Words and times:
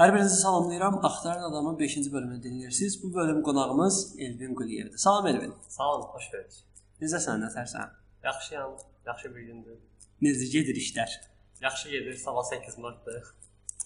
Hər 0.00 0.14
birinizi 0.14 0.36
salamlayıram. 0.40 1.04
Axtaran 1.04 1.42
adamın 1.42 1.74
5-ci 1.78 2.12
bölümünü 2.12 2.42
dinləyirsiniz. 2.42 3.02
Bu 3.02 3.14
bölüm 3.14 3.42
qonağımız 3.42 4.14
Elvin 4.18 4.54
Quliyevdir. 4.54 4.98
Salam 4.98 5.26
Elvin. 5.26 5.52
Sağ 5.68 5.88
ol, 5.94 6.06
xoş 6.12 6.30
gördük. 6.32 6.62
Necəsən, 7.02 7.42
nətərsən? 7.44 7.90
Yaxşıyam, 8.24 8.70
yaxşı 9.06 9.34
bir 9.34 9.44
gündür. 9.50 9.76
Necə 10.22 10.48
gedir 10.54 10.80
işlər? 10.84 11.18
Yaxşı 11.60 11.90
gedir, 11.90 12.14
sabah 12.14 12.42
8 12.42 12.78
martdır. 12.78 13.22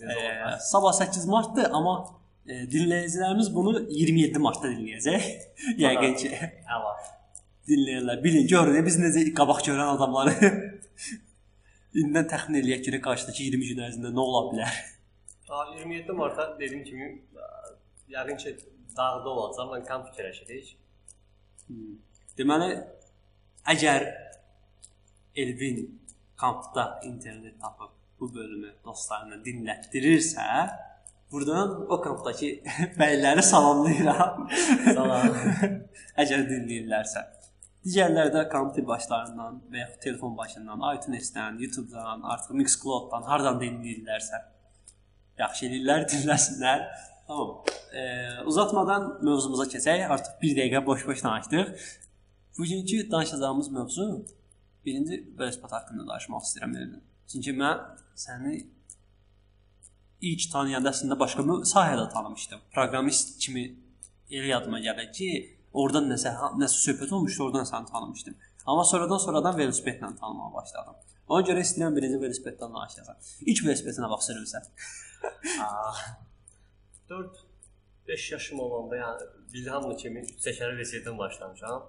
Ee, 0.02 0.58
sabah 0.60 0.92
8 0.92 1.26
martdır, 1.26 1.66
amma 1.72 1.96
e, 2.46 2.62
dinləyicilərimiz 2.76 3.54
bunu 3.54 3.74
27 3.90 4.38
martda 4.38 4.70
dinləyəcək. 4.70 5.28
Yəqin 5.84 6.16
ki, 6.22 6.32
Əla. 6.78 6.96
dinləyirlər. 7.68 8.24
Bilin, 8.24 8.46
görün 8.46 8.86
biz 8.86 9.02
necə 9.02 9.26
qabaq 9.34 9.66
görən 9.66 9.96
adamları. 9.98 10.54
İndən 12.04 12.30
təxmin 12.30 12.62
eləyək 12.62 12.86
ki, 12.86 13.00
qarşıdakı 13.02 13.50
20 13.50 13.72
gün 13.74 13.88
ərzində 13.90 14.14
nə 14.14 14.28
ola 14.30 14.50
bilər? 14.52 14.84
Ta 15.48 15.64
27 15.76 16.12
martda 16.12 16.46
dediyim 16.60 16.84
kimi 16.84 17.08
ə, 17.36 17.48
yəqin 18.14 18.38
ki 18.40 18.52
dağda 18.96 19.28
olacaq, 19.28 19.72
mən 19.72 19.84
kamp 19.88 20.06
fikirləşirik. 20.08 20.70
Deməli, 22.38 22.70
əgər 23.74 24.06
Elvin 25.42 25.82
kampda 26.40 27.00
internet 27.04 27.60
tapıb 27.60 27.92
bu 28.20 28.30
bölümü 28.34 28.72
dostlarına 28.84 29.42
dinlətdirirsə, 29.44 30.46
buradan 31.32 31.76
o 31.92 32.00
kampdakı 32.00 32.50
bəyləri 33.00 33.42
salamlayıram. 33.42 34.48
Salam. 34.94 35.38
əgər 36.22 36.48
dinləyirlərsə. 36.50 37.26
Digərləri 37.84 38.32
də 38.32 38.46
kamp 38.48 38.78
başlarından 38.88 39.60
və 39.68 39.82
yaxud 39.82 40.00
telefon 40.06 40.36
başından, 40.38 40.88
iTunes-dən, 40.94 41.60
YouTube-dan, 41.60 42.22
artıq 42.32 42.56
Mixcloud-dan 42.62 43.26
hardan 43.28 43.58
dinləyirlərsə, 43.60 44.40
yaxşı 45.38 45.66
eləyirlər, 45.68 46.06
dinləsinlər. 46.12 46.86
Tamam. 47.26 47.56
E, 47.94 48.02
uzatmadan 48.50 49.10
mövzumuza 49.24 49.68
keçək. 49.72 50.06
Artıq 50.16 50.40
1 50.42 50.56
dəqiqə 50.60 50.84
boş-boş 50.86 51.24
danışdıq. 51.24 51.90
Bugünkü 52.58 53.10
danışacağımız 53.10 53.70
mövzu 53.70 54.26
birinci 54.84 55.16
velosiped 55.38 55.70
haqqında 55.70 56.06
danışmaq 56.08 56.44
istəyirəm. 56.46 56.76
Elvin. 56.78 57.02
Çünki 57.32 57.54
mən 57.56 57.80
səni 58.26 58.54
ilk 60.30 60.46
tanıyanda 60.52 60.92
əslində 60.94 61.18
başqa 61.18 61.44
bir 61.46 61.64
sahədə 61.68 62.06
tanımışdım. 62.12 62.60
Proqramist 62.74 63.38
kimi 63.42 63.64
elə 64.30 64.52
yadıma 64.52 64.80
gəlir 64.84 65.10
ki, 65.16 65.30
oradan 65.72 66.10
nəsə 66.12 66.34
nəsə 66.60 66.82
söhbət 66.86 67.14
olmuşdu, 67.16 67.48
oradan 67.48 67.68
səni 67.68 67.90
tanımışdım. 67.90 68.36
Amma 68.66 68.84
sonradan 68.88 69.20
sonradan 69.20 69.58
velosipedlə 69.58 70.08
tanımağa 70.20 70.52
başladım. 70.54 71.00
Ona 71.28 71.44
görə 71.48 71.64
istəyirəm 71.64 71.96
birinci 71.96 72.20
velosipeddən 72.22 72.76
danışaq. 72.76 73.32
İlk 73.50 73.64
velosipedinə 73.66 74.08
bax 74.12 74.28
sürürsən. 74.30 74.68
4 77.08 77.42
5 78.08 78.32
yaşım 78.32 78.60
olanda, 78.60 78.96
yəni 78.96 79.28
Vilhamlı 79.52 79.96
kimi 79.96 80.24
çəkəri 80.44 80.78
velosipeddən 80.78 81.18
başlamışam. 81.18 81.84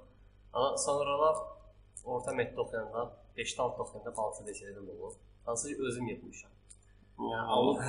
Amma 0.54 0.78
sonralar 0.78 1.40
orta 2.04 2.36
məktəb 2.40 2.60
oxuyanda, 2.66 3.06
5-də 3.38 3.62
6 3.62 3.82
oxuyanda 3.84 4.18
balaca 4.18 4.46
velosipedəm 4.46 4.92
olub. 4.96 5.16
Hansı 5.46 5.70
ki 5.70 5.78
özüm 5.88 6.12
yetmişəm. 6.12 6.54
Yəni 7.20 7.48
alıb 7.56 7.82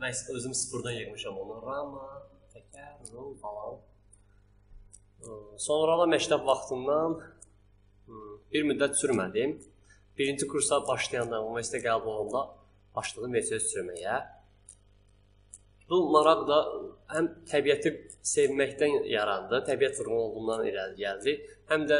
mən 0.00 0.36
özüm 0.36 0.54
sıfırdan 0.54 0.96
yığmışam 1.00 1.38
onu. 1.44 1.60
Rama, 1.66 2.08
təkər, 2.54 3.12
rol 3.12 3.34
falan. 3.44 3.80
Sonra 5.68 5.98
da 6.00 6.04
məktəb 6.16 6.44
vaxtından 6.46 7.20
bir 8.52 8.68
müddət 8.70 8.98
sürmədim. 9.00 9.56
Birinci 10.18 10.48
kursa 10.48 10.80
başlayanda, 10.88 11.42
universitetə 11.44 11.82
qəbul 11.88 12.12
olanda 12.20 12.42
başladım 12.96 13.34
velosiped 13.36 13.66
sürməyə. 13.70 14.20
Bu 15.90 15.98
maraq 16.10 16.46
da 16.48 16.60
həm 17.14 17.28
təbiəti 17.50 17.92
sevməkdən 18.26 19.04
yarandı, 19.10 19.60
təbiət 19.68 20.00
vurğun 20.00 20.22
olduğundan 20.22 20.64
irəli 20.70 20.96
gəldi, 21.02 21.34
həm 21.70 21.84
də 21.90 21.98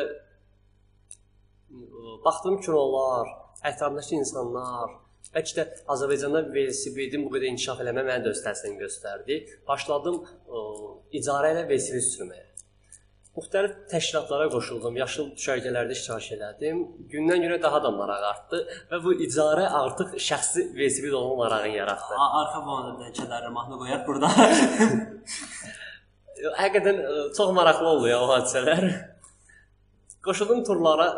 baxdığım 2.24 2.56
kinolar, 2.64 3.30
ətrafındakı 3.70 4.16
insanlar, 4.18 4.96
bəlkə 5.34 5.54
də 5.58 5.66
Azərbaycanda 5.94 6.42
velosipedin 6.56 7.26
bu 7.26 7.34
qədər 7.36 7.52
inkişaf 7.52 7.84
eləmə 7.84 8.02
mənə 8.08 8.24
də 8.24 8.32
öz 8.34 8.42
təsirini 8.48 8.82
göstərdi. 8.82 9.38
Başladım 9.68 10.18
ə, 10.24 10.64
icarə 11.20 11.54
ilə 11.54 11.66
velosiped 11.70 12.08
sürməyə. 12.10 12.45
Müxtəlif 13.36 13.72
təşkilatlara 13.90 14.46
qoşuldum, 14.48 14.94
yaşıl 14.96 15.26
düşərgələrdə 15.36 15.92
iştirak 15.92 16.28
elədim. 16.36 16.78
Gündən-günə 17.12 17.58
daha 17.60 17.82
da 17.84 17.90
maraq 17.92 18.22
artdı 18.30 18.60
və 18.92 19.00
bu 19.04 19.12
icarə 19.26 19.66
artıq 19.80 20.14
şəxsi 20.26 20.64
velosiped 20.78 21.12
olma 21.18 21.34
marağını 21.42 21.74
yaratdı. 21.74 22.16
Arxa 22.40 22.62
dənə 22.62 23.10
kədərli 23.18 23.50
mahnı 23.58 23.80
qoyaq 23.82 24.06
burada. 24.08 24.30
Həqiqətən 26.62 27.02
ə, 27.02 27.12
çox 27.36 27.52
maraqlı 27.60 27.92
oldu 27.92 28.08
ya 28.08 28.22
o 28.24 28.30
hadisələr. 28.32 28.88
Qoşuldum 30.24 30.64
turlara. 30.64 31.10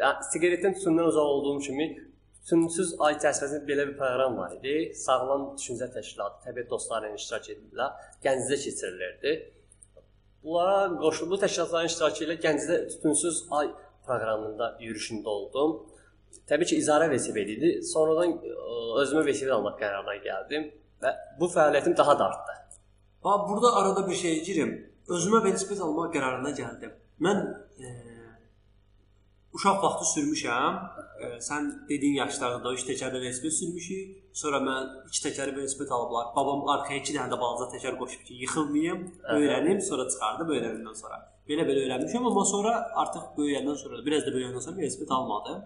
Ya, 0.00 0.14
siqaretdən 0.32 0.80
tütündən 0.80 1.12
uzaq 1.12 1.36
olduğum 1.36 1.60
kimi 1.68 1.92
tütünsüz 2.40 2.96
ay 3.04 3.20
çərçivəsində 3.20 3.66
belə 3.68 3.90
bir 3.92 3.96
proqram 4.00 4.40
var 4.40 4.56
idi. 4.56 4.94
Sağlam 5.04 5.50
düşüncə 5.60 5.92
təşkilatı, 6.00 6.46
təbiət 6.48 6.72
dostları 6.72 7.12
ilə 7.12 7.20
iştirak 7.20 7.54
edirlər. 7.58 8.12
Gəncədə 8.24 8.62
keçirilirdi. 8.64 9.38
Bunlara 10.44 10.88
qoşuldu 11.04 11.38
təşkilatların 11.44 11.90
iştirakı 11.90 12.24
ilə 12.26 12.36
Gəncədə 12.44 12.76
tütünsüz 12.92 13.42
ay 13.58 13.70
proqramında 14.06 14.70
yürüşündə 14.80 15.28
oldum. 15.28 15.74
Təbii 16.48 16.68
ki, 16.70 16.78
icarə 16.82 17.10
velosiped 17.10 17.50
idi. 17.56 17.72
Sonradan 17.86 18.36
ə, 18.38 18.54
özümə 19.02 19.24
velosiped 19.26 19.52
almaq 19.56 19.76
qərarına 19.82 20.16
gəldim 20.24 20.70
və 21.02 21.12
bu 21.40 21.48
fəaliyyətim 21.52 21.96
daha 21.98 22.16
da 22.18 22.30
artdı. 22.30 22.56
Ha 23.26 23.36
burada 23.48 23.74
arada 23.80 24.06
bir 24.08 24.16
şey 24.22 24.40
girim. 24.44 24.72
Özümə 25.08 25.42
velosiped 25.44 25.82
almaq 25.86 26.14
qərarına 26.14 26.54
gəldim. 26.56 26.94
Mən 27.26 27.42
e, 27.84 27.92
uşaq 29.56 29.82
vaxtı 29.84 30.06
sürmüşəm. 30.14 30.74
E, 31.20 31.26
sən 31.48 31.68
dediyin 31.88 32.16
yaşlarda 32.22 32.72
üç 32.76 32.86
təkərli 32.88 33.20
velosiped 33.24 33.54
sürmüşük. 33.58 34.16
Sonra 34.42 34.60
mən 34.68 34.88
iki 35.08 35.20
təkərli 35.26 35.56
velosiped 35.56 35.90
alıblar. 35.96 36.30
Babam 36.36 36.68
arxaya 36.74 37.02
iki 37.02 37.16
dənə 37.16 37.28
də 37.32 37.38
balaca 37.40 37.68
təkər 37.74 37.98
qoşub 38.00 38.24
ki, 38.28 38.38
yıxılmayım, 38.44 39.04
öyrənim, 39.36 39.80
sonra 39.90 40.06
çıxardım 40.12 40.52
öyrəndən 40.56 40.96
sonra. 41.02 41.20
Belə-belə 41.50 41.86
öyrənmişəm, 41.86 42.26
amma 42.30 42.44
sonra 42.54 42.74
artıq 43.02 43.32
böyüyəndən 43.38 43.78
sonra, 43.82 44.04
biraz 44.06 44.26
da 44.26 44.34
böyüyəndən 44.36 44.66
sonra 44.66 44.76
velosiped 44.82 45.14
almadım, 45.16 45.64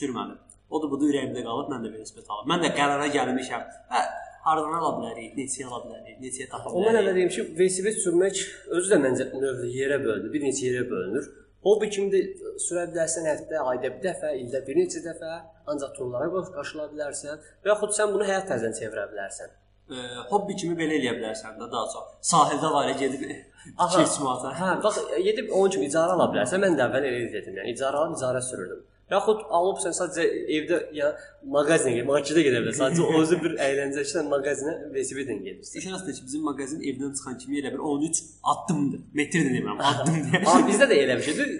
sürmədim. 0.00 0.40
O 0.70 0.82
da 0.82 0.90
bu 0.90 1.00
da 1.00 1.08
ürəyimdə 1.08 1.44
qalıb, 1.46 1.72
mən 1.72 1.86
də 1.86 1.92
velosiped 1.94 2.28
alım. 2.28 2.50
Mən 2.52 2.66
də 2.66 2.74
qərara 2.76 3.08
gəlmişəm. 3.16 3.64
Hə, 3.92 4.02
hardan 4.44 4.76
ala 4.78 4.90
bilərik, 4.98 5.32
neçəyə 5.38 5.70
ala 5.70 5.80
bilərik, 5.86 6.18
neçəyə 6.20 6.50
tapa 6.52 6.72
bilərik. 6.74 7.00
elə 7.00 7.14
deyim 7.16 7.32
ki, 7.32 7.46
velosiped 7.58 8.00
sürmək 8.04 8.42
özü 8.76 8.92
də 8.92 9.00
məncə 9.06 9.28
növdə 9.32 9.72
yerə 9.72 9.98
bölünür, 10.04 10.32
bir 10.34 10.44
neçə 10.48 10.68
yerə 10.68 10.84
bölünür. 10.90 11.30
Hobbi 11.62 11.88
kimi 11.94 12.10
də 12.10 12.20
sürə 12.64 12.88
bilərsən 12.90 13.26
həftə, 13.30 13.58
ayda 13.70 13.90
bir 13.94 14.00
dəfə, 14.06 14.32
ildə 14.42 14.60
bir 14.66 14.78
neçə 14.80 15.02
dəfə, 15.04 15.32
ancaq 15.70 15.92
turlara 15.98 16.26
qoş 16.32 16.48
qaşıla 16.56 16.88
bilərsən 16.94 17.42
və 17.62 17.70
yaxud 17.72 17.94
sən 17.98 18.14
bunu 18.14 18.26
həyat 18.26 18.48
tərzənə 18.50 18.78
çevirə 18.80 19.04
bilərsən. 19.12 19.52
E, 19.92 20.02
hobbi 20.32 20.56
kimi 20.58 20.74
belə 20.78 20.96
eləyə 20.98 21.12
bilərsən 21.20 21.58
də 21.60 21.68
daha 21.70 21.86
çox. 21.94 22.08
Sahildə 22.32 22.72
var 22.74 22.88
ya 22.90 22.96
gedib 22.98 23.22
Aha. 23.82 23.90
keçməsən. 23.94 24.56
Hə, 24.58 24.70
bax 24.82 24.98
gedib 25.28 25.52
onun 25.54 25.70
kimi 25.76 25.86
icarə 25.90 26.16
ala 26.16 26.26
bilərsən. 26.34 26.62
Mən 26.64 26.78
də 26.78 26.88
əvvəl 26.88 27.06
elə 27.10 27.22
edirdim. 27.28 27.60
Yəni 27.60 27.76
icarə 27.76 28.02
alıb 28.02 28.18
icarə 28.18 28.42
sürürdüm. 28.50 28.82
Yaxud 29.10 29.40
alıb 29.56 29.80
sən 29.82 29.92
sadəcə 29.96 30.24
evdə 30.56 30.76
ya 30.96 31.08
mağazinə 31.54 31.90
gedib, 31.96 32.06
marketə 32.08 32.42
gedə 32.46 32.60
bilərsən. 32.62 32.94
Sadəcə 32.96 33.18
özü 33.22 33.38
bir 33.42 33.56
əyləncə 33.66 34.04
üçün 34.06 34.28
mağazinə 34.30 34.74
velosipedlə 34.94 35.36
gedirsən. 35.48 35.96
Aslında 35.98 36.12
ki, 36.16 36.22
bizim 36.28 36.44
mağazin 36.48 36.80
evdən 36.90 37.10
çıxan 37.18 37.36
kimi 37.42 37.58
elə 37.60 37.72
bir 37.74 37.82
13 37.92 38.20
addımdır. 38.52 39.02
Metr 39.20 39.42
də 39.42 39.50
demirəm, 39.56 39.82
addım 39.90 40.16
deyə. 40.30 40.40
Amma 40.46 40.68
bizdə 40.70 40.88
də 40.92 41.00
elə 41.02 41.18
bir 41.18 41.26
şeydir. 41.28 41.52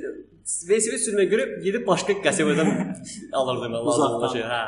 Velosiped 0.70 1.02
sürməyə 1.04 1.28
görə 1.34 1.44
gedib 1.66 1.84
başqa 1.90 2.16
qəsəbədən 2.24 2.72
alırdım 3.42 3.76
mən 3.76 3.84
lazım 3.90 4.16
olan 4.20 4.32
şey. 4.38 4.46
Hə. 4.54 4.62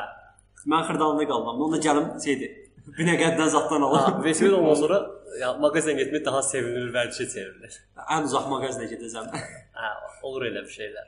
Mən 0.75 0.85
xırdalında 0.91 1.27
qalmam. 1.31 1.65
Onda 1.65 1.81
gəlim 1.87 2.11
şeydir. 2.27 2.53
Binəqəddən 2.99 3.49
zaddan 3.49 3.81
Ha, 3.81 3.87
alım. 4.05 4.23
velosiped 4.23 4.53
ondan 4.59 4.77
sonra 4.83 5.01
ya 5.41 5.55
mağazinə 5.63 5.97
getmək 6.03 6.25
daha 6.29 6.43
sevimli 6.51 6.85
bir 6.85 6.93
vərdişə 6.99 7.25
çevrilir. 7.33 7.81
Ən 8.13 8.29
uzaq 8.29 8.45
mağazinə 8.53 8.87
gedəcəm. 8.93 9.33
Hə, 9.81 9.91
olur 10.23 10.45
elə 10.51 10.61
bir 10.67 10.73
şeylər. 10.79 11.07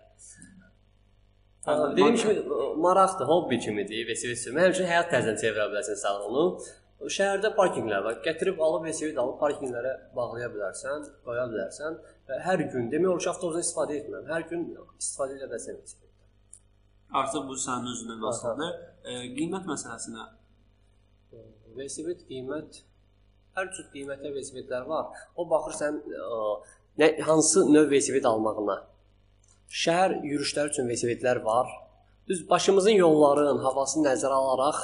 Dediyim 1.68 2.16
kimi 2.16 2.44
maraqdır, 2.78 3.26
hobbi 3.28 3.60
kimidir. 3.60 4.08
Həmin 4.08 4.74
üçün 4.74 4.88
həyat 4.88 5.10
tərzinə 5.12 5.40
çevirə 5.42 5.68
bilərsən 5.72 6.00
sən 6.04 6.22
onu. 6.30 6.46
Şəhərdə 7.14 7.52
parkinqlər 7.58 8.04
var. 8.06 8.16
Gətirib 8.26 8.62
alıb 8.66 8.88
velosiped 8.88 9.20
alıb 9.22 9.38
parkinqlərə 9.42 9.92
bağlaya 10.16 10.48
bilərsən, 10.54 11.06
qoya 11.28 11.46
bilərsən 11.52 12.00
və 12.30 12.40
hər 12.48 12.64
gün 12.72 12.88
demək 12.94 13.12
olar 13.12 13.22
ki, 13.22 13.30
avtobusdan 13.34 13.66
istifadə 13.66 13.98
etmirəm. 14.00 14.26
Hər 14.32 14.48
gün 14.50 14.66
istifadə 14.98 15.38
edə 15.38 15.52
bilərsən. 15.52 16.08
Artıq 17.22 17.46
bu 17.50 17.60
sənin 17.68 17.94
özünə 17.94 18.18
məsuliyyətdir. 18.24 18.84
E, 19.04 19.20
qiymət 19.38 19.70
məsələsinə 19.70 20.26
Velosiped 21.78 22.24
qiymət 22.28 22.82
hər 23.58 23.70
cür 23.76 23.88
qiymətli 23.94 24.32
velosipedlər 24.34 24.88
var. 24.90 25.26
O 25.38 25.46
baxır 25.50 25.76
sən 25.78 26.00
ə, 26.02 26.40
nə 27.02 27.10
hansı 27.28 27.66
növ 27.70 27.92
velosiped 27.92 28.26
almağına. 28.26 28.78
Şəhər 29.68 30.22
yürüşləri 30.24 30.72
üçün 30.72 30.88
velosipedlər 30.88 31.44
var. 31.44 31.68
Düz 32.28 32.44
başımızın 32.50 32.96
yolların 33.00 33.60
havasını 33.64 34.08
nəzərə 34.10 34.40
alaraq 34.40 34.80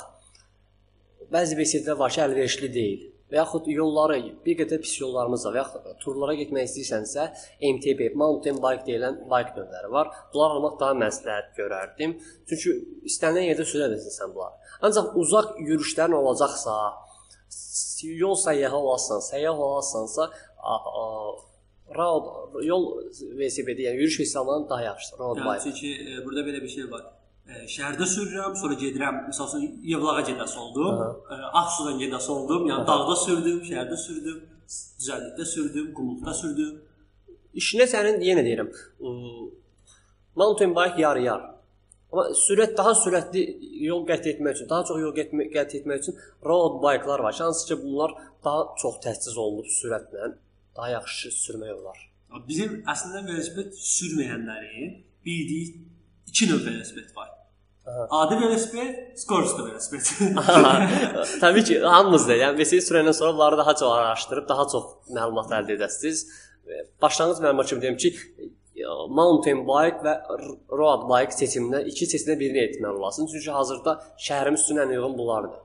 bəzi 1.34 1.58
velosipedlər 1.58 2.00
var 2.00 2.14
ki, 2.14 2.22
əlverişli 2.28 2.70
deyil. 2.74 3.10
Və 3.34 3.40
yaxud 3.40 3.66
yolları, 3.72 4.18
bir 4.46 4.58
qədər 4.60 4.82
pis 4.84 4.94
yollarımız 5.00 5.46
var. 5.48 5.56
Və 5.56 5.62
yaxud 5.64 6.02
turlara 6.04 6.36
getmək 6.38 6.68
istəyirsənsə, 6.68 7.30
MTB, 7.72 8.12
mountain 8.20 8.60
bike 8.62 8.86
deyilən 8.90 9.24
bike 9.32 9.56
növləri 9.56 9.90
var. 9.96 10.12
Bunlar 10.34 10.58
almaq 10.58 10.76
daha 10.82 10.98
məsləhət 11.00 11.56
görərdim. 11.58 12.14
Çünki 12.50 12.76
istənilən 13.10 13.50
yerdə 13.50 13.66
sürə 13.66 13.88
bilirsən 13.90 14.36
bunları. 14.36 14.76
Ancaq 14.86 15.18
uzaq 15.24 15.56
yürüşlərin 15.64 16.20
olacaqsa, 16.20 16.76
yol 18.04 18.38
səyyahı 18.38 18.78
olasan, 18.78 19.24
səyyah 19.32 19.66
olasansa, 19.70 20.30
road 21.92 22.64
yol 22.64 22.86
velosipedi, 23.22 23.82
yəni 23.82 23.96
yürüş 23.96 24.36
daha 24.70 24.82
yaxşıdır. 24.82 25.20
Road 25.20 25.38
Yəni, 25.38 25.56
bike. 25.56 25.64
çünki 25.64 25.90
e, 26.12 26.26
burada 26.26 26.42
belə 26.42 26.62
bir 26.64 26.68
şey 26.68 26.92
var. 26.92 27.04
E, 27.48 27.54
şəhərdə 27.76 28.06
sürürəm, 28.16 28.56
sonra 28.62 28.74
gedirəm, 28.74 29.16
məsələn, 29.30 29.80
Yevlağa 29.84 30.22
gedəsi 30.22 30.58
oldum, 30.60 31.02
e, 31.32 31.36
Ağsudan 31.60 32.00
gedəsi 32.00 32.32
oldum, 32.32 32.68
yəni 32.70 32.88
dağda 32.88 33.16
sürdüm, 33.16 33.60
şəhərdə 33.70 33.98
sürdüm, 34.06 34.38
düzənlikdə 35.00 35.46
sürdüm, 35.46 35.90
qumluqda 35.98 36.34
sürdüm. 36.34 36.78
İşinə 37.54 37.88
sənin 37.94 38.24
yenə 38.30 38.46
deyirəm, 38.48 38.72
mountain 40.36 40.76
bike 40.76 41.02
yarı-yar. 41.02 41.50
Amma 42.14 42.30
sürət 42.38 42.78
daha 42.78 42.94
sürətli 42.94 43.42
yol 43.88 44.04
qət 44.06 44.28
etmək 44.32 44.56
üçün, 44.56 44.70
daha 44.70 44.86
çox 44.86 45.00
yol 45.02 45.14
getmə, 45.18 45.48
qət 45.54 45.80
etmək 45.80 46.04
üçün 46.04 46.18
road 46.46 46.80
bike-lar 46.84 47.20
var. 47.26 47.36
Hansı 47.40 47.68
ki, 47.68 47.84
bunlar 47.84 48.14
daha 48.46 48.68
çox 48.82 49.00
təchiz 49.06 49.38
olunub 49.38 49.70
sürətlə 49.82 50.34
daha 50.76 50.90
yaxşı 50.90 51.32
sürmək 51.36 51.74
olar. 51.76 52.00
Bizim 52.48 52.82
əslində 52.90 53.22
velosiped 53.28 53.76
sürməyənlərin 53.78 54.96
bildiyi 55.26 55.68
iki 56.28 56.50
növ 56.50 56.66
velosiped 56.66 57.16
var. 57.16 57.30
Aha. 57.84 58.08
Adi 58.24 58.40
velosiped, 58.42 59.18
skorostu 59.20 59.66
velosiped. 59.68 60.08
Təbii 61.44 61.64
ki, 61.68 61.80
hamımız 61.84 62.28
da, 62.30 62.38
yəni 62.40 62.62
VC 62.62 62.80
sürəndən 62.88 63.14
sonra 63.18 63.34
bunları 63.36 63.58
daha 63.60 63.76
çox 63.76 63.92
araşdırıb 63.92 64.50
daha 64.50 64.66
çox 64.72 65.14
məlumat 65.18 65.52
əldə 65.60 65.76
edəsiniz. 65.78 66.24
Və 66.68 66.86
Başlanğıc 67.04 67.44
məlumat 67.44 67.70
kimi 67.70 67.84
deyim 67.84 67.98
ki, 68.00 68.14
mountain 69.20 69.66
bike 69.68 70.02
və 70.06 70.14
road 70.72 71.06
bike 71.12 71.36
seçimində 71.38 71.84
iki 71.92 72.08
seçimdə 72.08 72.40
birini 72.40 72.64
etməli 72.64 73.04
olasınız. 73.04 73.36
Çünki 73.36 73.52
hazırda 73.52 73.98
şəhərimiz 74.28 74.64
üçün 74.66 74.82
ən 74.86 74.96
uyğun 74.96 75.18
bunlardır. 75.18 75.60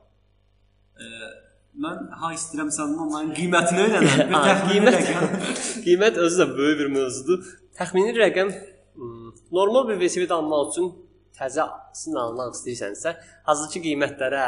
Mən 1.85 1.99
ha 2.21 2.33
istəyirəm 2.35 2.71
səndən 2.75 3.03
onların 3.05 3.35
qiymətini 3.37 3.83
öyrənəm. 3.85 4.07
Bir 4.31 4.41
təxmini 4.47 4.95
rəqəm. 4.95 5.37
qiymət 5.85 6.17
özü 6.25 6.41
də 6.41 6.47
böyük 6.57 6.81
bir 6.81 6.89
mövzudur. 6.97 7.53
Təxmini 7.79 8.15
rəqəm 8.17 8.51
hmm, 8.51 9.29
normal 9.55 9.87
bir 9.87 10.01
velosiped 10.01 10.35
almaq 10.35 10.73
üçün 10.73 10.91
təzəsini 11.39 12.19
almaq 12.19 12.57
istəyirsənsə, 12.57 13.15
hazırki 13.47 13.85
qiymətlərə, 13.87 14.45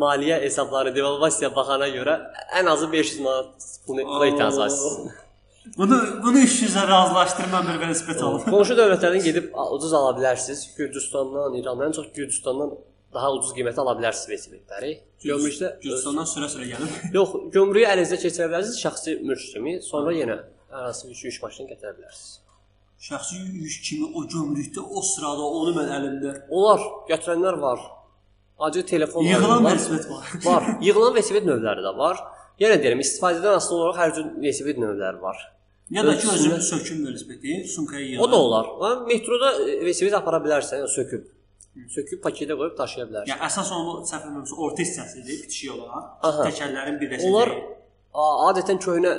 maliyyə 0.00 0.42
hesabları, 0.44 0.92
devalvasiyaya 0.92 1.54
baxana 1.56 1.88
görə 1.94 2.18
ən 2.60 2.68
azı 2.68 2.90
500 2.92 3.20
manat 3.24 3.68
pul 3.86 4.02
pula 4.04 4.26
ehtiyac 4.28 4.58
var. 4.60 4.80
Bunu 5.78 5.98
bunu 6.24 6.38
300-ə 6.44 6.88
razılaşdırmam 6.88 7.70
bir 7.70 7.80
velosiped 7.86 8.20
alım. 8.20 8.42
Qonşu 8.52 8.76
dövlətlərdən 8.76 9.24
gedib 9.24 9.54
ucuz 9.72 9.94
ala 9.96 10.12
bilərsiniz. 10.18 10.66
Gürcüstandan, 10.76 11.56
İrandan, 11.56 11.88
ən 11.88 11.96
çox 11.96 12.12
Gürcüstandan 12.12 12.76
daha 13.14 13.32
ucuz 13.36 13.52
qiymətə 13.56 13.80
ala 13.82 13.94
bilərsiniz 13.98 14.30
velosipedləri. 14.30 14.92
Gömrükdə 15.24 15.70
Gürcüstandan 15.82 16.28
sürə-sürə 16.28 16.68
gəlim. 16.72 16.94
yox, 17.18 17.34
gömrüyü 17.54 17.86
əlinizdə 17.92 18.20
keçirə 18.24 18.48
bilərsiniz 18.50 18.80
şəxsi 18.84 19.18
mülk 19.24 19.44
kimi, 19.54 19.76
sonra 19.82 20.14
yenə 20.16 20.38
hər 20.74 20.88
hansı 20.88 21.08
bir 21.10 21.22
yük 21.28 21.40
maşını 21.42 21.70
gətirə 21.72 21.94
bilərsiniz. 21.98 22.32
Şəxsi 23.08 23.40
yük 23.62 23.80
kimi 23.86 24.10
o 24.16 24.24
gömrükdə, 24.34 24.82
o 24.82 25.02
sırada 25.04 25.48
onu 25.58 25.74
mən 25.78 25.90
əlimdə. 25.98 26.36
Onlar 26.50 26.84
götürənlər 27.10 27.60
var. 27.60 27.82
Acı 28.58 28.86
telefon 28.86 29.24
Yığılan 29.24 29.64
velosiped 29.64 30.10
var. 30.10 30.30
var. 30.44 30.70
Yığılan 30.80 31.14
velosiped 31.14 31.46
növləri 31.50 31.84
də 31.84 31.96
var. 31.98 32.22
Yenə 32.62 32.78
deyirəm, 32.82 33.02
istifadədən 33.02 33.58
asılı 33.58 33.80
olaraq 33.80 34.00
hər 34.02 34.14
cür 34.16 34.30
velosiped 34.38 34.78
növləri 34.78 35.20
var. 35.22 35.40
Ya 35.90 36.06
da 36.06 36.16
ki 36.18 36.28
özüm 36.34 36.60
söküm 36.60 37.06
velosipedi, 37.06 37.64
sumkaya 37.68 38.06
yığıram. 38.06 38.24
O 38.24 38.32
da 38.32 38.36
olar. 38.36 38.66
Metroda 39.06 39.50
e, 39.60 39.80
velosiped 39.80 40.12
apara 40.12 40.38
bilərsən, 40.46 40.86
söküb. 40.88 41.26
Söküb 41.74 42.20
paketə 42.22 42.54
qoyub 42.54 42.76
daşıya 42.78 43.04
bilərsən. 43.08 43.30
Yəni 43.32 43.46
əsas 43.48 43.70
onu 43.74 43.94
səhv 44.06 44.28
etmirəmsə 44.28 44.58
orta 44.66 44.84
hissəsidir, 44.84 45.40
bitişik 45.42 45.72
olaraq. 45.74 46.04
Təkərlərin 46.46 47.00
birləşəcəyi. 47.00 47.32
Onlar 47.32 47.50
adətən 48.14 48.78
köhnə 48.84 49.14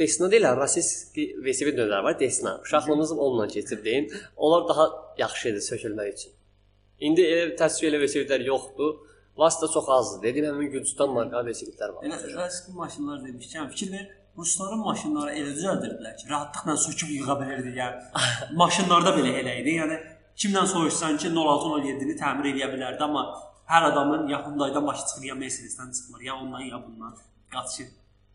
Desna 0.00 0.30
deyirlər, 0.32 0.58
rasiski 0.58 1.28
velosiped 1.44 1.78
növləri 1.78 2.08
var, 2.08 2.18
Desna. 2.18 2.56
Uşaqlığımız 2.66 3.12
onunla 3.12 3.46
keçib 3.48 3.84
deyin. 3.84 4.10
Onlar 4.36 4.68
daha 4.68 4.88
yaxşı 5.18 5.48
idi 5.52 5.62
sökülmək 5.68 6.10
üçün. 6.14 6.34
İndi 7.06 7.22
elə 7.22 7.54
təsvir 7.60 7.92
elə 7.92 8.02
velosipedlər 8.02 8.42
yoxdur. 8.50 8.96
Vasitə 9.38 9.70
çox 9.72 9.88
azdır. 9.98 10.22
Dediyim 10.26 10.50
həmin 10.50 10.74
Gürcüstan 10.74 11.14
marka 11.14 11.44
velosipedlər 11.46 11.94
var. 11.94 12.10
Elə 12.10 12.46
eski 12.48 12.74
maşınlar 12.74 13.22
demişkən, 13.28 13.70
fikir 13.70 13.92
ver, 13.92 14.06
rusların 14.36 14.82
maşınları 14.82 15.38
elə 15.38 15.54
düzəldirdilər 15.54 16.16
ki, 16.18 16.28
rahatlıqla 16.30 16.76
söküb 16.88 17.14
yığa 17.20 17.40
bilirdi. 17.40 17.74
Yəni 17.78 18.26
maşınlarda 18.62 19.12
belə 19.20 19.34
elə 19.44 19.58
idi. 19.62 19.76
Yəni 19.76 20.00
kimdən 20.42 20.68
soruşsan 20.72 21.16
ki, 21.22 21.32
0607-ni 21.38 22.16
təmir 22.20 22.50
edə 22.52 22.68
bilərdi, 22.74 23.02
amma 23.08 23.24
hər 23.72 23.88
adamın 23.90 24.28
ya 24.32 24.42
Hyundai-dan 24.44 24.86
başı 24.86 25.06
çıxır, 25.08 25.24
ya 25.30 25.34
Mercedes-dən 25.42 25.92
çıxmır, 25.96 26.20
ya 26.28 26.36
ondan 26.36 26.60
ya 26.60 26.80
bundan 26.86 27.16
qaçır. 27.54 27.90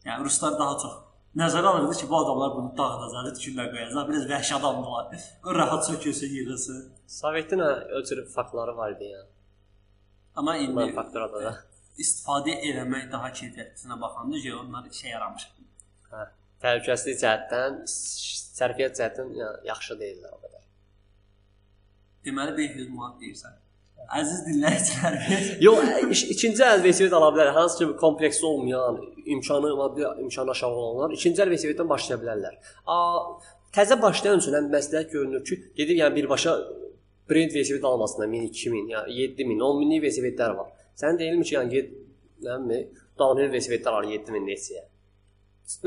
Yəni 0.06 0.26
ruslar 0.28 0.60
daha 0.60 0.78
çox 0.84 0.94
nəzərə 1.42 1.68
alırdı 1.74 1.98
ki, 2.02 2.10
bu 2.10 2.18
adamlar 2.24 2.56
bunu 2.58 2.72
dağıdacaq, 2.78 3.34
tikirlər 3.38 3.68
qoyacaq, 3.74 4.08
biraz 4.10 4.30
vəhşi 4.34 4.56
adamlar. 4.60 5.12
Qoy 5.44 5.56
rahat 5.56 5.88
sökülsün, 5.88 6.34
yığılsın. 6.38 6.80
Sovetin 7.08 7.62
cür 8.10 8.26
faktları 8.36 8.78
var 8.78 8.96
idi 8.96 9.12
yəni. 9.16 9.30
Amma 10.36 10.58
indi 10.58 10.94
faktorada 10.96 11.44
da. 11.44 11.54
istifadə 12.00 12.54
eləmək 12.70 13.10
daha 13.12 13.30
keyfiyyətinə 13.38 13.98
baxanda 14.02 14.40
ki, 14.44 14.54
onlar 14.56 14.88
işə 14.90 15.12
yaramır. 15.12 15.48
Hə. 16.12 16.24
Təhlükəsizlik 16.64 17.20
cəhətdən, 17.22 17.82
sərfiyyat 18.60 18.98
cəhətdən 19.00 19.34
yəni, 19.40 19.66
yaxşı 19.70 19.98
deyillər 20.00 20.38
o 20.38 20.40
qədər. 20.46 20.61
Deməli 22.26 22.58
500 22.58 22.90
manat 22.94 23.22
deyirsən. 23.22 23.58
Əziz 24.18 24.42
dinləyicilərimiz, 24.48 25.50
Yox, 25.66 26.24
ikinci 26.34 26.64
əl 26.66 26.82
velosiped 26.84 27.14
ala 27.16 27.30
bilər. 27.32 27.54
Hansı 27.56 27.80
ki 27.80 27.88
kompleksi 28.02 28.46
olmayan, 28.46 29.00
imkanı 29.36 29.72
maddi 29.78 30.06
imkanı 30.26 30.52
aşağı 30.52 30.70
olanlar 30.82 31.16
ikinci 31.16 31.44
əl 31.44 31.52
velosipeddən 31.54 31.90
başlaya 31.90 32.20
bilərlər. 32.24 32.58
A, 32.92 32.98
təzə 33.78 33.98
başlayan 34.02 34.42
üçün 34.42 34.58
həm 34.58 34.70
məsləhət 34.74 35.14
görünür 35.16 35.46
ki, 35.48 35.60
gedib 35.78 36.02
yəni 36.02 36.18
birbaşa 36.18 36.58
brend 37.30 37.56
velosiped 37.56 37.88
almasına 37.88 38.32
1000, 38.32 38.48
2000, 38.50 38.90
yəni 38.96 39.18
7000, 39.22 39.64
10000 39.64 40.06
velosipedlər 40.06 40.58
var. 40.60 40.72
Sən 41.00 41.20
deyilmi 41.22 41.48
ki, 41.48 41.56
yəni 41.56 41.76
get, 41.78 41.94
nə 42.44 42.58
bilim, 42.66 43.04
downhill 43.22 43.54
velosipedlər 43.54 44.02
al 44.02 44.12
7000 44.12 44.48
neçəyə. 44.52 44.88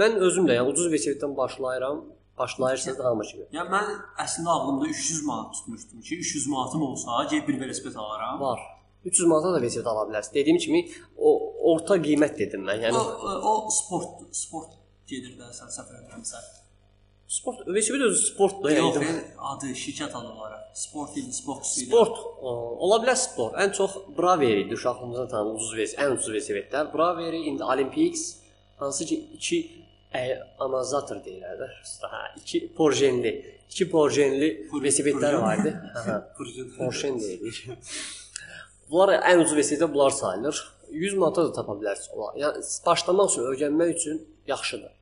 Mən 0.01 0.17
özüm 0.25 0.49
də 0.49 0.57
yəni 0.61 0.73
ucuz 0.73 0.89
velosipeddən 0.89 1.37
başlayıram. 1.37 2.05
Başlayırsınız 2.39 2.99
hamı 2.99 3.23
kimi. 3.31 3.45
yəni 3.57 3.71
mən 3.77 3.91
əslində 4.25 4.49
ağlımda 4.55 4.87
300 4.89 5.23
manat 5.25 5.53
tutmuşdum 5.55 6.01
ki, 6.01 6.17
300 6.19 6.47
manatım 6.47 6.83
olsa, 6.83 7.25
gedib 7.31 7.49
bir 7.49 7.61
velosiped 7.61 7.95
alaram. 7.95 8.41
Var. 8.41 8.61
300 9.05 9.29
manata 9.29 9.53
da 9.55 9.61
velosiped 9.63 9.87
ala 9.87 10.03
bilərsən. 10.11 10.35
Dediyim 10.35 10.59
kimi 10.59 10.81
o 11.17 11.31
orta 11.75 11.97
qiymət 11.97 12.39
dedim 12.39 12.65
mən. 12.69 12.83
Yəni 12.89 12.97
o, 12.99 13.31
o 13.51 13.71
sport, 13.71 14.25
sport 14.35 14.71
gedir 15.07 15.37
də 15.39 15.51
sən 15.61 15.71
səfər 15.79 16.01
etmirsən. 16.03 16.45
sport 17.35 17.63
velosiped 17.69 18.01
özü 18.09 18.27
sportdur. 18.33 18.71
Yox, 18.71 18.97
Yəni 18.97 19.07
yəni, 19.07 19.23
adı 19.53 19.67
şirkət 19.85 20.13
adı 20.19 20.29
olaraq. 20.29 20.61
Sport 20.75 21.17
idi, 21.17 21.33
Spox 21.33 21.79
idi. 21.79 21.87
sport 21.87 22.19
o, 22.43 22.51
ola 22.87 22.99
bilər 23.05 23.17
sport. 23.17 23.55
Ən 23.63 23.73
çox 23.79 23.95
Braveri 24.19 24.61
idi 24.67 24.75
uşaqlığımızda 24.75 25.29
tanıdığımız 25.29 25.63
ucuz 25.63 25.77
velosiped, 25.79 26.03
ən 26.05 26.13
ucuz 26.17 26.29
velosipedlər. 26.35 26.93
Braveri 26.95 27.41
indi 27.51 27.65
Olympics 27.65 28.37
hansı 28.77 29.07
ki 29.07 29.17
2 29.35 29.84
amortizator 30.63 31.19
deyirlər 31.25 31.57
də. 31.63 31.69
Hə, 32.13 32.21
2 32.45 32.61
porjenli, 32.79 33.33
2 33.75 33.89
porjenli 33.91 34.51
velosipedlər 34.73 35.39
var 35.43 35.63
idi. 35.63 35.73
Hə, 35.97 36.19
porjen 36.79 37.19
deyilir. 37.23 37.63
Bunlar 38.91 39.17
ən 39.33 39.43
ucuz 39.43 39.57
velosipedlər 39.57 39.93
bunlar 39.97 40.15
sayılır. 40.21 40.61
100 40.95 41.17
manata 41.19 41.47
da 41.49 41.53
tapa 41.57 41.75
bilərsiniz 41.81 42.13
onlar. 42.15 42.37
Yəni 42.39 42.63
başlamaq 42.87 43.33
üçün, 43.33 43.47
öyrənmək 43.53 43.95
üçün 43.97 44.21
yaxşıdır. 44.47 44.93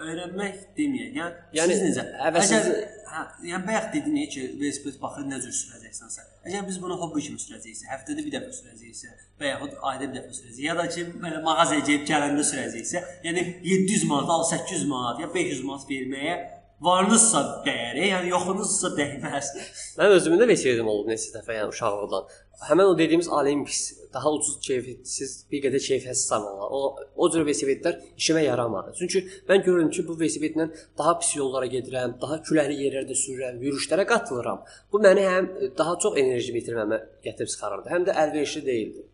Öyrənmək 0.00 0.60
deməyək. 0.78 1.10
Yəni, 1.18 1.40
Yəni, 1.58 1.74
siz 1.76 1.82
necə? 1.90 2.04
əvəzsiz- 2.30 2.68
Əgər 2.70 2.94
hə, 3.10 3.24
yəni 3.50 3.66
bayaq 3.66 3.88
dedin 3.92 4.16
ki, 4.32 4.44
velosiped 4.60 4.96
baxır 5.02 5.26
nə 5.28 5.40
cür 5.44 5.52
sürəcəksənsə. 5.58 6.24
Əgər 6.40 6.62
biz 6.68 6.78
bunu 6.80 6.96
hobbi 6.96 7.20
kimi 7.24 7.40
sürəcəksə, 7.40 7.88
həftədə 7.92 8.22
bir 8.24 8.32
dəfə 8.32 8.54
sürəcəksə, 8.56 9.10
və 9.40 9.50
yaxud 9.50 9.74
ayda 9.90 10.06
bir 10.06 10.14
dəfə 10.16 10.36
sürəcək, 10.38 10.62
ya 10.64 10.76
da 10.78 10.86
ki, 10.94 11.04
belə 11.20 11.42
mağazaya 11.44 11.84
gedib 11.84 12.06
gələndə 12.08 12.46
sürəcəksə, 12.50 13.02
yəni 13.26 13.42
700 13.66 14.06
manat, 14.08 14.32
al 14.36 14.46
800 14.48 14.86
manat, 14.88 15.20
ya 15.20 15.28
500 15.34 15.66
manat 15.68 15.84
verməyə 15.90 16.38
varınızsa 16.80 17.40
dəyəri, 17.66 18.06
yəni 18.14 18.30
yoxunuzsa 18.32 18.92
dəyməz. 18.96 19.50
Mən 19.98 20.14
özümün 20.16 20.40
də 20.40 20.48
velosipedim 20.48 20.88
olub 20.88 21.10
neçə 21.10 21.34
dəfə, 21.34 21.58
yəni 21.58 21.74
uşaqlıqdan. 21.74 22.30
Həmin 22.68 22.90
o 22.92 22.96
dediyimiz 22.98 23.28
Olympus 23.32 23.80
daha 24.14 24.32
ucuz 24.36 24.56
keyfiyyətsiz, 24.64 25.34
bir 25.52 25.62
qədər 25.66 25.84
keyfiyyətsiz 25.84 26.26
sayılırlar. 26.32 26.72
O 26.76 26.80
o 27.16 27.28
cür 27.32 27.44
velosipedlər 27.46 28.00
işimə 28.20 28.42
yaramadı. 28.44 28.92
Çünki 28.98 29.22
mən 29.48 29.64
görürəm 29.66 29.92
ki, 29.94 30.04
bu 30.08 30.16
velosipedlə 30.20 30.66
daha 30.98 31.14
pis 31.20 31.36
yollara 31.36 31.70
gedirəm, 31.76 32.16
daha 32.20 32.40
küləkli 32.48 32.76
yerlərdə 32.84 33.16
sürürəm, 33.22 33.62
yürüşlərə 33.64 34.04
qatılıram. 34.12 34.64
Bu 34.92 35.00
məni 35.04 35.24
həm 35.28 35.48
daha 35.78 35.96
çox 36.04 36.18
enerji 36.20 36.56
bitirməmə 36.56 37.00
gətirib 37.24 37.54
çıxarırdı, 37.54 37.92
həm 37.94 38.08
də 38.08 38.18
əlverişli 38.24 38.66
deyildi. 38.66 39.06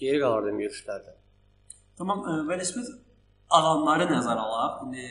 geri 0.00 0.20
qalırdım 0.20 0.58
yürüşlərdə. 0.60 1.14
Tamam, 1.98 2.24
e, 2.28 2.32
velosiped 2.48 2.90
alanları 3.58 4.08
nəzərə 4.10 4.42
alaq. 4.48 4.82
İndi 4.86 5.06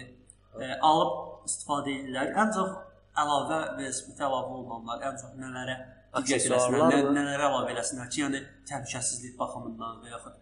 e, 0.62 0.74
alıb 0.90 1.35
istifadə 1.50 1.94
edirlər. 1.94 2.32
Ən 2.42 2.52
çox 2.56 2.74
əlavə 3.22 3.60
velosiped 3.78 4.24
əlavə 4.28 4.58
olunanlar 4.60 5.06
ən 5.10 5.22
çox 5.22 5.38
nələrə 5.40 5.78
diqqət 6.16 6.50
eləsinlər, 6.50 6.84
nə, 6.92 7.00
nələrə 7.16 7.48
əlavə 7.50 7.72
eləsinlər 7.76 8.10
ki, 8.12 8.24
yəni 8.26 8.42
təhlükəsizlik 8.70 9.38
baxımından 9.40 10.02
və 10.04 10.14
yaxud 10.14 10.42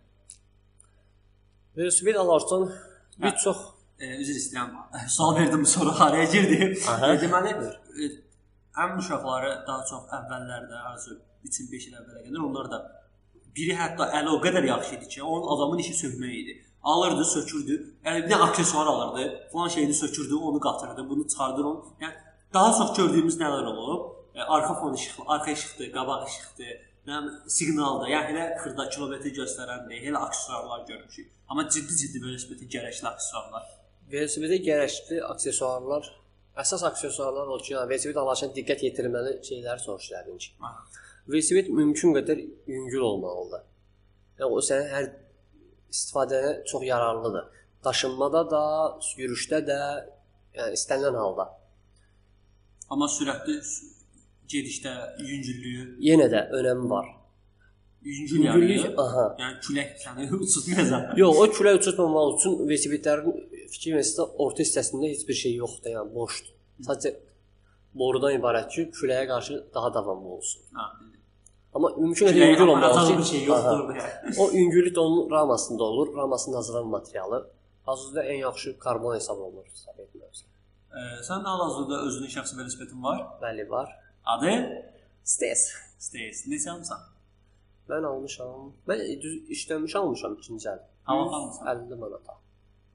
Velosiped 1.77 2.15
alarsan 2.22 2.67
bir 3.17 3.31
Hə. 3.31 3.38
çox 3.43 3.62
e, 4.00 4.10
üzr 4.22 4.36
istəyirəm. 4.38 4.75
Sual 5.15 5.36
verdim 5.39 5.65
sonra 5.65 5.93
haraya 6.00 6.25
girdi. 6.29 6.60
E, 6.77 7.13
deməli, 7.24 7.53
e, 8.03 8.10
ən 8.83 8.98
uşaqları 9.01 9.53
daha 9.67 9.86
çox 9.89 10.12
əvvəllərdə, 10.19 10.83
arzu 10.91 11.17
3-5 11.48 11.88
il 11.89 11.98
əvvələ 12.01 12.22
qədər 12.27 12.45
onlar 12.50 12.69
da 12.74 12.83
biri 13.57 13.74
hətta 13.77 14.10
əli 14.19 14.31
o 14.33 14.38
qədər 14.43 14.69
yaxşı 14.69 14.95
idi 15.00 15.10
ki, 15.15 15.24
onun 15.24 15.50
adamın 15.55 15.81
işi 15.83 15.98
sökmək 16.03 16.38
idi. 16.41 16.55
Alırdı, 16.84 17.25
sökürdü. 17.25 17.75
Yəni 18.06 18.24
bir 18.25 18.32
də 18.32 18.36
aksesuar 18.36 18.86
alırdı. 18.86 19.50
Falan 19.54 19.68
şeyini 19.68 19.94
sökürdü, 19.94 20.36
onu 20.36 20.60
qatırdı, 20.60 21.10
bunu 21.10 21.28
çıxardır 21.28 21.63
onu. 21.63 21.86
Yəni 22.02 22.13
daha 22.54 22.74
çox 22.78 22.98
gördüyümüz 22.98 23.38
nələr 23.40 23.66
olub? 23.66 24.10
E, 24.36 24.42
arxa 24.42 24.74
fon 24.74 24.94
işıqlı, 24.94 25.24
arxa 25.28 25.52
işıqdır, 25.52 25.92
qabaq 25.94 26.28
işıqdır, 26.28 26.74
nə 27.08 27.22
bilim, 27.22 27.40
siqnaldır. 27.48 28.08
Yəni 28.16 28.34
elə 28.34 28.50
xırda 28.63 28.90
kilometr 28.90 29.32
göstərəndir, 29.40 30.04
elə 30.10 30.18
aksesuarlar 30.18 30.84
görmüşük. 30.88 31.32
Amma 31.50 31.70
ciddi-ciddi 31.70 32.22
velosipedin 32.25 32.70
gərəkli 32.75 33.08
aksesuarlar. 33.13 33.72
velosipedə 34.12 34.60
gərəkli 34.68 35.20
aksesuarlar, 35.25 36.08
əsas 36.63 36.84
aksesuarlar 36.90 37.50
o 37.50 37.58
ki, 37.62 37.74
yəni 37.74 37.90
velosiped 37.90 38.20
alarkən 38.22 38.54
diqqət 38.58 38.84
yetirməli 38.88 39.38
şeyləri 39.48 39.84
soruşdum 39.88 40.38
ki. 40.44 40.52
Velosiped 41.32 41.72
mümkün 41.80 42.16
qədər 42.18 42.44
yüngül 42.68 43.06
olmalıdır. 43.10 43.63
Yəni 44.40 44.50
o 44.50 44.63
sənin 44.68 44.92
hər 44.94 45.10
istifadənə 45.94 46.52
çox 46.70 46.84
yararlıdır. 46.88 47.46
Daşınmada 47.86 48.42
da, 48.52 48.62
yürüşdə 49.20 49.60
də, 49.70 49.80
yəni 50.58 50.78
istənilən 50.78 51.18
halda. 51.20 51.46
Amma 52.94 53.08
sürətli 53.12 53.58
gedişdə 54.54 54.94
yüngüllüyü, 55.30 55.84
Yenə 56.10 56.28
də 56.34 56.42
önəmi 56.60 56.90
var. 56.90 57.08
yüngül 58.04 58.44
yəni. 58.46 58.90
aha. 59.04 59.26
Yəni 59.40 59.60
külək 59.66 59.92
səni 60.04 60.28
uçurmayacaq. 60.44 61.14
Yox, 61.22 61.38
o 61.44 61.46
külə 61.58 61.72
uçurmamaq 61.80 62.34
üçün 62.38 62.58
velosipedlərin 62.70 63.38
fikir 63.74 63.96
versə 64.00 64.26
orta 64.44 64.64
hissəsində 64.66 65.10
heç 65.14 65.24
bir 65.30 65.38
şey 65.44 65.56
yoxdur, 65.62 65.94
yəni 65.96 66.14
boşdur. 66.18 66.52
Sadəcə 66.88 67.14
borudan 68.02 68.36
ibarət 68.40 68.70
ki, 68.76 68.88
küləyə 69.00 69.26
qarşı 69.32 69.60
daha 69.76 69.94
davamlı 69.98 70.30
olsun. 70.38 70.62
Bildim. 70.74 71.23
Amma 71.74 71.89
mümkün 71.98 72.27
qədər 72.30 72.51
yüngül 72.51 72.70
bir 72.70 73.24
ki, 73.24 73.30
şey 73.30 73.46
yoxdur 73.46 73.80
o 74.39 74.51
yüngüllük 74.51 74.96
də 74.96 75.00
onun 75.00 75.32
ramasında 75.32 75.84
olur, 75.84 76.15
ramasının 76.18 76.56
hazırlanan 76.56 76.88
materialı. 76.88 77.48
Hazırda 77.86 78.25
ən 78.25 78.39
yaxşı 78.48 78.80
karbon 78.80 79.15
hesab 79.15 79.39
olunur 79.39 79.65
hesab 79.72 80.00
etmirəmsə. 80.00 80.46
E, 80.94 81.00
sən 81.27 81.48
hal-hazırda 81.50 82.01
özünün 82.08 82.32
şəxsi 82.36 82.58
velosipedin 82.60 83.03
var? 83.03 83.24
Bəli, 83.42 83.70
var. 83.70 83.89
Adı 84.25 84.53
Stes. 85.24 85.72
Stace. 86.00 86.50
Neçə 86.51 86.70
almısan? 86.72 87.03
Mən 87.89 88.06
almışam. 88.08 88.72
Mən 88.88 89.03
düz 89.24 89.36
işləmiş 89.56 89.96
almışam 90.00 90.38
ikinci 90.39 90.70
əl. 90.70 90.80
Amma 91.06 91.36
almısan. 91.38 91.68
50 91.68 92.00
manata. 92.00 92.38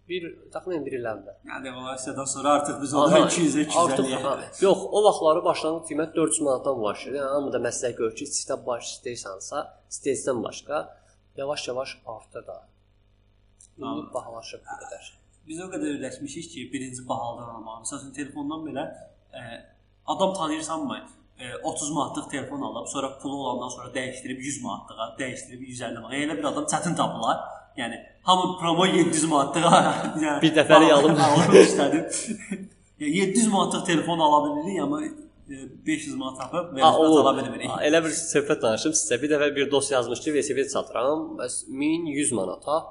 Bir 0.09 0.25
təxminən 0.53 0.85
1 0.87 0.95
il 0.97 1.07
əvvəl. 1.11 1.35
Yəni 1.51 1.67
devalüasiyadan 1.67 2.29
sonra 2.31 2.53
artıq 2.59 2.79
biz 2.81 2.95
onu 2.97 3.19
200-ə 3.27 3.65
250 3.67 3.81
Artıq 3.81 4.13
aha, 4.17 4.31
yox, 4.65 4.85
o 4.97 5.03
vaxtları 5.05 5.43
başlanğıc 5.45 5.91
qiymət 5.91 6.15
400 6.15 6.41
manatdan 6.47 6.81
başlayır. 6.83 7.19
Yəni 7.19 7.35
hamı 7.35 7.53
da 7.53 7.61
məsləhət 7.67 7.99
görür 7.99 8.15
ki, 8.21 8.29
sistem 8.37 8.63
baş 8.67 8.89
istəyirsənsə, 8.95 9.65
stesdən 9.99 10.41
başqa 10.47 10.81
yavaş-yavaş 11.37 11.93
artır 12.15 12.47
da. 12.47 12.57
İndi 13.79 14.07
bahalaşıb 14.15 14.65
bu 14.71 14.79
qədər. 14.85 15.13
Biz 15.49 15.61
o 15.67 15.69
qədər 15.75 15.93
öyrəşmişik 15.99 16.51
ki, 16.55 16.65
birinci 16.73 17.05
bahalıdan 17.09 17.53
almağı. 17.59 17.85
Məsələn, 17.85 18.17
telefondan 18.17 18.65
belə 18.65 18.89
e, 19.37 19.45
adam 20.07 20.35
tanıyırsanmı? 20.35 20.99
E, 21.39 21.55
30 21.57 21.91
manatlıq 21.91 22.31
telefon 22.31 22.63
alıb, 22.63 22.89
sonra 22.89 23.19
pulu 23.19 23.37
olandan 23.37 23.69
sonra 23.69 23.93
dəyişdirib 23.95 24.41
100 24.41 24.63
manatlığa, 24.63 25.17
dəyişdirib 25.21 25.61
150 25.61 25.99
manat. 25.99 26.19
Elə 26.25 26.39
bir 26.39 26.45
adam 26.45 26.65
çətin 26.65 26.97
tapılar. 26.97 27.45
Yəni 27.77 28.01
hamı 28.29 28.59
promo 28.61 28.87
700 28.87 29.25
manatlığa, 29.33 29.81
yəni 30.25 30.43
Bir 30.43 30.53
dəfəlik 30.59 30.93
alım. 30.93 31.17
alıb 31.27 31.55
istədim. 31.63 32.05
Yəni 33.01 33.13
700 33.17 33.49
manatlıq 33.55 33.87
telefon 33.87 34.19
ala 34.27 34.41
bilirik, 34.47 34.81
amma 34.85 35.03
e, 35.05 35.11
500 35.87 36.17
manat 36.21 36.41
tapıb 36.41 36.77
o, 36.83 37.19
ala 37.21 37.33
bilmirik. 37.39 37.71
elə 37.89 38.03
bir 38.05 38.13
söhbət 38.19 38.63
danışım 38.67 38.93
sizə. 39.01 39.21
Bir 39.23 39.33
dəfə 39.33 39.49
bir 39.57 39.71
dost 39.71 39.93
yazmış 39.97 40.21
ki, 40.25 40.35
velosiped 40.35 40.69
satıram, 40.75 41.25
bəs 41.41 41.63
1100 41.69 42.33
manata. 42.41 42.83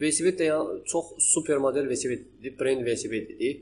Velosiped 0.00 0.40
də 0.40 0.48
yəni 0.52 0.80
çox 0.92 1.12
super 1.32 1.60
model 1.66 1.86
velosiped 1.90 2.24
idi, 2.40 2.54
brend 2.60 2.86
velosiped 2.88 3.30
idi. 3.36 3.52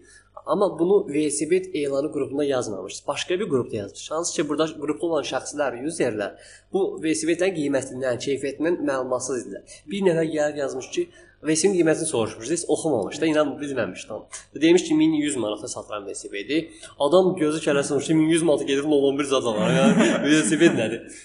Amma 0.47 0.79
bunu 0.79 1.09
velosiped 1.09 1.75
elanı 1.75 2.13
qrupuna 2.13 2.45
yazmamış. 2.45 3.09
Başqa 3.09 3.41
bir 3.41 3.49
qrupda 3.49 3.77
yazmış. 3.77 4.11
Hansı 4.11 4.35
ki, 4.37 4.49
burada 4.49 4.67
qrupda 4.67 5.07
olan 5.07 5.25
şəxslər, 5.25 5.79
userlər 5.89 6.35
bu 6.73 6.83
velosipedin 7.03 7.55
qiymətindən, 7.59 8.19
keyfiyyətindən 8.27 8.83
məlumatsız 8.85 9.45
idilər. 9.45 9.79
Bir 9.91 10.05
nəfər 10.09 10.29
gəlib 10.35 10.61
yazmış 10.61 10.91
ki, 10.97 11.07
velosipedin 11.43 11.79
qiymətini 11.79 12.11
soruşmuş. 12.13 12.51
Heç 12.51 12.65
oxumamış 12.69 13.21
da, 13.21 13.27
inan 13.27 13.55
bilməmiş 13.61 14.05
tam. 14.09 14.27
Demiş 14.55 14.85
ki, 14.85 14.99
1100 14.99 15.37
manata 15.37 15.69
satılan 15.69 16.07
velosipedi. 16.07 16.71
Adam 16.99 17.37
gözü 17.37 17.65
kələsi 17.65 17.93
olmuş 17.93 18.07
ki, 18.07 18.15
1100 18.15 18.43
manata 18.43 18.65
gedib 18.65 18.85
011 18.85 19.25
zad 19.25 19.45
alır. 19.45 19.73
Yəni 19.79 20.11
velosiped 20.27 20.77
nədir? 20.83 21.25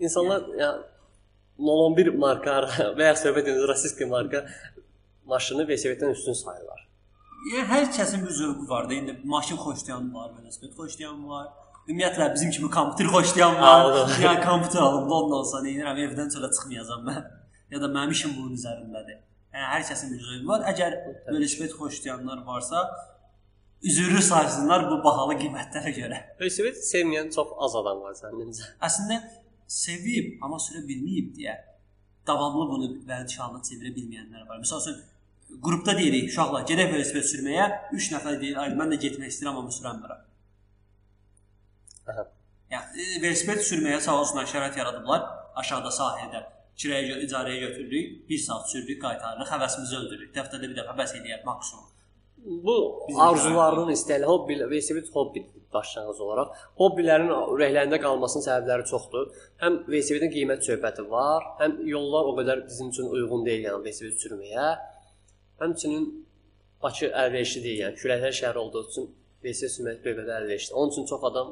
İnsanlar 0.00 0.42
yəni 0.58 0.82
011 1.58 2.12
marka 2.14 2.58
və 2.98 3.12
ya 3.12 3.14
söhbət 3.22 3.54
edir 3.54 3.70
rasist 3.70 4.02
marka 4.10 4.46
maşını 5.26 5.68
velosipeddən 5.70 6.10
üstün 6.18 6.32
sayırlar. 6.32 6.87
Yəni 7.48 7.64
hər 7.70 7.86
kəsin 7.96 8.24
bir 8.26 8.34
zövqü 8.40 8.68
var 8.68 8.88
da. 8.88 8.94
İndi 8.94 9.20
maşın 9.24 9.56
xoşlayan 9.64 10.14
var, 10.14 10.30
velosiped 10.36 10.72
xoşlayan 10.78 11.20
var. 11.28 11.46
Ümumiyyətlə 11.88 12.34
bizim 12.34 12.50
kimi 12.50 12.70
kompüter 12.70 13.06
xoşlayan 13.14 13.54
Ha, 13.62 13.72
var. 13.84 14.10
yəni 14.24 14.44
kompüter 14.44 14.80
alıb 14.88 15.06
da 15.10 15.14
ondan 15.20 15.44
sonra 15.50 15.62
deyirəm 15.68 16.00
evdən 16.04 16.28
çölə 16.34 16.50
çıxmayacağam 16.56 17.04
mən. 17.10 17.22
Ya 17.72 17.80
da 17.82 17.86
mənim 17.96 18.12
işim 18.16 18.30
bunun 18.36 18.54
üzərindədir. 18.56 19.16
Yəni 19.54 19.66
hər 19.72 19.82
kəsin 19.90 20.12
bir 20.12 20.20
zövqü 20.26 20.46
var. 20.48 20.62
Əgər 20.72 20.94
velosiped 21.32 21.72
xoşlayanlar 21.80 22.38
varsa, 22.46 22.78
üzürü 23.90 24.22
saysınlar 24.30 24.86
bu 24.90 24.96
bahalı 25.04 25.36
qiymətlərə 25.42 25.92
görə. 26.00 26.20
Velosiped 26.40 26.80
sevməyən 26.92 27.28
çox 27.36 27.52
az 27.66 27.76
adam 27.82 28.00
var 28.06 28.16
səninəcə. 28.22 28.70
Əslində 28.88 29.18
sevib, 29.80 30.30
amma 30.44 30.56
sürə 30.64 30.80
bilməyib 30.88 31.34
deyə 31.36 31.56
davamlı 32.28 32.64
bunu 32.72 32.88
vərdiş 33.10 33.38
halına 33.40 33.60
çevirə 33.68 33.92
bilməyənlər 33.98 34.48
var. 34.48 34.60
Məsəl 34.64 34.80
üçün 34.84 34.98
qrupda 35.64 35.94
deyirik, 35.98 36.30
uşaqlar 36.32 36.66
gedək 36.70 36.92
velosiped 36.94 37.26
sürməyə, 37.30 37.66
3 37.96 38.10
nəfər 38.14 38.38
deyir, 38.42 38.60
ay 38.62 38.74
mən 38.78 38.94
də 38.94 39.00
getmək 39.04 39.32
istəyirəm 39.32 39.60
amma 39.62 39.74
sürəmirəm. 39.74 40.22
Aha. 42.12 42.24
Yəni 42.74 43.04
e, 43.04 43.20
velosiped 43.24 43.64
sürməyə 43.70 44.00
sağ 44.04 44.16
olsunlar 44.22 44.48
şərait 44.52 44.78
yaradıblar. 44.78 45.26
Aşağıda 45.58 45.92
sahildə 45.94 46.42
kirəyə 46.78 47.20
icarəyə 47.26 47.60
götürdük, 47.66 48.10
1 48.30 48.42
saat 48.46 48.72
sürdük, 48.72 49.00
qaytarırıq, 49.02 49.52
həvəsimizi 49.54 49.96
öldürürük. 50.02 50.34
Həftədə 50.36 50.68
bir 50.68 50.76
dəfə 50.82 50.96
bəs 51.00 51.14
eləyər 51.18 51.46
maksimum. 51.46 51.86
Bu 52.66 52.74
Bizim 53.08 53.20
arzularının 53.20 53.90
istəkləri, 53.96 54.28
hobbi, 54.30 54.58
velosiped 54.70 55.08
hobbidir 55.14 55.58
başlanğıc 55.74 56.20
olaraq. 56.24 56.52
Hobbilərin 56.80 57.32
ürəklərində 57.54 57.98
qalmasının 58.00 58.44
səbəbləri 58.46 58.86
çoxdur. 58.88 59.26
Həm 59.62 59.82
velosipedin 59.88 60.32
qiymət 60.32 60.68
söhbəti 60.68 61.04
var, 61.10 61.44
həm 61.62 61.80
yollar 61.88 62.30
o 62.30 62.36
qədər 62.38 62.64
bizim 62.68 62.92
üçün 62.94 63.10
uyğun 63.16 63.44
deyil 63.48 63.66
yəni 63.68 63.82
velosiped 63.84 64.22
sürməyə. 64.22 64.70
Həmçinin 65.60 66.08
Bakı 66.82 67.08
əlverişli 67.10 67.62
deyil, 67.64 67.80
yəni 67.82 67.98
küləklər 67.98 68.34
şəhəri 68.38 68.60
olduğu 68.60 68.82
üçün 68.90 69.06
velosiped 69.42 69.72
sürmək 69.74 69.96
bir 70.04 70.12
qədər 70.20 70.44
əlverişli. 70.44 70.74
Onun 70.78 70.92
üçün 70.92 71.06
çox 71.10 71.24
adam 71.30 71.48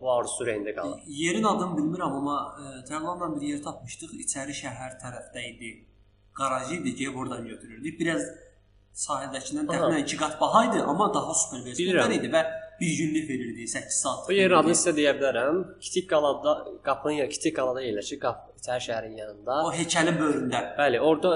bu 0.00 0.10
arzusu 0.12 0.44
ürəyində 0.44 0.74
qalır. 0.76 0.98
Yerin 1.06 1.46
adını 1.48 1.78
bilmirəm, 1.78 2.18
amma 2.18 2.36
e, 2.60 2.72
Tərlanla 2.90 3.30
bir 3.36 3.46
yer 3.48 3.62
tapmışdıq. 3.64 4.12
İçəri 4.24 4.56
şəhər 4.60 4.98
tərəfdə 5.00 5.46
idi. 5.52 5.70
Qarajı 6.36 6.74
idi 6.74 6.94
ki, 6.98 7.08
oradan 7.10 7.48
götürürdük. 7.48 7.96
Biraz 8.00 8.26
sahildəkindən 9.06 9.70
təxminən 9.72 10.04
2 10.04 10.20
qat 10.20 10.36
baha 10.40 10.64
idi, 10.68 10.82
amma 10.92 11.08
daha 11.14 11.34
super 11.34 11.64
Bilirəm. 11.64 12.12
idi 12.18 12.28
və 12.36 12.44
bir 12.80 12.98
günlük 12.98 13.30
verirdi, 13.30 13.68
8 13.68 13.94
saat. 14.02 14.28
O 14.28 14.32
yerin 14.32 14.56
adını 14.60 14.76
sizə 14.80 14.92
deyə 14.98 15.14
bilərəm. 15.20 15.62
Kiçik 15.80 16.10
qalada, 16.10 16.54
qapının 16.88 17.22
ya 17.22 17.28
kiçik 17.28 17.56
qalada 17.56 17.82
yerləşir, 17.82 18.20
qapı 18.24 18.56
içəri 18.60 18.82
şəhərin 18.88 19.18
yanında. 19.22 19.58
o 19.66 19.72
heykəlin 19.78 20.16
böyründə. 20.22 20.62
Bəli, 20.78 21.00
orada 21.00 21.32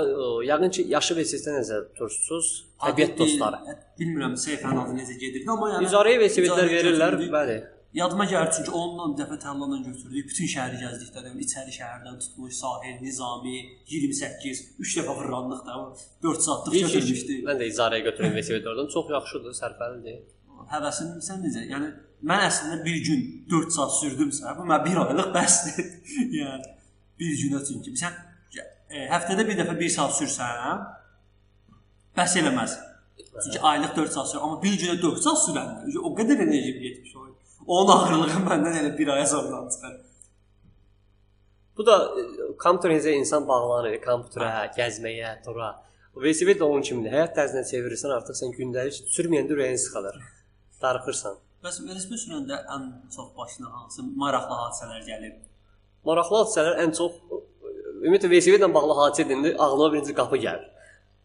yəqin 0.51 0.71
ki, 0.77 0.87
yaşı 0.95 1.17
velosipeddə 1.19 1.59
necə 1.59 1.83
tutursunuz? 1.89 2.49
Təbiət 2.87 3.19
dostları. 3.19 3.77
Bilmirəm 4.01 4.39
səhifənin 4.45 4.81
adı 4.85 4.97
necə 5.03 5.19
gedirdi, 5.25 5.45
amma 5.57 5.75
yəni 5.75 5.91
İcarəyə 5.91 6.31
icarəyə 6.31 6.73
verirlər, 6.79 7.21
bəli. 7.37 7.59
Yadıma 7.95 8.25
gəlir 8.31 8.53
çünki 8.57 8.71
onunla 8.71 9.07
bir 9.11 9.17
dəfə 9.21 9.37
Tərlanla 9.45 9.79
götürdük. 9.83 10.29
Bütün 10.31 10.47
şəhəri 10.53 10.77
gəzdik 10.79 11.09
də, 11.15 11.33
içəri 11.45 11.73
şəhərdən 11.75 12.21
tutmuş 12.23 12.53
sahil, 12.55 13.01
Nizami, 13.03 13.57
28, 13.91 14.61
3 14.79 14.99
dəfə 14.99 15.17
fırlandıq 15.19 15.65
da. 15.67 15.79
4 16.23 16.45
saatlıq 16.47 16.77
götürmüşdük. 16.85 17.41
mən 17.49 17.59
də 17.59 17.67
icarəyə 17.73 18.05
götürüm 18.09 18.37
velosiped 18.37 18.69
oradan. 18.71 18.93
Çox 18.95 19.11
yaxşıdır, 19.17 19.57
sərfəlidir. 19.63 20.21
Həvəsin 20.71 21.17
sən 21.25 21.41
necə? 21.45 21.65
Yəni 21.71 21.89
mən 22.27 22.45
əslində 22.47 22.81
bir 22.85 22.99
gün 23.07 23.23
4 23.51 23.77
saat 23.77 23.95
sürdümsə, 23.99 24.53
bu 24.59 24.67
mən 24.69 24.85
1 24.87 25.01
aylıq 25.05 25.31
bəsdir. 25.35 25.89
yəni 26.41 26.75
bir 27.21 27.39
günə 27.43 27.63
çünki 27.69 27.95
sən 28.01 28.17
e, 28.91 29.07
həftədə 29.11 29.47
bir 29.49 29.59
dəfə 29.61 29.77
1 29.79 29.93
saat 29.97 30.15
sürsən, 30.19 30.87
bəs 32.19 32.37
eləməz. 32.43 32.77
Çünki 33.45 33.61
aylıq 33.73 33.97
4 33.97 34.13
saat 34.13 34.31
sürür, 34.31 34.45
amma 34.45 34.63
bir 34.63 34.79
günə 34.83 34.97
4 35.03 35.25
saat 35.27 35.43
sürəndə 35.47 35.99
o 36.03 36.15
qədər 36.19 36.45
enerji 36.47 36.73
getmiş 36.85 37.17
olur. 37.17 37.35
Onun 37.67 37.93
ağırlığı 37.97 38.41
məndən 38.49 38.81
elə 38.83 38.97
bir 38.99 39.13
aya 39.15 39.27
sonra 39.27 39.63
çıxır. 39.71 39.99
Bu 41.79 41.87
da 41.87 41.97
e, 42.21 42.25
kompüterizə 42.65 43.15
insan 43.17 43.47
bağlanır, 43.49 43.95
kompüterə, 44.05 44.51
gəzməyə, 44.77 45.39
tura. 45.45 45.71
Velosiped 46.17 46.59
də 46.61 46.67
onun 46.67 46.83
kimidir. 46.85 47.15
Həyat 47.15 47.37
tərzinə 47.39 47.63
çevirirsən, 47.71 48.13
artıq 48.17 48.37
sən 48.37 48.53
gündəlik 48.57 48.99
sürməyəndə 49.15 49.55
ürəyin 49.57 49.79
sıxılır. 49.81 50.19
Darıxırsan. 50.83 51.37
Bəs 51.65 51.79
velosiped 51.85 52.21
sürəndə 52.23 52.57
ən 52.75 52.85
çox 53.15 53.33
başına 53.37 53.71
hansı 53.77 54.03
maraqlı 54.23 54.57
hadisələr 54.63 55.03
gəlir? 55.09 55.33
Maraqlı 56.09 56.39
hadisələr 56.43 56.79
ən 56.85 56.95
çox 56.97 57.19
ümumiyyətlə 58.01 58.31
velosipedlə 58.33 58.69
bağlı 58.77 58.97
hadisə 59.01 59.27
deyəndə 59.29 59.57
ağlıma 59.65 59.93
birinci 59.95 60.15
qapı 60.21 60.41
gəlir. 60.45 60.69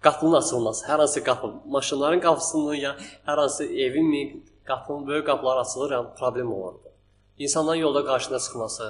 Qapının 0.06 0.42
açılması, 0.42 0.86
hər 0.90 1.00
hansı 1.04 1.24
qapı, 1.24 1.54
maşınların 1.76 2.20
qapısının 2.26 2.82
ya 2.82 2.92
hər 3.28 3.40
hansı 3.42 3.66
evin 3.86 4.10
mi, 4.10 4.24
qapının 4.66 5.08
böyük 5.08 5.26
qapılar 5.30 5.58
açılır, 5.64 5.92
yəni 5.92 6.16
problem 6.20 6.52
olanda. 6.54 6.92
İnsanların 7.38 7.80
yolda 7.80 8.06
qarşına 8.06 8.40
çıxması, 8.40 8.90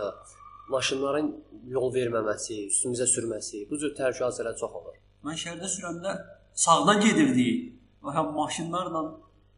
maşınların 0.70 1.30
yol 1.78 1.94
verməməsi, 1.94 2.58
üstümüzə 2.72 3.08
sürməsi, 3.14 3.68
bu 3.70 3.78
cür 3.78 3.94
təhlükə 4.00 4.26
hadisələr 4.28 4.58
çox 4.60 4.74
olur. 4.82 4.98
Mən 5.26 5.38
şəhərdə 5.44 5.70
sürəndə 5.78 6.18
sağdan 6.66 7.00
gedirdik. 7.06 7.72
Və 8.06 8.22
maşınlarla 8.34 9.02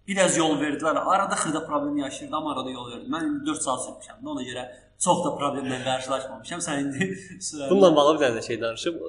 biraz 0.08 0.38
yol 0.38 0.56
verdilər. 0.62 1.00
Arada 1.14 1.36
xırda 1.36 1.66
problem 1.66 1.98
yaşayırdım, 1.98 2.48
arada 2.48 2.72
yol 2.72 2.92
verdim. 2.92 3.10
Mən 3.14 3.28
indi 3.30 3.50
4 3.50 3.62
saat 3.62 3.84
sürmüşəm. 3.86 4.24
Ona 4.34 4.46
görə 4.48 4.64
çox 5.04 5.24
da 5.26 5.34
problemlə 5.42 5.84
qarşılaşmamışam. 5.84 6.64
Sən 6.68 6.86
indi 6.86 7.12
Bununla 7.70 7.96
bağlı 7.96 8.16
bir 8.18 8.26
dənə 8.26 8.46
şey 8.48 8.62
danışım. 8.62 9.00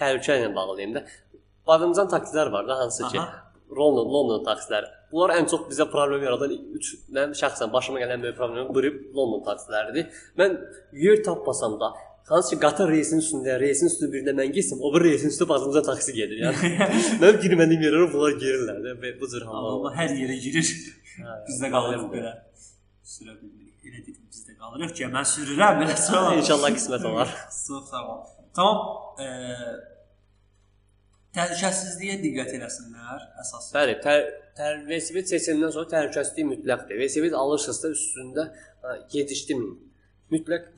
Təhlükə 0.00 0.38
ilə 0.42 0.54
bağlıyım 0.56 0.94
da. 0.98 1.04
Badımcan 1.66 2.10
taksilər 2.12 2.52
var 2.52 2.68
da 2.68 2.78
hansı 2.78 3.08
ki, 3.08 3.20
Aha. 3.20 3.44
London, 3.76 4.08
London 4.14 4.42
taksiləri. 4.44 4.90
Bunlar 5.12 5.36
ən 5.38 5.46
çox 5.50 5.68
bizə 5.70 5.86
problem 5.90 6.22
yaradan 6.26 6.52
3 6.52 6.90
mənim 7.14 7.36
şəxsən 7.38 7.72
başıma 7.72 8.02
gələn 8.02 8.22
böyük 8.22 8.36
problem 8.36 8.68
biri 8.74 8.90
London 9.16 9.44
taksiləridir. 9.46 10.10
Mən 10.38 10.58
yer 11.04 11.22
tapmasam 11.24 11.78
da 11.80 11.94
hansı 12.28 12.54
ki 12.54 12.60
qatar 12.60 12.90
reysinin 12.90 13.22
üstündə, 13.22 13.56
reysin 13.60 13.90
üstündə 13.90 14.10
birində 14.14 14.34
mən 14.38 14.52
getsəm, 14.56 14.80
o 14.80 14.90
bir 14.94 15.04
reysin 15.08 15.32
üstə 15.32 15.48
badımcan 15.48 15.86
taksi 15.90 16.14
gedir. 16.16 16.40
Yəni 16.44 16.72
mənim 17.22 17.40
girmədiyim 17.44 17.86
yerlərə 17.86 18.10
bunlar 18.12 18.36
girirlər 18.42 18.82
də 18.86 18.94
və 19.02 19.14
bu 19.20 19.30
cür 19.32 19.46
hallar. 19.50 19.72
Allah 19.78 19.96
hər 20.00 20.14
yerə 20.22 20.36
girir. 20.46 20.70
Bizdə 21.48 21.72
qalırıq 21.74 22.06
belə. 22.12 22.36
Sürə 23.14 23.34
bilmirik. 23.38 23.74
Elə 23.84 24.04
dedim 24.06 24.22
bizdə 24.32 24.56
qalırıq 24.60 24.94
ki, 24.96 25.08
mən 25.16 25.26
sürürəm 25.32 25.82
belə 25.82 25.96
sonra. 26.00 26.36
İnşallah 26.42 26.78
qismət 26.78 27.10
olar. 27.10 27.34
Çox 27.58 27.90
sağ 27.90 28.06
ol. 28.14 28.22
Tamam. 28.56 28.86
Eee 29.24 29.74
təhlükəsizliyə 31.34 32.20
diqqət 32.22 32.52
eləsinlər 32.60 33.22
əsas. 33.42 33.72
Bəli, 33.74 33.96
tər, 34.04 34.20
tər 34.58 34.84
velosiped 34.86 35.26
seçimindən 35.32 35.72
sonra 35.74 35.90
təhlükəsizlik 35.90 36.46
mütləqdir. 36.52 37.00
Velosiped 37.00 37.34
alırsınızsa 37.40 37.90
üstündə 37.90 38.44
ə, 38.46 38.94
gedişli 39.10 39.56
min. 39.58 39.72
Mütləq 40.30 40.68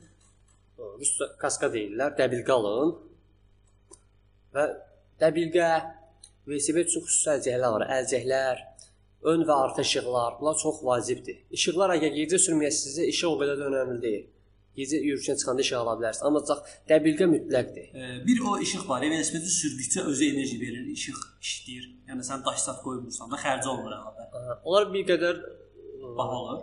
rusca 0.99 1.27
kaska 1.41 1.69
deyirlər, 1.73 2.15
dəbilqə 2.19 2.53
alın. 2.55 2.95
Və 4.55 4.65
dəbilqə 5.21 5.67
velosiped 6.47 6.89
üçün 6.89 7.05
xüsusi 7.07 7.29
əlcəklər 7.35 7.75
var, 7.75 7.85
əlcəklər, 7.97 8.63
ön 9.33 9.43
və 9.49 9.55
arxa 9.65 9.83
işıqlar, 9.87 10.37
bunlar 10.39 10.57
çox 10.63 10.79
vacibdir. 10.87 11.37
İşıqlar 11.57 11.95
əgər 11.97 12.13
gecə 12.21 12.39
sürməyəsinizsə, 12.47 13.07
işıq 13.13 13.29
o 13.33 13.37
qədər 13.41 13.59
də 13.61 13.69
önəmli 13.71 14.01
deyil. 14.05 14.25
Gecə 14.77 14.99
yürüşə 15.01 15.33
çıxanda 15.41 15.63
işıq 15.65 15.77
ala 15.81 15.95
bilərsiniz, 15.99 16.25
amma 16.29 16.39
ancaq 16.43 16.59
dəbilqə 16.91 17.25
mütləqdir. 17.33 17.85
Eee, 17.97 18.17
bir 18.27 18.41
o 18.45 18.57
işıq 18.61 18.83
var. 18.89 19.01
Velosipedi 19.01 19.49
sürdükcə 19.59 20.03
özü 20.11 20.27
enerji 20.33 20.59
verir, 20.61 20.83
işıq 20.93 21.17
işləyir. 21.41 21.87
Yəni 22.11 22.25
sən 22.29 22.45
daş 22.45 22.59
sat 22.67 22.83
qoymursan 22.85 23.31
da 23.31 23.39
xərci 23.41 23.71
olmur 23.73 23.95
əlavə. 23.97 24.27
Onlar 24.63 24.91
bir 24.93 25.07
qədər 25.11 25.41
Baha 26.17 26.35
olur. 26.41 26.61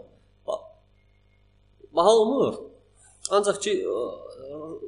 baha 1.96 2.10
olmur. 2.10 2.54
Ancaq 3.32 3.60
ki 3.64 3.72
ə, 3.88 4.00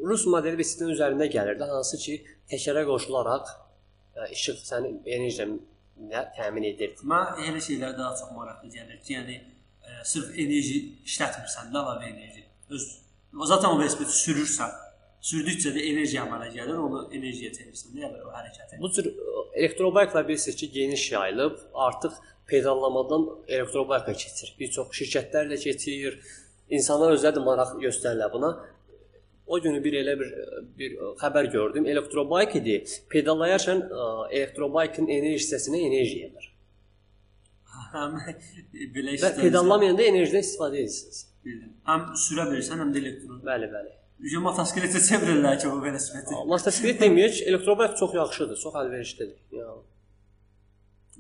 rus 0.05 0.27
modeli 0.29 0.59
bisikletin 0.61 0.92
üzərində 0.92 1.29
gəlir 1.33 1.57
də 1.61 1.70
hansı 1.70 1.96
ki 2.03 2.18
təkərə 2.53 2.85
qoşularaq 2.88 3.49
ə, 3.49 4.29
işıq 4.37 4.61
sənin 4.66 4.99
enerjinə 5.07 6.25
təmin 6.37 6.68
edir. 6.72 6.92
Mən 7.09 7.40
elə 7.49 7.62
şeylər 7.64 7.96
daha 7.96 8.12
çox 8.18 8.35
maraqlı 8.37 8.68
gəlir 8.75 9.01
ki, 9.01 9.16
yəni 9.16 9.38
e, 9.40 10.03
sırf 10.05 10.35
enerji 10.37 10.83
işlətmirsən 11.09 11.72
də 11.72 11.81
əlavə 11.81 12.11
enerji. 12.12 12.44
Öz 12.70 12.87
o 13.40 13.46
zaten 13.49 13.72
o 13.72 13.81
velosipedi 13.81 14.12
sürürsən, 14.12 14.77
sürdükcə 15.31 15.72
də 15.75 15.83
enerji 15.90 16.20
əmələ 16.20 16.53
gəlir, 16.55 16.79
onu 16.81 17.03
enerjiyə 17.16 17.53
çevirsən 17.57 17.96
də 17.96 18.05
yəni 18.05 18.22
o 18.25 18.33
hərəkəti. 18.37 18.81
Bu 18.81 18.92
cür 18.92 19.09
ə, 19.09 19.44
elektrobayklar 19.62 20.29
bilirsiniz 20.29 20.61
ki, 20.61 20.70
geniş 20.77 21.11
yayılıb, 21.12 21.59
artıq 21.88 22.20
pedallamadan 22.46 23.29
elektrobayka 23.49 24.12
keçir. 24.12 24.53
Bir 24.61 24.70
çox 24.77 24.92
şirkətlərlə 25.01 25.59
keçir. 25.62 26.20
İnsanlar 26.70 27.14
özləri 27.14 27.38
də 27.38 27.44
maraq 27.44 27.76
göstərirlər 27.83 28.33
buna. 28.33 28.50
O 29.46 29.61
günü 29.62 29.83
bir 29.85 29.94
elə 30.00 30.16
bir 30.20 30.33
bir 30.79 30.96
xəbər 31.20 31.50
gördüm. 31.52 31.87
Elektrobayk 31.87 32.57
idi. 32.59 32.81
Pedallayarkən 33.12 33.85
ə, 33.87 34.09
elektrobaykın 34.31 35.07
enerji 35.07 35.38
hissəsinə 35.44 35.83
enerji 35.87 36.24
yığır. 36.24 36.48
Həm 37.92 38.16
belə 38.96 39.12
Və 39.12 39.20
işlər 39.20 39.38
pedallamayanda 39.38 40.09
enerjidən 40.11 40.42
istifadə 40.42 40.83
edirsiniz. 40.83 41.22
Həm 41.87 42.09
sürə 42.18 42.48
bilirsən, 42.50 42.83
həm 42.83 42.90
də 42.94 43.02
elektron. 43.05 43.38
Bəli, 43.46 43.70
bəli. 43.70 43.94
Ücə 44.26 44.40
motosikletə 44.42 45.00
çevirirlər 45.05 45.59
ki, 45.61 45.68
o 45.70 45.79
velosipedi. 45.83 46.38
Motosiklet 46.50 47.02
deməyək, 47.05 47.42
elektrobayk 47.50 47.98
çox 48.00 48.14
yaxşıdır, 48.16 48.59
çox 48.62 48.79
əlverişlidir. 48.83 49.37
Yəni 49.55 49.76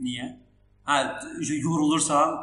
Niyə? 0.06 0.26
Hə, 0.88 0.96
yorulursan, 1.50 2.40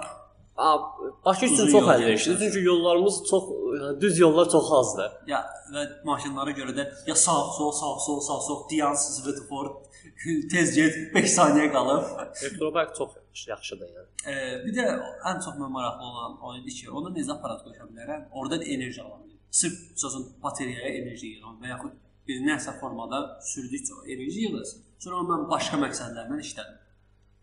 Bakı 0.58 1.46
üçün 1.46 1.68
çox 1.72 1.88
əlverişlidir. 1.96 2.40
Çünki 2.40 2.60
yollarımız 2.66 3.16
çox 3.30 3.44
yəni 3.44 4.02
düz 4.02 4.20
yollar 4.20 4.50
çox 4.50 4.72
azdır. 4.72 5.12
ya 5.28 5.40
və 5.74 5.84
maşınlara 6.06 6.52
görə 6.52 6.76
də 6.78 6.84
ya 7.08 7.16
sağ 7.16 7.40
sol, 7.58 7.72
sağ 7.72 7.94
sol, 8.06 8.20
sağ 8.20 8.40
sol, 8.48 8.60
dayansız 8.70 9.24
svetofor 9.24 9.72
tez 10.52 10.76
get 10.76 11.16
5 11.16 11.32
saniyə 11.38 11.72
qalıb. 11.72 12.04
Elektrobayk 12.42 12.96
çox 12.96 13.10
yaxşıdır 13.48 13.90
yəni. 13.96 14.10
Ee, 14.28 14.66
bir 14.66 14.78
də 14.78 14.86
ən 15.32 15.42
çox 15.46 15.58
mənə 15.58 15.72
maraqlı 15.78 16.06
olan 16.12 16.38
o 16.42 16.56
idi 16.60 16.76
ki, 16.78 16.90
ona 16.92 17.10
necə 17.18 17.34
aparat 17.38 17.66
qoşa 17.66 17.90
bilərəm? 17.90 18.30
Orada 18.32 18.60
da 18.62 18.70
enerji 18.76 19.02
ala 19.02 19.18
bilərəm. 19.24 19.42
Sırf 19.52 19.74
sözün 19.96 20.30
bateriyaya 20.44 20.94
enerji 21.02 21.34
yığıram 21.34 21.58
və 21.64 21.74
yaxud 21.74 21.98
bir 22.28 22.46
nəsə 22.46 22.78
formada 22.80 23.24
sürdükcə 23.54 24.06
enerji 24.14 24.48
yığılsın. 24.48 24.86
Sonra 25.00 25.26
mən 25.34 25.50
başqa 25.50 25.82
məqsədlərlə 25.82 26.40
işlədim. 26.46 26.83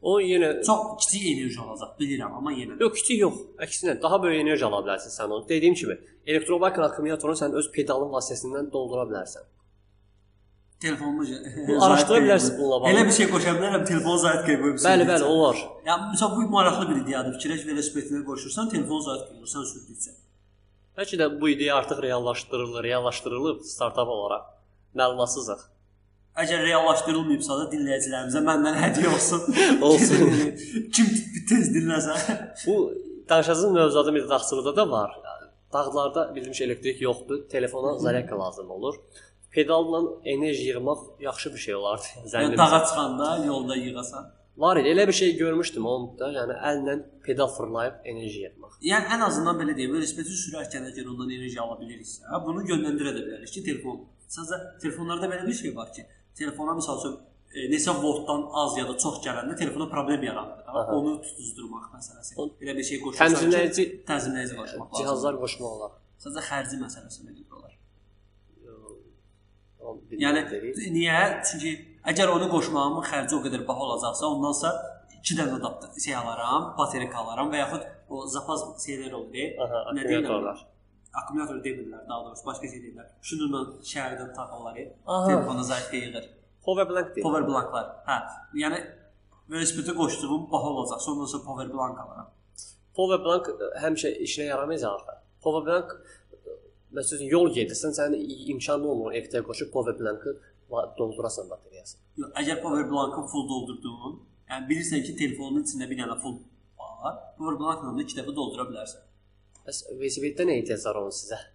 O 0.00 0.16
yenə 0.20 0.64
Çox 0.64 0.96
kiçik 1.02 1.24
enerji 1.28 1.60
olacaq, 1.60 1.92
bilirəm, 2.00 2.32
amma 2.38 2.52
yenə. 2.56 2.78
Yox, 2.80 2.94
kiçik 3.02 3.18
yox. 3.20 3.40
Əksinə 3.66 3.98
daha 4.02 4.18
böyük 4.22 4.40
enerji 4.46 4.64
ala 4.64 4.80
bilərsən 4.86 5.12
sən 5.12 5.32
onu. 5.34 5.44
Dediyim 5.48 5.74
kimi, 5.76 5.96
elektrobayk 6.26 6.78
akkumulyatorunu 6.86 7.40
sən 7.40 7.56
öz 7.60 7.68
pedalın 7.74 8.08
vasitəsilə 8.14 8.62
doldura 8.72 9.04
bilərsən. 9.10 9.44
Telefonunu 10.80 11.82
araşdıra 11.84 12.22
bilərsən 12.24 12.56
bununla 12.56 12.78
bağlı. 12.80 12.94
Elə 12.94 13.02
bir 13.10 13.16
şey 13.18 13.28
qoşa 13.34 13.52
bilərəm, 13.58 13.84
telefon 13.90 14.16
zayitkaya 14.22 14.60
qoyub. 14.62 14.78
Bəli, 14.86 15.06
bəli, 15.10 15.26
olar. 15.34 15.60
Yəni 15.90 16.08
məsələn 16.14 16.36
bu 16.38 16.46
maraqlı 16.54 16.86
bir 16.88 17.02
ideyadır. 17.02 17.36
Fikirləş 17.36 17.66
velosipedinə 17.68 18.22
qoşursan, 18.30 18.70
telefon 18.72 19.04
zayitkaya 19.04 19.34
qoyursan 19.34 19.68
sürdükcə. 19.74 20.16
Bəlkə 20.96 21.20
də 21.20 21.28
bu 21.42 21.52
ideya 21.52 21.76
artıq 21.76 22.00
reallaşdırılır, 22.06 22.88
reallaşdırılıb 22.88 23.60
startap 23.68 24.08
olaraq. 24.16 24.48
Məlumatsızıq. 24.96 25.68
Əgər 26.38 26.62
reallaşdırılmayıbsa 26.62 27.56
da 27.58 27.64
dinləyicilərimizə 27.72 28.40
məndən 28.46 28.76
hədiyyə 28.78 29.10
olsun. 29.14 29.40
Olsun. 29.88 30.30
Kim 30.94 31.08
tez 31.50 31.72
dinləsə. 31.74 32.14
Bu 32.66 32.76
danışacağımız 33.28 33.72
mövzuda 33.72 34.14
bir 34.14 34.28
daxçılıqda 34.28 34.76
da 34.76 34.90
var. 34.90 35.10
Dağlarda 35.72 36.34
bilmiş 36.34 36.60
elektrik 36.60 37.02
yoxdur, 37.02 37.48
telefona 37.48 37.98
zaryadka 37.98 38.38
lazım 38.38 38.70
olur. 38.70 38.94
Pedalla 39.50 40.00
enerji 40.24 40.68
yığmaq 40.68 40.98
yaxşı 41.20 41.52
bir 41.54 41.58
şey 41.58 41.74
olardı. 41.74 42.06
Zənnimcə. 42.32 42.58
dağa 42.58 42.84
çıxanda 42.86 43.44
yolda 43.46 43.76
yığasan. 43.76 44.30
Var 44.56 44.76
idi, 44.76 44.88
elə 44.88 45.06
bir 45.08 45.12
şey 45.12 45.36
görmüşdüm 45.36 45.86
onu 45.86 46.18
da, 46.18 46.28
yəni 46.34 46.54
əllə 46.70 46.94
pedal 47.26 47.48
fırlayıb 47.56 47.94
enerji 48.04 48.40
yığmaq. 48.44 48.78
Yəni 48.90 49.14
ən 49.14 49.22
azından 49.26 49.58
belə 49.62 49.76
deyim, 49.76 49.94
velosipedi 49.94 50.36
sürərkən 50.44 50.88
əgər 50.90 51.06
ondan 51.08 51.30
enerji 51.30 51.60
ala 51.60 51.78
biliriksə, 51.80 52.26
bunu 52.46 52.66
yönləndirə 52.68 53.14
də 53.16 53.22
bilərik 53.26 53.54
ki, 53.54 53.62
telefon. 53.68 54.02
Sadəcə 54.30 54.58
telefonlarda 54.82 55.30
belə 55.32 55.46
bir 55.46 55.56
şey 55.62 55.72
var 55.76 55.88
ki, 55.94 56.04
telefona 56.40 56.72
məsəl 56.78 56.96
üçün 57.00 57.14
e, 57.56 57.58
neçə 57.72 57.92
voltdan 58.04 58.40
az 58.62 58.76
ya 58.80 58.84
da 58.90 58.94
çox 59.04 59.16
gələndə 59.26 59.54
telefona 59.62 59.86
problem. 59.94 60.20
Aha. 60.36 60.82
Onu 60.96 61.12
tutuzdurmaq 61.26 61.86
məsələsi. 61.96 62.32
O- 62.40 62.50
Elə 62.62 62.72
bir 62.78 62.84
şey 62.90 62.98
qoşursan 63.04 63.28
ki, 63.28 63.34
Təmizləyici 63.40 63.84
tənzimləyici 64.10 64.54
qoşmaq 64.60 64.86
lazım. 64.86 64.98
cihazlar 64.98 65.34
qoşmaq 65.42 65.70
olar. 65.76 65.92
Sadəcə 66.22 66.42
xərci 66.50 66.76
məsələsində 66.84 67.30
gedir 67.38 67.54
olar. 67.58 67.74
Yəni 70.22 70.40
niyə? 70.96 71.20
Çünki 71.48 71.70
əgər 72.10 72.28
onu 72.36 72.46
qoşmağımın 72.54 73.04
xərci 73.10 73.32
o 73.38 73.40
qədər 73.46 73.62
baha 73.68 73.82
olacaqsa, 73.86 74.28
ondansa 74.34 74.68
2 75.20 75.36
dənə 75.38 75.54
adapter 75.58 75.88
şey 76.04 76.14
alaram, 76.20 76.62
baterika 76.78 77.18
alaram 77.22 77.48
və 77.52 77.58
yaxud 77.62 77.82
o 78.10 78.26
zapaz 78.34 78.60
şeylər 78.84 79.12
olur. 79.20 79.34
e, 79.34 79.46
nə 79.96 80.02
deyirlər? 80.10 80.60
Akkumulyatorlar. 81.14 81.58
akkumulyator 81.60 81.64
demirlər, 81.64 82.08
daha 82.08 82.24
doğrusu 82.24 82.46
başqa 82.46 82.66
şey 82.72 82.80
deyirlər. 82.84 83.06
Şununla 83.28 83.60
şəhərdən 83.92 84.30
taxırlar, 84.38 84.76
Aha. 85.06 85.26
telefona 85.28 85.62
zərf 85.70 85.94
yığır. 85.94 86.24
Power 86.64 86.88
blank 86.90 87.08
deyil. 87.16 87.24
Power 87.26 87.46
blanklar. 87.48 87.86
Hə, 88.08 88.16
yəni 88.62 88.78
velosipedi 89.50 89.94
qoşduğum 90.00 90.50
baha 90.52 90.68
olacaq. 90.68 91.00
Sonra 91.06 91.26
sonra 91.26 91.44
power 91.44 91.72
blank 91.72 91.98
alıram. 91.98 92.28
Power 92.96 93.18
blank 93.24 93.46
ə, 93.48 93.70
həmişə 93.84 94.08
işinə 94.26 94.46
yaramayacaq 94.52 94.92
axı. 94.94 95.14
Power 95.42 95.62
blank 95.66 95.88
ə, 95.96 96.56
məsələn 96.98 97.28
yol 97.36 97.48
gedirsən, 97.58 97.94
sənin 97.98 98.20
imkanın 98.52 98.84
olmur 98.92 99.12
evdə 99.12 99.42
qoşub 99.48 99.70
power 99.72 99.98
blankı 100.00 100.36
va- 100.70 100.88
doldurasan 100.98 101.50
bateriyasını. 101.50 102.00
Yox, 102.16 102.30
əgər 102.42 102.62
power 102.62 102.90
blankı 102.90 103.26
full 103.32 103.48
doldurduğun, 103.48 104.20
yəni 104.50 104.68
bilirsən 104.70 105.02
ki, 105.06 105.16
telefonun 105.16 105.64
içində 105.64 105.90
bir 105.90 105.98
dənə 106.02 106.16
full 106.22 106.38
var, 107.02 107.14
power 107.38 107.56
blankla 107.60 107.96
da 107.96 108.02
2 108.02 108.18
dəfə 108.20 108.34
doldura 108.36 108.68
bilərsən. 108.70 109.00
Bəs 109.66 109.80
velosipeddə 109.90 110.46
nə 110.48 110.60
ehtiyac 110.60 110.84
var 110.88 111.00
onun 111.02 111.14
sizə? 111.14 111.38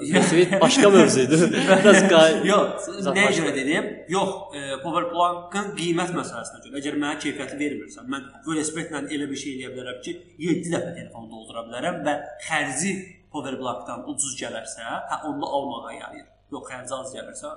Velosiped 0.00 0.60
başqa 0.60 0.90
mövzudur. 0.90 1.42
Biraz 1.68 2.02
qay. 2.12 2.36
Yox, 2.48 2.88
nəyə 3.04 3.30
görə 3.36 3.54
dedim? 3.56 3.88
Yox, 4.14 4.56
e, 4.56 4.62
power 4.84 5.08
blankın 5.12 5.72
qiymət 5.78 6.14
məsələsinə 6.16 6.62
görə. 6.64 6.80
Əgər 6.80 6.98
mənə 7.02 7.20
keyfiyyəti 7.24 7.58
vermirsən, 7.60 8.08
mən 8.12 8.28
velosipedlə 8.48 9.04
elə 9.14 9.28
bir 9.30 9.42
şey 9.42 9.56
eləyə 9.58 9.72
bilərəm 9.76 10.02
ki, 10.06 10.16
7 10.46 10.72
dəfə 10.74 10.94
telefonu 10.98 11.30
doldura 11.34 11.66
bilərəm 11.68 12.00
və 12.06 12.16
xərci 12.48 12.94
power 13.32 13.58
blankdan 13.60 14.06
ucuz 14.10 14.34
gələrsə, 14.40 14.86
hə 15.10 15.20
onu 15.30 15.52
almağa 15.58 15.92
yarayır. 15.98 16.30
Yox, 16.54 16.70
xərci 16.72 16.96
az 16.96 17.14
gəlirsə. 17.18 17.52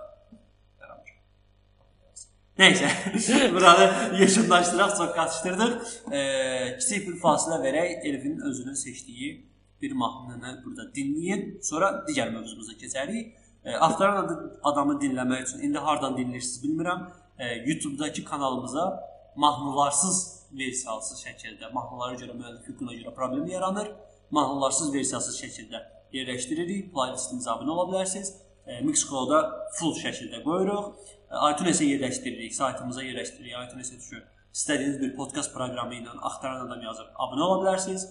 Nəysə, 2.59 2.89
buranı 3.55 3.85
yekunlaşdıraq, 4.19 4.91
çox 4.97 5.13
qaçışdırdıq. 5.17 5.71
E, 6.13 6.19
kiçik 6.79 7.07
bir 7.07 7.15
fasilə 7.23 7.57
verək, 7.63 8.03
Elvin 8.09 8.39
özünün 8.49 8.73
seçdiyi 8.73 9.29
bir 9.81 9.91
mahnını 9.91 10.61
burada 10.65 10.85
dinləyin. 10.93 11.63
Sonra 11.65 11.89
digər 12.07 12.29
mövzumuza 12.35 12.75
keçərik. 12.77 13.31
E, 13.65 13.73
adı- 13.75 14.59
adamı 14.63 14.99
dinləmək 15.01 15.47
üçün 15.47 15.65
indi 15.65 15.81
hardan 15.81 16.13
dinləyirsiniz 16.17 16.61
bilmirəm. 16.63 17.07
E, 17.39 17.45
YouTube-dakı 17.65 18.23
kanalımıza 18.23 18.85
mahnılarsız 19.35 20.21
versiyasız 20.53 21.25
şəkildə 21.25 21.73
mahnılara 21.73 22.19
görə 22.21 22.37
müəllif 22.37 22.69
hüququna 22.69 22.93
görə 22.99 23.15
problem 23.15 23.47
yaranır. 23.49 23.89
Mahnılarsız 24.31 24.93
versiyasız 24.93 25.41
şəkildə 25.41 25.81
yerləşdiririk. 26.13 26.93
Playlistimizə 26.93 27.49
abunə 27.57 27.73
ola 27.73 27.89
bilərsiniz. 27.89 28.35
E, 28.67 28.77
Mixcloud-a 28.85 29.41
full 29.79 29.97
şəkildə 29.97 30.43
qoyuruq. 30.45 30.93
İTunes-ə 31.33 31.85
yerləşdiririk, 31.87 32.53
saytımıza 32.53 33.03
yerləşdiririk. 33.03 33.53
iTunes-ə 33.65 33.97
düşür. 33.97 34.23
İstədiyiniz 34.53 34.99
bir 35.01 35.15
podkast 35.17 35.53
proqramı 35.53 35.95
ilə 35.97 36.13
Axtaran 36.29 36.67
adam 36.67 36.81
yazıb 36.85 37.07
abunə 37.25 37.45
ola 37.47 37.55
bilərsiniz. 37.63 38.05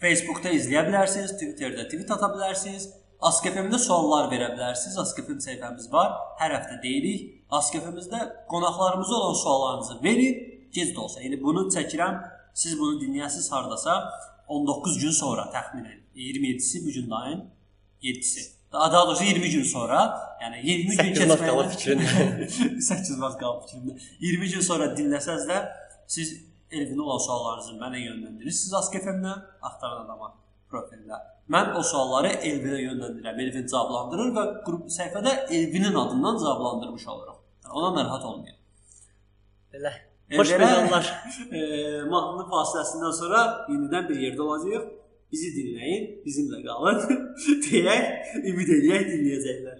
Facebookda 0.00 0.52
izləyə 0.56 0.86
bilərsiniz, 0.86 1.34
Twitterdə 1.36 1.84
tweet 1.92 2.10
ata 2.16 2.30
bilərsiniz. 2.32 2.86
Askefemdə 3.30 3.78
suallar 3.78 4.30
verə 4.32 4.48
bilərsiniz. 4.54 4.96
Askefem 5.02 5.42
səhifəmiz 5.44 5.90
var. 5.92 6.14
Hər 6.40 6.54
həftə 6.56 6.78
deyirik. 6.84 7.26
Askefemizdə 7.52 8.20
qonaqlarımıza 8.48 9.14
olan 9.14 9.36
suallarınızı 9.42 9.98
verin. 10.04 10.38
Gec 10.72 10.94
də 10.94 11.04
olsa. 11.04 11.20
Yəni 11.20 11.42
bunu 11.42 11.66
çəkirəm. 11.74 12.16
Siz 12.54 12.78
bunu 12.78 12.96
dinləyəsiniz 13.02 13.50
hardasa 13.52 13.98
19 14.48 14.96
gün 15.02 15.12
sonra 15.14 15.44
təxminən 15.52 16.00
27-si 16.16 16.86
bu 16.86 16.94
gün 16.96 17.10
ayın 17.10 17.44
7-si. 18.02 18.59
Daha 18.72 18.92
daha 18.92 19.06
doğrusu 19.06 19.24
20 19.24 19.50
gün 19.50 19.62
sonra, 19.62 19.98
yəni 20.42 20.60
20 20.66 20.96
gün 20.96 21.02
Səkkiz 21.02 21.28
vaxt 21.28 21.46
qalıb 21.46 21.72
keçməyən 21.72 22.80
8 22.80 23.22
vaxt 23.22 23.40
qalıb 23.40 23.64
fikrimdə. 23.64 23.96
20 24.20 24.50
gün 24.52 24.60
sonra 24.60 24.92
dinləsəz 24.98 25.48
də 25.50 25.58
siz 26.06 26.36
Elvinə 26.70 27.02
olan 27.02 27.18
suallarınızı 27.18 27.72
mənə 27.80 27.98
yönləndirirsiniz 27.98 28.74
Askefemdən, 28.78 29.40
axtaran 29.66 30.04
adama 30.04 30.28
profilinə. 30.70 31.18
Mən 31.50 31.72
o 31.74 31.82
sualları 31.82 32.30
Elvinə 32.46 32.78
yönləndirirəm. 32.84 33.40
Elvin 33.44 33.66
cavablandırır 33.72 34.30
və 34.36 34.44
qrup 34.68 34.86
səhifədə 34.98 35.32
Elvinin 35.56 35.98
adından 36.04 36.38
cavablandırmış 36.38 37.08
oluruq. 37.08 37.40
Yəni 37.64 37.74
ona 37.80 37.90
narahat 37.96 38.24
olmayın. 38.24 38.56
Belə. 39.74 39.92
Xoş 40.30 40.50
meydanlar. 40.62 41.10
e, 41.58 41.60
mahnı 42.12 42.46
fasiləsindən 42.54 43.18
sonra 43.18 43.42
yenidən 43.72 44.08
bir 44.12 44.22
yerdə 44.28 44.46
olacağıq. 44.46 44.86
Bizi 45.30 45.52
dinləyin, 45.54 46.08
bizimlə 46.24 46.58
qalın. 46.64 46.98
deyək, 47.66 48.34
ümid 48.50 48.74
eləyək 48.78 49.06
dinləyəcəklər. 49.12 49.78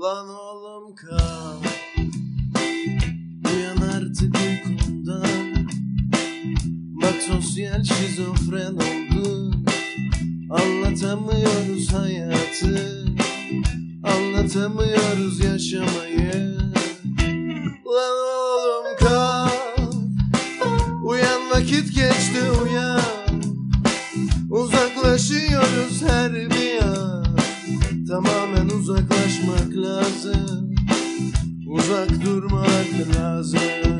Lan 0.00 0.28
oğlum 0.28 0.94
kal 0.94 1.62
Uyan 3.46 3.76
artık 3.76 4.36
uykumdan 4.36 5.66
Bak 7.02 7.22
sosyal 7.22 7.84
şizofren 7.84 8.74
oldu 8.74 9.52
Anlatamıyoruz 10.50 11.92
hayatı 11.92 13.04
Anlatamıyoruz 14.02 15.44
yaşamayı 15.44 16.59
Uzaklaşıyoruz 25.20 26.02
her 26.02 26.32
bir 26.32 26.82
an. 26.82 27.36
Tamamen 28.08 28.68
uzaklaşmak 28.68 29.76
lazım. 29.76 30.74
Uzak 31.66 32.24
durmak 32.24 33.16
lazım 33.16 33.99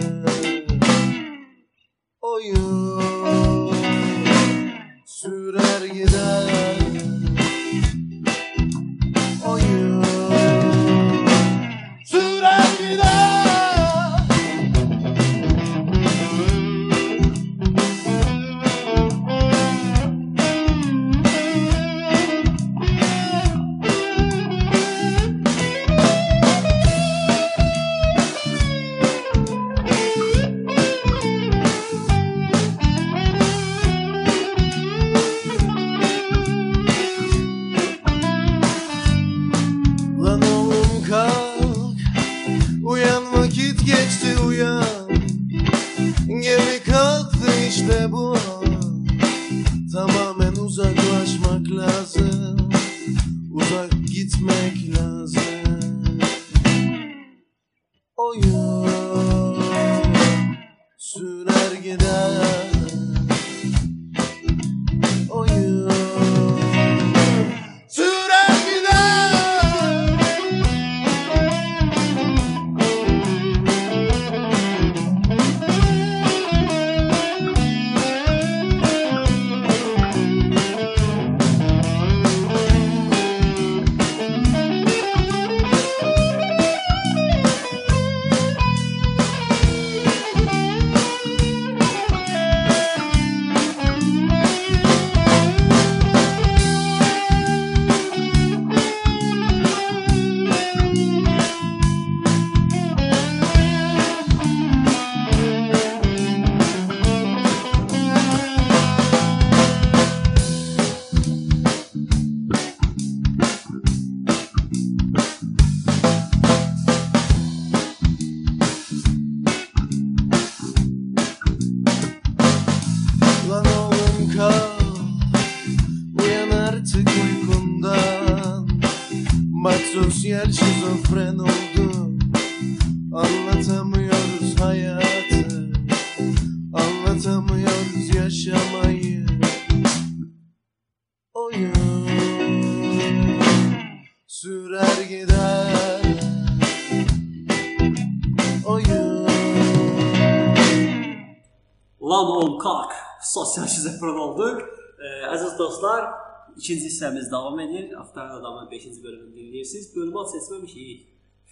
dostlar, 155.81 156.13
ikinci 156.57 156.87
hissəmiz 156.89 157.31
davam 157.31 157.61
edir. 157.61 157.93
Aftaran 158.01 158.41
adamın 158.41 158.71
5-ci 158.71 159.03
bölümünü 159.05 159.37
dinləyirsiniz. 159.37 159.97
Bölümü 159.97 160.19
ad 160.19 160.29
seçməmişik. 160.35 161.07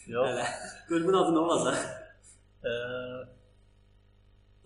Yox. 0.07 0.29
Hələ. 0.29 0.45
Bölümün 0.91 1.13
adı 1.13 1.33
nə 1.33 1.39
olacaq? 1.39 1.77
Eee, 2.65 3.27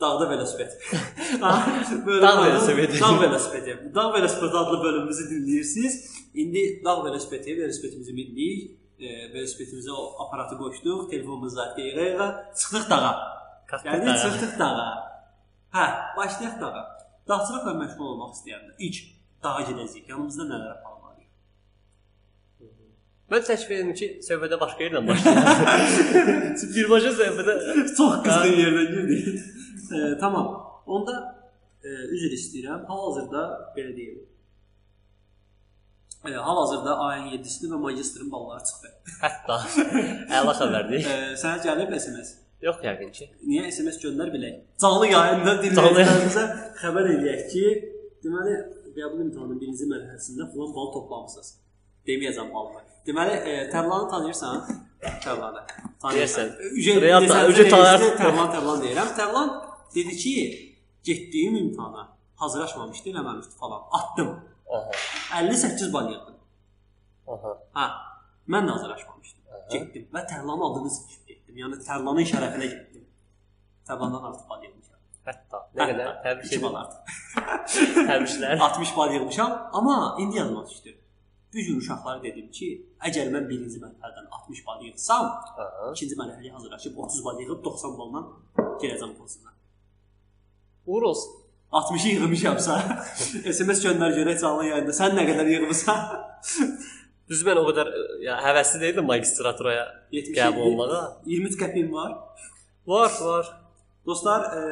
Dağda 0.01 0.31
velosiped. 0.31 0.71
Dağ 1.41 2.45
velosipedi. 2.45 3.01
Dağ 3.01 3.21
velosipedi. 3.21 3.95
Dağ 3.95 4.15
velosipedi 4.15 4.57
adlı 4.57 4.83
bölümümüzü 4.85 5.25
dinləyirsiniz. 5.31 5.95
İndi 6.35 6.85
dağ 6.85 7.05
velosipedi, 7.05 7.57
velosipedimizi 7.63 8.13
mindik. 8.13 8.79
E, 8.99 9.07
velosipedimizə 9.35 9.91
o 9.91 10.27
aparatı 10.27 10.59
qoşduq, 10.59 11.11
telefonumuza 11.11 11.75
deyirik, 11.77 12.21
çıxdıq 12.57 12.91
dağa. 12.91 13.15
Yəni 13.85 14.07
dağa. 14.07 14.19
çıxdıq 14.23 14.59
dağa. 14.59 14.91
Hə, 15.75 15.87
başlayaq 16.17 16.61
dağa. 16.61 16.83
Dağçılıqla 17.29 17.73
məşğul 17.83 18.07
olmaq 18.13 18.35
istəyəndə 18.39 18.73
ilk 18.79 19.22
dağa 19.45 19.61
gedəcəyik. 19.69 20.09
Yanımızda 20.13 20.45
nələr 20.53 20.73
aparmalıyıq? 20.77 21.31
Mən 23.33 23.45
təklif 23.49 23.71
edirəm 23.77 23.95
ki, 24.01 24.09
söhbətə 24.29 24.59
başqa 24.61 24.83
yerdən 24.87 25.07
başlayaq. 25.09 26.67
Birbaşa 26.77 27.13
söhbətə 27.21 27.55
Çox 27.97 28.19
qızğın 28.27 28.59
yerdən 28.63 28.91
girdik. 28.97 29.41
e, 29.95 30.19
tamam. 30.21 30.51
Onda 30.87 31.15
e, 31.85 31.89
üzr 32.17 32.35
istəyirəm. 32.39 32.85
Hal-hazırda 32.91 33.43
belə 33.77 33.97
deyim. 33.97 34.21
E, 36.29 36.31
hal-hazırda 36.47 36.93
ayın 37.09 37.27
7-sində 37.33 37.73
və 37.75 37.79
magistrın 37.87 38.29
balları 38.33 38.63
çıxdı. 38.69 38.91
hətta 39.25 39.57
əla 40.39 40.53
xəbərdir. 40.61 41.01
E, 41.03 41.17
sənə 41.41 41.59
gəlib 41.65 41.97
SMS. 41.99 42.37
Yox 42.63 42.77
yəqin 42.87 43.09
ki. 43.17 43.27
Niyə 43.49 43.65
SMS 43.75 43.97
göndər 44.05 44.29
bilək? 44.31 44.61
Canlı 44.83 45.09
yayında 45.11 45.57
Canlı 45.57 45.65
dinləyicilərimizə 45.65 46.45
xəbər 46.79 47.09
eləyək 47.17 47.41
ki, 47.51 47.65
deməli 48.23 48.53
qəbul 48.97 49.21
imtahanının 49.27 49.61
birinci 49.61 49.85
mərhələsində 49.93 50.49
falan 50.53 50.75
bal 50.77 50.89
toplamısınız. 50.97 51.49
Deməyəcəm 52.09 52.49
balını. 52.55 52.83
Deməli, 53.07 53.35
e, 53.51 53.53
Tərlanı 53.73 54.09
tanıyırsan? 54.11 54.57
Tərlanı. 55.25 55.63
Ücə 56.79 56.95
Real- 57.03 57.27
ücə 57.53 57.69
tanıyır. 57.71 58.17
Tərlan, 58.21 58.49
Tərlan 58.55 58.83
deyirəm. 58.85 59.11
Tərlan 59.19 59.49
dedi 59.95 60.17
ki, 60.23 60.35
getdiyim 61.05 61.57
imtahana 61.57 62.09
hazırlaşmamışdı, 62.43 63.11
eləməmişdi 63.15 63.55
falan. 63.63 63.83
Atdım. 63.99 64.31
Aha. 64.77 64.91
58 65.43 65.93
bal 65.93 66.11
yığdım. 66.13 66.37
Aha. 67.29 67.53
Ha, 67.73 67.87
mən 68.49 68.67
də 68.67 68.71
hazırlaşmamışdım. 68.77 69.43
Getdim 69.73 70.09
və 70.15 70.27
Tərlanın 70.31 70.65
adını 70.71 70.91
seçib 70.91 71.27
getdim. 71.29 71.57
Yəni 71.63 71.79
Tərlanın 71.87 72.27
şərəfinə 72.33 72.67
getdim. 72.75 73.05
Tərlandan 73.89 74.27
artıq 74.31 74.49
bal 74.51 74.63
yığmışam. 74.65 74.82
Hətta 75.29 75.59
nə 75.79 75.87
qədər 75.93 76.15
təbrik 76.25 76.49
2 76.51 76.63
bal 76.65 76.79
edirəm. 76.81 78.09
Təbriklər. 78.09 78.57
60 78.67 78.95
bal 78.97 79.13
yığmışam, 79.17 79.53
amma 79.79 79.97
indi 80.23 80.41
yadıma 80.41 80.65
düşdü. 80.67 80.97
Bu 81.55 81.59
gün 81.67 81.79
uşaqlara 81.79 82.23
dedim 82.23 82.49
ki, 82.57 82.69
əgər 83.07 83.29
mən 83.35 83.47
birinci 83.51 83.79
mərhələdən 83.83 84.27
60 84.39 84.63
bal 84.67 84.83
yığsam, 84.87 85.29
Aha. 85.65 85.93
ikinci 85.93 86.17
mərhələyə 86.17 86.55
hazırlaşıb 86.57 86.97
30 87.07 87.25
bal 87.27 87.43
yığıb 87.45 87.61
90 87.65 87.95
balla 87.99 88.25
girəcəm 88.83 89.15
kursuna. 89.19 89.53
Uğur 90.87 91.03
olsun. 91.13 91.39
60-ı 91.73 92.17
yığmışamsa, 92.17 92.81
SMS 93.57 93.85
göndər 93.85 94.17
görək 94.17 94.43
canlı 94.43 94.67
yayında. 94.73 94.97
Sən 94.97 95.15
nə 95.17 95.23
qədər 95.29 95.55
yığmısan? 95.55 96.03
Düz 97.31 97.45
mən 97.47 97.61
o 97.63 97.65
qədər 97.71 97.89
ə, 97.89 98.03
ya 98.27 98.41
həvəsli 98.45 98.83
deyildim 98.83 99.07
magistraturaya 99.09 99.87
77. 100.13 100.35
qəbul 100.37 100.67
olmağa. 100.73 101.03
23 101.31 101.61
qəpiyim 101.63 101.93
var. 101.95 102.17
Var, 102.89 103.15
var. 103.23 103.53
Dostlar, 104.07 104.49
e, 104.57 104.63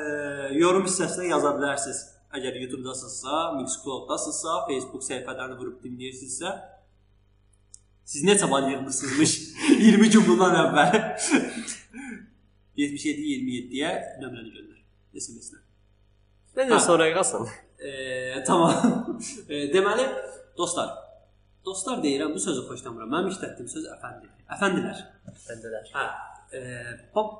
yorum 0.58 0.86
hissəsinə 0.88 1.28
yaza 1.30 1.52
bilərsiniz. 1.58 2.00
Əgər 2.34 2.56
YouTube-dasınızsa, 2.62 3.38
Mixcloud-dasınızsa, 3.58 4.56
Facebook 4.68 5.02
səhifələrini 5.06 5.56
vurub 5.58 5.80
dinləyirsinizsə, 5.84 6.52
siz 8.10 8.24
neçə 8.26 8.46
bal 8.50 8.68
yığmısınızmış 8.70 9.32
20 9.80 10.10
gün 10.14 10.26
bundan 10.28 10.54
əvvəl? 10.64 10.96
77 12.80 13.26
27-yə 13.26 13.90
nömrəni 14.22 14.52
göndər 14.54 14.78
SMS-nə. 15.18 15.58
Məncə 16.58 16.78
Ha. 16.78 16.80
sonra 16.86 17.06
qalsın. 17.14 17.46
E, 17.78 17.90
tamam. 18.46 19.18
E, 19.48 19.66
deməli, 19.74 20.06
dostlar, 20.58 20.90
dostlar 21.66 22.02
deyirəm, 22.02 22.34
bu 22.34 22.42
sözü 22.42 22.64
xoşlamıram. 22.70 23.10
Mənim 23.14 23.30
işlətdiyim 23.34 23.70
söz 23.70 23.86
əfəndi. 23.94 24.30
Əfəndilər. 24.56 25.02
Bəndələr. 25.46 25.90
Hə. 25.94 26.06
E, 26.56 26.60
bax 27.14 27.38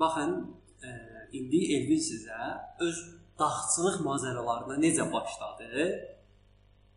Baxın, 0.00 0.34
ə, 0.82 0.92
indi 1.34 1.64
Elvin 1.76 2.00
sizə 2.02 2.38
öz 2.84 3.00
dağçılıq 3.38 3.98
macəralarına 4.06 4.78
necə 4.82 5.06
başladı 5.12 5.88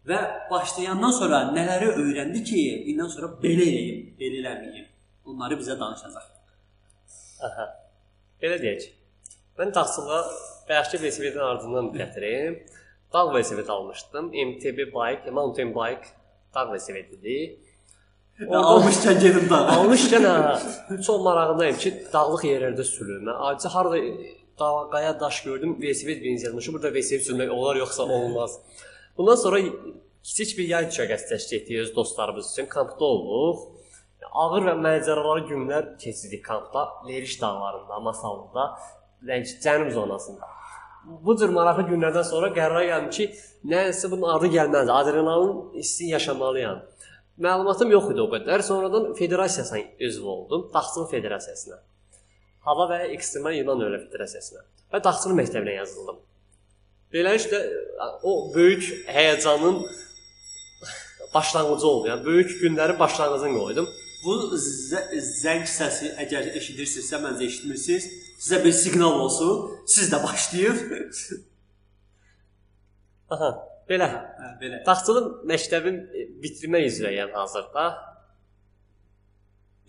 və 0.09 0.19
başlayandan 0.51 1.13
sonra 1.17 1.41
nələri 1.55 1.91
öyrəndi 2.03 2.43
ki, 2.45 2.61
indən 2.93 3.09
sonra 3.13 3.33
belə 3.43 3.65
eləyim, 3.67 4.05
belə 4.19 4.41
eləməyim. 4.41 4.87
Onları 5.29 5.57
bizə 5.59 5.77
danışacaq. 5.79 6.29
Aha. 7.47 7.67
Belə 8.41 8.57
deyək. 8.61 8.87
Mən 9.59 9.73
dağçılığa 9.75 10.21
bəyəşli 10.69 11.01
vəsifədən 11.03 11.45
ardından 11.45 11.91
gətirim. 11.97 12.57
Dağ 13.13 13.27
vəsifəsi 13.35 13.71
almışdım. 13.75 14.31
MTB 14.49 14.87
bike, 14.95 15.31
mountain 15.37 15.73
bike 15.75 16.15
dağ 16.55 16.69
vəsifəsidir 16.73 17.70
60 18.49 18.95
dən 19.06 19.19
gedim 19.21 19.49
dağa. 19.49 19.67
60 19.77 20.06
dən 20.13 21.01
çox 21.06 21.21
marağındayım 21.23 21.77
ki, 21.77 21.91
dağlıq 22.13 22.45
yerlərdə 22.47 22.86
sürürəm. 22.88 23.30
Acı 23.49 23.67
harda 23.67 23.97
e, 23.97 24.13
dağ, 24.60 24.89
qaya 24.91 25.19
daş 25.19 25.43
gördüm, 25.43 25.77
VSV 25.82 26.08
benzin 26.08 26.45
yazmışı. 26.45 26.73
Burada 26.73 26.93
VSV 26.93 27.21
sürmək 27.27 27.49
olar 27.49 27.75
yoxsa 27.75 28.04
olmaz. 28.04 28.60
Bundan 29.17 29.36
sonra 29.36 29.60
kiçik 30.23 30.58
bir 30.58 30.67
yay 30.67 30.88
düşərgəsi 30.89 31.30
təşkil 31.34 31.58
etdik 31.58 31.80
öz 31.80 31.95
dostlarımız 31.95 32.51
üçün. 32.54 32.65
Kampda 32.65 33.06
olduq. 33.06 33.67
Ağır 34.32 34.65
və 34.69 34.73
mənzərəli 34.80 35.45
günlər 35.49 35.97
keçirdik 35.99 36.45
kampda, 36.45 36.88
Leriş 37.08 37.41
dağlarında, 37.41 37.99
Masallıda, 37.99 38.65
Rəng 39.27 39.45
yəni 39.45 39.62
Cənub 39.63 39.91
zonasında. 39.91 40.47
Bu 41.25 41.36
cür 41.38 41.49
maraqlı 41.49 41.84
günlərdən 41.89 42.23
sonra 42.23 42.51
qərara 42.56 42.86
gəldim 42.88 43.10
ki, 43.17 43.27
nəsə 43.73 44.12
bunun 44.12 44.30
adı 44.38 44.51
gəlməz. 44.56 44.91
Adrenalin 44.93 45.73
hissi 45.73 46.06
yaşamalıyam. 46.13 46.80
Məlumatım 47.39 47.91
yox 47.91 48.12
idi 48.12 48.22
o 48.22 48.28
qədər. 48.32 48.63
Sonradan 48.63 49.13
federasiyasına 49.13 49.80
üzv 50.00 50.26
oldum, 50.26 50.70
Dağçılıq 50.74 51.10
Federasiyasına. 51.12 51.80
Hava 52.67 52.89
və 52.91 53.00
Ekstremal 53.15 53.56
İlan 53.56 53.82
Öyrə 53.82 54.04
Federasiyasına 54.04 54.65
və 54.94 55.04
Dağçılıq 55.04 55.39
məktəbinə 55.39 55.78
yazıldım. 55.80 56.20
Beləliklə 57.13 57.62
o 58.24 58.54
böyük 58.56 58.84
həyəcanın 59.08 59.82
başlanğıcı 61.34 61.88
oldu. 61.88 62.08
Yəni 62.08 62.26
böyük 62.26 62.52
günlərin 62.62 63.00
başlanğıcını 63.00 63.58
qoydum. 63.60 63.89
Bu 64.26 64.36
zə- 64.62 65.08
zəng 65.41 65.65
səsi 65.65 66.12
əgər 66.22 66.52
eşidirsinizsə, 66.60 67.17
məncə 67.24 67.48
eşitmirsiniz. 67.48 68.06
Sizə 68.41 68.63
bir 68.63 68.72
siqnal 68.72 69.20
olsun. 69.26 69.80
Siz 69.88 70.12
də 70.13 70.24
başlayın. 70.24 70.78
Aha, 73.30 73.70
belə. 73.91 74.08
hə, 74.41 74.51
belə. 74.62 74.84
Dağçılıq 74.88 75.27
məktəbin 75.51 75.97
bitirmək 76.43 76.88
üzrəyəm 76.91 77.36
hazırda. 77.38 77.88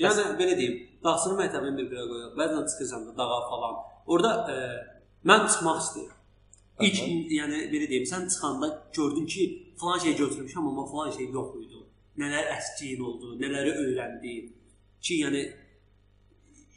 Yəni 0.03 0.25
belə 0.41 0.57
deyim, 0.59 0.81
Dağçının 1.05 1.38
məktəbini 1.43 1.79
bir-birə 1.81 2.05
qoyaq. 2.11 2.35
Bəzən 2.38 2.67
çıxırsan 2.71 3.07
da 3.09 3.12
dağa 3.19 3.38
falan. 3.51 3.79
Orda 4.12 4.33
e, 4.53 4.57
mən 5.29 5.49
çıxmaq 5.49 5.79
istəyirəm. 5.85 6.19
İlk 6.87 7.01
yəni 7.38 7.59
belə 7.73 7.88
deyim, 7.91 8.07
sən 8.12 8.29
çıxanda 8.33 8.69
gördün 8.97 9.27
ki, 9.33 9.43
falan 9.81 9.99
şey 10.05 10.15
götürmüşəm, 10.23 10.69
amma 10.71 10.87
falan 10.93 11.11
şey 11.17 11.31
yox 11.37 11.57
idi. 11.62 11.83
Nələr 12.23 12.53
əskiyin 12.57 13.03
oldu, 13.09 13.35
nələri 13.43 13.75
öyrəndin 13.83 14.49
ki, 15.05 15.15
yəni 15.25 15.43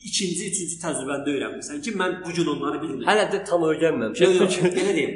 ikinci, 0.10 0.50
üçüncü 0.52 0.80
təcrübəndə 0.84 1.34
öyrənmisən 1.36 1.82
ki, 1.86 1.94
mən 2.02 2.20
bu 2.26 2.34
gün 2.38 2.52
onları 2.56 2.82
bilmirəm. 2.84 3.08
Hələ 3.10 3.26
də 3.34 3.44
tam 3.50 3.66
öyrənməmişəm. 3.70 4.36
Yox, 4.40 4.60
yox, 4.62 4.74
belə 4.78 4.96
deyim. 4.98 5.16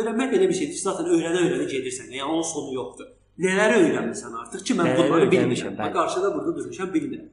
Öyrənmək 0.00 0.34
belə 0.34 0.48
bir 0.50 0.58
şeydir. 0.60 0.80
Zaten 0.82 1.12
öyrənə-öyrənə 1.16 1.68
gedirsən. 1.70 2.10
Yəni 2.14 2.28
onun 2.28 2.46
sonu 2.54 2.74
yoxdur. 2.78 3.12
Nələri 3.44 3.80
öyrənmisən 3.86 4.36
artıq 4.42 4.66
ki, 4.68 4.76
mən 4.78 4.90
Nələri 4.90 5.08
bunları 5.08 5.30
bilmirəm. 5.32 5.78
Bax 5.78 5.96
qarşıda 5.98 6.34
burada 6.34 6.56
durmuşam, 6.58 6.92
bilmirəm. 6.94 7.32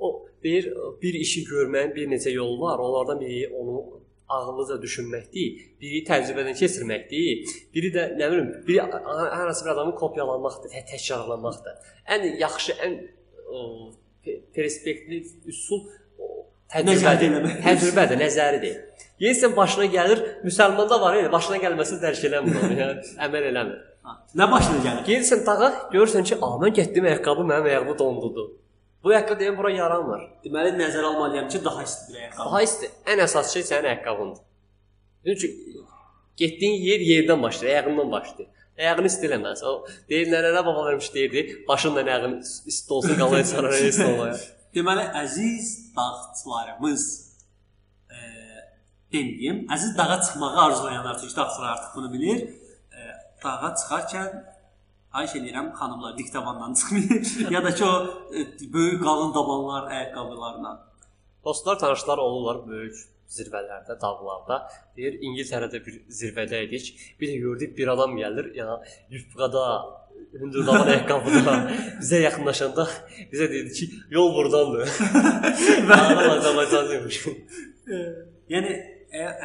o 0.00 0.26
bir 0.44 0.72
bir 1.02 1.14
işi 1.14 1.44
görməyin 1.44 1.94
bir 1.94 2.08
neçə 2.08 2.32
yolu 2.32 2.60
var. 2.60 2.78
Onlardan 2.78 3.20
biri 3.20 3.48
onu 3.54 4.00
ağıllıca 4.28 4.76
düşünməkdir, 4.84 5.62
biri 5.80 6.02
təcrübədən 6.06 6.56
keçirməkdir, 6.60 7.54
biri 7.74 7.90
də 7.96 8.04
nə 8.18 8.28
bilim, 8.32 8.50
biri 8.68 8.84
hər 8.84 9.46
hansı 9.46 9.64
bir 9.66 9.72
adamı 9.74 9.94
kopyalamaqdır, 9.98 10.70
tə 10.74 10.84
təkrarlamaqdır. 10.92 11.80
Ən 12.14 12.28
yaxşı, 12.44 12.76
ən 12.86 12.96
perspektiv 14.54 15.50
üsul 15.50 15.88
təcrübədir. 16.72 17.36
Təcrübədir, 17.64 18.20
nəzəridir. 18.24 18.78
Yensə 19.20 19.50
başına 19.56 19.86
gəlir, 19.92 20.20
müsəlmanda 20.46 21.00
var 21.00 21.18
ya, 21.18 21.28
başına 21.32 21.58
gəlməsi 21.64 21.98
dərk 22.00 22.22
eləmir 22.28 22.56
onu, 22.62 22.76
yəni 22.82 23.14
əməl 23.26 23.48
eləmir. 23.50 23.80
Nə 24.40 24.46
başına 24.50 24.78
gəlir? 24.86 25.02
Gəlirsən 25.08 25.44
dağa, 25.46 25.70
görürsən 25.92 26.24
ki, 26.30 26.38
"A, 26.40 26.48
mən 26.62 26.72
getdim 26.78 27.04
ayaqqabı 27.04 27.44
mənim 27.50 27.68
ayağımı 27.70 27.98
dondudu." 27.98 28.46
Bu 29.04 29.08
ayaqqabı 29.08 29.40
deyim 29.40 29.58
bura 29.58 29.70
yaranmır. 29.70 30.22
Deməli 30.44 30.72
nəzərə 30.78 31.04
almalıyam 31.10 31.48
ki, 31.48 31.64
daha 31.64 31.82
isti 31.82 32.12
bir 32.12 32.18
ayaqqabı. 32.20 32.46
Daha 32.48 32.62
isti, 32.62 32.90
ən 33.12 33.22
əsas 33.26 33.52
şey 33.54 33.62
sənin 33.70 33.90
ayaqqabındır. 33.90 34.42
Çünki 35.26 35.48
getdiyin 36.36 36.76
yer 36.88 37.00
yerdən 37.10 37.42
başlayır, 37.42 37.74
ayağından 37.74 38.12
başlayır. 38.12 38.50
Ayağını 38.78 39.06
isti 39.06 39.28
eləməz. 39.28 39.64
O 39.64 39.86
deyir 40.08 40.32
nənələr 40.32 40.66
babalarmış 40.66 41.14
deyirdi, 41.14 41.64
başınla 41.68 42.04
ayağın 42.04 42.40
isti 42.66 42.94
olsun 42.94 43.18
qalaya 43.18 43.44
sarar 43.44 43.72
isti 43.72 44.04
olaya. 44.04 44.36
Deməli, 44.74 45.02
əziz 45.18 45.70
dağçılarımız 45.96 47.04
e, 48.06 48.18
deməyim, 49.10 49.64
əziz 49.74 49.96
dağa 49.98 50.20
çıxmağı 50.22 50.60
arzulayanlar, 50.64 51.18
çünki 51.18 51.36
dağçılar 51.36 51.68
artıq 51.72 51.96
bunu 51.96 52.12
bilir. 52.12 52.44
E, 52.94 53.00
dağa 53.44 53.72
çıxarkən 53.80 54.30
xahiş 55.14 55.34
edirəm 55.40 55.72
xanımlar 55.80 56.18
diktavandan 56.18 56.74
çıxmayın 56.74 57.26
ya 57.54 57.64
da 57.64 57.74
ki 57.74 57.84
o 57.84 57.94
e, 58.34 58.72
böyük 58.72 59.02
qalın 59.04 59.34
dabanlar 59.34 59.90
ayaqqabılarla. 59.90 60.86
Dostlar, 61.44 61.78
tanışlar 61.78 62.18
olurlar 62.18 62.68
böyük 62.68 62.94
zirvələrdə, 63.30 63.96
dağlarda. 64.00 64.60
Deyir 64.96 65.18
İngiltərədə 65.26 65.82
bir 65.86 65.98
zirvədə 66.20 66.62
idik. 66.66 66.94
Bir 67.20 67.32
də 67.32 67.36
gördük 67.42 67.78
bir 67.78 67.88
adam 67.88 68.14
gəlir, 68.18 68.52
yəni 68.54 68.78
yufqada, 69.16 69.64
hündürdavan 70.40 70.88
ayaqqabıda 70.92 71.54
bizə 72.00 72.20
yaxınlaşanda 72.26 72.86
bizə 73.32 73.48
dedi 73.52 73.72
ki, 73.78 73.90
yol 74.10 74.34
burdandır. 74.36 74.88
Adam 75.90 76.30
Azərbaycanlıymış. 76.36 77.20
Yəni 78.54 78.72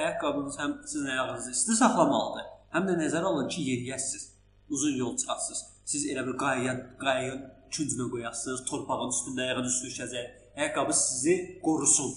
ayaqqabınız 0.02 0.60
həm 0.62 0.78
sizin 0.86 1.12
ayağınızı 1.14 1.52
isti 1.52 1.78
saxlamalıdır, 1.82 2.48
həm 2.76 2.90
də 2.90 2.98
nəzərə 3.04 3.32
alın 3.32 3.50
ki, 3.54 3.62
yeriyəsiz. 3.72 4.32
Uzun 4.70 4.96
yol 4.98 5.18
çıxasınız. 5.18 5.62
Siz 5.86 6.06
elə 6.10 6.24
bir 6.28 6.38
qayaya, 6.42 6.74
qayayın 7.02 7.42
küncünə 7.74 8.10
qoyasınız, 8.14 8.64
torpağın 8.70 9.12
üstündə 9.14 9.44
ayağınız 9.46 9.76
üstü 9.76 9.92
düşəcək. 9.92 10.26
Ayaqqabı 10.58 10.94
sizi 10.94 11.36
qorusun. 11.64 12.14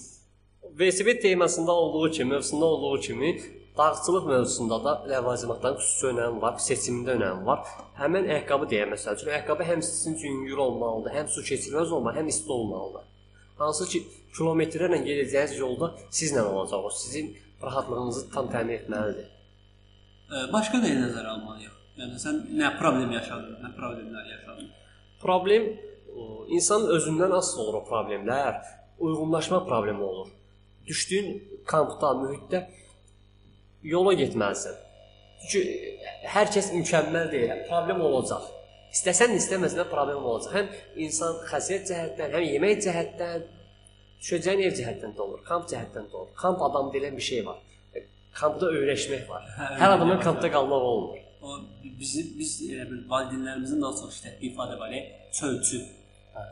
Velosiped 0.79 1.21
temasında 1.21 1.71
olduğu 1.71 2.11
kimi, 2.11 2.29
mövzusunda 2.29 2.65
olduğu 2.65 2.99
kimi 3.01 3.29
dağçılıq 3.79 4.25
mövzusunda 4.31 4.77
da 4.85 4.93
ləvazimatların 5.11 5.79
xüsusi 5.81 6.07
önəmi 6.11 6.41
var, 6.43 6.55
seçimində 6.69 7.15
önəmi 7.17 7.45
var. 7.49 7.59
Həmin 8.01 8.27
ayaqqabı 8.33 8.67
deyə 8.73 8.85
məsəl 8.93 9.17
üçün, 9.17 9.31
ayaqqabı 9.33 9.67
həm 9.71 9.81
sizin 9.89 10.17
üçün 10.17 10.35
yüngül 10.35 10.61
olmalıdır, 10.67 11.15
həm 11.19 11.27
su 11.35 11.43
keçirməz 11.49 11.93
olmalı, 11.95 12.17
həm 12.19 12.31
isti 12.33 12.51
olmalıdır. 12.57 13.05
Hansı 13.59 13.87
ki, 13.91 13.99
kilometrlərlə 14.37 14.99
gedəcəyiniz 15.07 15.59
yolda 15.63 15.91
sizlə 16.19 16.43
olacaq 16.51 16.87
o, 16.89 16.89
sizin 17.03 17.31
rahatlığınızı 17.63 18.25
tam 18.33 18.49
təmin 18.53 18.77
etməlidir. 18.79 19.29
Başqa 20.53 20.81
nəyə 20.83 20.97
nəzərə 21.03 21.35
almalıyıq? 21.35 21.77
Yəni 21.99 22.19
sən 22.23 22.43
nə 22.59 22.73
problem 22.79 23.11
yaşadın, 23.15 23.55
nə 23.63 23.71
problemlər 23.77 24.27
yaşadın? 24.33 24.67
Problem 25.23 25.65
insanın 26.57 26.93
özündən 26.95 27.33
asılı 27.37 27.63
olur 27.63 27.79
o 27.81 27.83
problemlər. 27.89 28.59
Uyğunlaşma 28.99 29.65
problemi 29.65 30.03
olur. 30.03 30.27
Düşdüyün 30.87 31.63
kampda, 31.65 32.11
mühitdə 32.21 32.67
yola 33.83 34.13
getməlisən. 34.19 34.77
Çünki 35.49 35.61
hər 36.33 36.51
kəs 36.53 36.71
mükəmməl 36.75 37.29
deyil. 37.31 37.53
Problem 37.69 38.01
olacaq. 38.07 38.49
İstəsən 38.93 39.35
istəməsən 39.37 39.87
problem 39.91 40.25
olacaq. 40.25 40.55
Həm 40.57 40.99
insan 41.05 41.39
xəsiyyət 41.51 41.89
cəhətdən, 41.91 42.35
həm 42.35 42.45
yemək 42.55 42.83
cəhətdən, 42.87 43.47
düşəcəyin 44.19 44.65
ev 44.67 44.75
cəhətdən 44.79 45.15
də 45.15 45.25
olur, 45.25 45.43
kamp 45.47 45.69
cəhətdən 45.71 46.09
də 46.11 46.21
olur. 46.21 46.31
Kamp 46.43 46.63
adam 46.67 46.89
deyilən 46.93 47.15
bir 47.17 47.27
şey 47.29 47.45
var. 47.45 47.61
Kampda 48.39 48.71
öyrəşmək 48.79 49.29
var. 49.29 49.45
Hər 49.79 49.95
adamın 49.95 50.19
kampda 50.25 50.51
qalmaq 50.51 50.87
olmur. 50.91 51.21
O 51.41 51.55
bizi 51.99 52.25
biz 52.37 52.57
elə 52.67 52.85
bil 52.89 53.05
valideynlərimizin 53.09 53.81
daha 53.81 53.95
çox 54.01 54.17
işlətdiyi 54.17 54.51
ifadə 54.51 54.75
var, 54.79 54.91
e, 54.91 55.01
çölçü. 55.37 55.79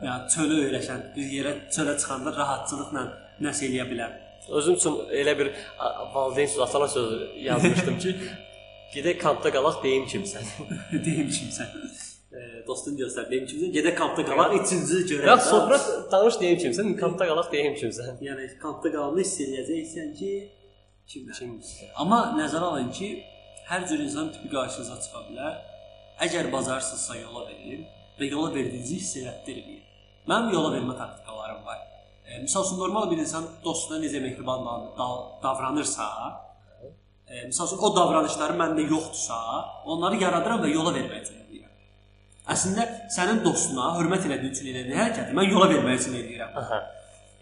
Yəni 0.04 0.30
çölü 0.32 0.56
öyrəşən, 0.64 1.04
bir 1.16 1.28
yerə 1.36 1.52
çölə 1.74 1.94
çıxanda 2.00 2.32
rahatçılıqla 2.36 3.04
nəsə 3.44 3.68
eləyə 3.68 3.86
bilər. 3.90 4.16
Özüm 4.48 4.74
üçün 4.74 4.98
elə 5.12 5.38
bir 5.38 5.50
valideyn 6.14 6.46
sözü, 6.46 6.60
atala 6.62 6.88
sözü 6.88 7.30
yazmışdım 7.42 7.98
ki, 7.98 8.14
gedək 8.94 9.18
kampda 9.18 9.52
qalaq 9.52 9.82
deyim 9.82 10.06
kimsən. 10.12 10.46
deyim 11.06 11.28
kimsən. 11.28 11.74
E, 12.28 12.40
dostun 12.66 12.92
göstər, 12.92 13.24
deyim 13.30 13.46
kimsən. 13.48 13.70
Gedə 13.72 13.94
kampda 13.96 14.20
qalaq, 14.28 14.52
üçüncü 14.58 14.98
görək. 15.08 15.26
Ya 15.26 15.36
sonra 15.40 15.78
danış 16.12 16.36
deyim 16.40 16.58
kimsən, 16.60 16.90
kampda 17.00 17.24
qalaq 17.30 17.48
deyim 17.52 17.72
kimsən. 17.80 18.18
yəni 18.20 18.44
kampda 18.60 18.92
qalanda 18.92 19.24
hiss 19.24 19.40
eləyəcəksən 19.46 20.10
ki, 20.18 20.28
kimdir. 21.08 21.38
Kimsən? 21.38 21.88
Amma 22.04 22.20
nəzərə 22.36 22.68
alın 22.68 22.92
ki, 22.98 23.08
hər 23.70 23.88
cür 23.88 24.04
insan 24.04 24.28
tipi 24.34 24.52
qarşınıza 24.52 25.00
çıxa 25.06 25.24
bilər. 25.30 25.56
Əgər 26.28 26.52
bacarsınızsa 26.52 27.16
yola 27.22 27.46
verin 27.48 27.86
və 28.20 28.28
yola 28.28 28.52
verdiyinizi 28.54 29.00
hiss 29.00 29.16
elətdirin. 29.22 29.80
Mənim 30.28 30.52
yola 30.52 30.76
vermə 30.76 31.00
taktikalarım 31.00 31.64
var. 31.64 31.80
E, 32.28 32.38
misal 32.42 32.64
üçün 32.66 32.78
normal 32.78 33.10
bir 33.10 33.18
insan 33.24 33.44
dostuna 33.64 33.98
necə 34.04 34.20
mehriban 34.22 34.66
da- 34.66 34.84
da- 34.98 35.26
davranırsa, 35.42 36.06
e, 37.28 37.46
misal 37.46 37.66
üçün 37.66 37.78
o 37.86 37.96
davranışları 37.96 38.52
məndə 38.62 38.82
yoxdursa, 38.90 39.38
onları 39.86 40.16
yaradıram 40.24 40.60
və 40.64 40.68
yola 40.74 40.92
verməyə 40.98 41.22
üçün 41.24 41.38
edirəm. 41.44 41.72
Əslində 42.54 42.84
sənin 43.16 43.42
dostuna 43.44 43.86
hörmət 43.98 44.22
elədiyin 44.28 44.52
üçün 44.56 44.66
elədiyin 44.72 44.98
hərəkəti 45.02 45.34
mən 45.38 45.50
yola 45.52 45.66
vermək 45.72 46.00
üçün 46.02 46.14
edirəm. 46.22 46.52
Aha. 46.62 46.78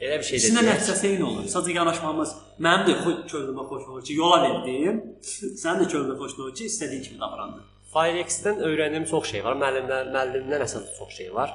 Elə 0.01 0.17
bir 0.21 0.27
şey 0.29 0.39
İkisində 0.39 0.63
deyək. 0.63 0.73
nəticəsi 0.73 1.07
eyni 1.11 1.25
olur. 1.25 1.45
Sadəcə 1.55 1.73
yanaşmamız 1.81 2.31
mənim 2.67 2.83
də 2.89 2.95
xo- 3.03 3.23
könlümə 3.33 3.63
xoş 3.71 3.85
olur 3.91 4.03
ki, 4.05 4.15
yola 4.23 4.39
verdim. 4.43 4.99
Sənin 5.63 5.81
də 5.83 5.87
könlünə 5.93 6.17
xoş 6.21 6.35
olur 6.41 6.55
ki, 6.59 6.65
istədiyin 6.71 7.03
kimi 7.07 7.21
davrandın. 7.21 7.63
Firex-dən 7.95 8.59
öyrəndiyim 8.69 9.07
çox 9.11 9.31
şey 9.33 9.45
var. 9.45 9.55
Müəllimlər, 9.63 10.11
müəllimdən 10.15 10.63
əsas 10.67 10.91
çox 10.99 11.11
şey 11.17 11.31
var. 11.35 11.55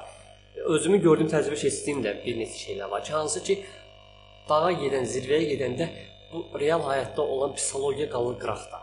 Özümü 0.56 0.98
gördüyüm, 1.02 1.30
təcrübə 1.32 1.56
keçdiyim 1.56 2.02
də 2.04 2.12
bir 2.24 2.36
neçə 2.36 2.58
şeylər 2.66 2.90
var 2.90 3.04
ki, 3.04 3.12
hansı 3.12 3.42
ki 3.42 3.54
dağa 4.48 4.72
gedən, 4.82 5.06
zirvəyə 5.08 5.46
gedəndə 5.54 5.88
bu 6.32 6.44
real 6.60 6.82
həyatda 6.86 7.22
olan 7.22 7.54
psixologiya 7.56 8.10
qalır 8.10 8.36
qıraqda. 8.42 8.80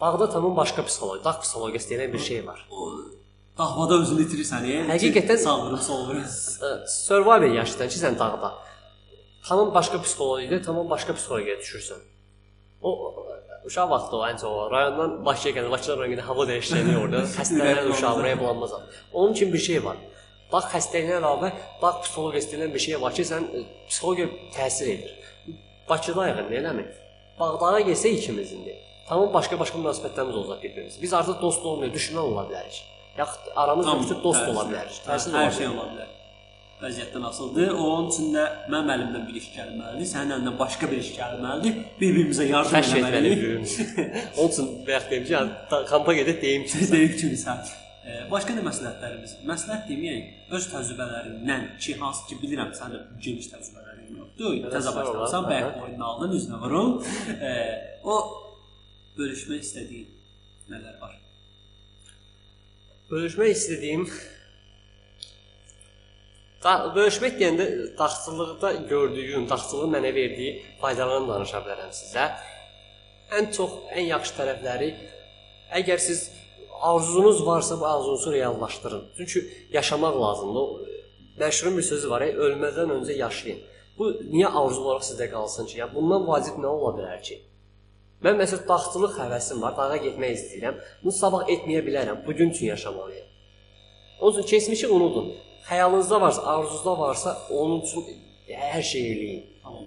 Dağda 0.00 0.30
tamam 0.30 0.56
başqa 0.56 0.84
psixologiya, 0.88 1.24
dağ 1.24 1.38
psixologiyası 1.40 1.90
deyilən 1.94 2.12
bir 2.12 2.18
şey 2.18 2.46
var. 2.46 2.66
Dağvada 3.58 3.94
özünü 4.02 4.26
itirirsən, 4.26 4.66
e? 4.66 4.76
Həqiqətən- 4.90 5.42
solvurum. 5.86 6.22
Ə, 6.68 6.70
Survivor 6.88 7.42
yaşayırsan 7.42 7.88
ki, 7.88 7.98
sən 8.04 8.18
dağda. 8.18 8.54
Tamam 9.48 9.74
başqa 9.74 10.02
psixologiyada, 10.02 10.62
tamam 10.62 10.90
başqa 10.90 11.14
psixologiyaya 11.14 11.60
düşürsən. 11.60 12.00
O 12.82 12.90
uşaq 13.66 13.90
vaxtı 13.90 14.16
o 14.16 14.22
ən 14.26 14.40
çox 14.40 14.70
rayondan 14.72 15.24
Bakıya 15.26 15.54
gəlir, 15.54 15.70
Bakıdan 15.70 15.98
rayona 15.98 16.28
hava 16.28 16.46
dəyişkəni 16.50 16.96
orada. 17.02 17.20
Xəstələnən 17.38 17.90
uşaq 17.94 18.16
buraya 18.18 18.40
bulanmaz. 18.40 18.70
Onun 19.12 19.32
üçün 19.32 19.52
bir 19.52 19.58
şey 19.58 19.84
var. 19.84 19.96
Dağ 20.52 20.62
xəstəliyinə 20.74 21.18
əlavə 21.20 21.52
dağ 21.82 21.92
psixologiyası 22.02 22.52
deyilən 22.52 22.72
bir 22.74 22.84
şey 22.86 23.00
var 23.00 23.14
ki, 23.16 23.24
sən 23.32 23.48
ə, 23.48 23.64
psixologiya 23.88 24.28
təsir 24.56 24.94
edir. 24.94 25.12
Bakıda 25.88 26.28
yığın, 26.28 26.54
eləmi? 26.60 26.86
Bağdağa 27.40 27.80
gəlsə 27.88 28.12
ikimizin 28.18 28.64
də. 28.66 28.78
Tamam 29.08 29.32
başqa-başqa 29.34 29.80
münasibətlərimiz 29.80 30.36
olacaq 30.40 30.62
bir-birimizə. 30.64 31.02
Biz 31.02 31.14
artıq 31.18 31.40
dost 31.42 31.64
olmuyor, 31.66 31.92
düşmən 31.94 32.22
ola 32.22 32.46
bilərik. 32.50 32.82
Yaxud 33.18 33.52
aramız 33.56 33.86
yoxsa 33.92 34.18
dost 34.22 34.48
ola 34.52 34.66
bilərik. 34.68 35.00
Təsir 35.06 35.34
Hər 35.36 35.54
şey 35.58 35.68
ola 35.72 35.86
bilər. 35.90 36.10
Vəziyyətdən 36.82 37.26
asılıdır. 37.28 37.74
Onun 37.78 38.08
üçün 38.10 38.32
də 38.34 38.44
mənim 38.72 38.88
əlimdən 38.94 39.26
bir 39.28 39.36
iş 39.38 39.50
gəlməlidir, 39.56 40.08
sənin 40.12 40.34
əlindən 40.36 40.56
başqa 40.58 40.88
bir 40.90 40.98
iş 41.02 41.12
gəlməlidir. 41.18 41.76
Bir-birimizə 42.00 42.48
yardım 42.48 42.78
etməliyik. 42.80 43.44
Onun 44.38 44.50
üçün 44.50 44.72
bayaq 44.88 45.06
deyim 45.10 45.28
ki, 45.28 45.36
yəni, 45.36 45.84
kampa 45.92 46.16
gedib 46.18 46.42
deyim 46.42 46.66
ki, 46.66 46.88
Deyib 46.92 47.14
kimsən. 47.20 47.62
E, 47.62 47.81
başqa 48.30 48.56
nə 48.56 48.66
məsləhətlərimiz? 48.66 49.34
Məsləhət 49.48 49.88
deməyək, 49.90 50.30
öz 50.58 50.68
təcrübələrindən 50.74 51.66
ki, 51.78 51.96
hansı 52.02 52.28
ki 52.30 52.38
bilirəm 52.42 52.72
sənin 52.76 52.98
də 52.98 53.24
geniş 53.26 53.50
təcrübələrin 53.54 54.14
yoxdur. 54.18 54.60
Təzə 54.74 54.94
başlamısan, 54.98 55.48
bayaq 55.50 55.82
oyununu 55.86 56.08
aldın, 56.10 56.38
üzünə 56.38 56.62
vurun. 56.64 56.94
E, 57.38 57.52
o 58.02 58.20
bölüşmək 59.18 59.66
istədiyin 59.66 60.08
nələr 60.72 60.96
var? 61.02 61.18
bölüşmək 63.12 63.50
istədiyim 63.52 64.06
da 66.64 66.72
bölüşmək 66.94 67.34
deyəndə 67.40 67.66
dağçılıqda 67.98 68.72
gördüyüm, 68.90 69.48
dağçılığın 69.50 69.92
mənə 69.96 70.12
verdiyi 70.14 70.52
faydalarını 70.80 71.28
danışa 71.32 71.60
bilərəm 71.66 71.90
sizə. 71.96 72.28
Ən 73.36 73.50
çox, 73.56 73.74
ən 73.96 74.06
yaxşı 74.12 74.36
tərəfləri 74.38 74.92
əgər 75.80 76.00
siz 76.04 76.28
arzunuz 76.82 77.46
varsa 77.46 77.80
bu 77.80 77.86
arzunuzu 77.86 78.32
reallaşdırın. 78.32 79.04
Çünki 79.16 79.40
yaşamaq 79.72 80.20
lazımdır. 80.20 80.60
O 80.60 80.80
məşhur 81.40 81.76
bir 81.76 81.82
sözü 81.82 82.10
var, 82.10 82.20
"Ey 82.20 82.32
ölmədən 82.46 82.88
öncə 82.96 83.14
yaşayın." 83.16 83.60
Bu 83.98 84.04
niyə 84.34 84.48
arzu 84.60 84.80
olaraq 84.84 85.04
sizdə 85.10 85.26
qalsın 85.30 85.66
ki? 85.70 85.78
Yəni 85.80 85.94
bundan 85.94 86.22
vacib 86.30 86.56
nə 86.64 86.66
ola 86.66 86.90
bilər 86.98 87.20
ki? 87.28 87.36
Mən 88.24 88.38
məsələn 88.42 88.66
dağçılıq 88.70 89.14
həvəsim 89.22 89.62
var, 89.64 89.74
dağa 89.78 89.98
getmək 90.06 90.32
istəyirəm. 90.38 90.76
Bunu 91.02 91.12
sabah 91.22 91.48
etməyə 91.54 91.82
bilərəm. 91.88 92.26
Bu 92.26 92.34
gün 92.38 92.50
üçün 92.54 92.66
yaşamalıyam. 92.66 93.26
Onun 94.20 94.38
üçün 94.38 94.48
keçmişi 94.50 94.88
unudun. 94.88 95.32
Xəyalınızda 95.68 96.20
varsa, 96.20 96.42
arzunuzda 96.52 96.98
varsa, 96.98 97.30
onun 97.50 97.80
üçün 97.80 98.02
hər 98.48 98.82
şey 98.82 99.02
eləyin. 99.12 99.42
Tamam. 99.62 99.84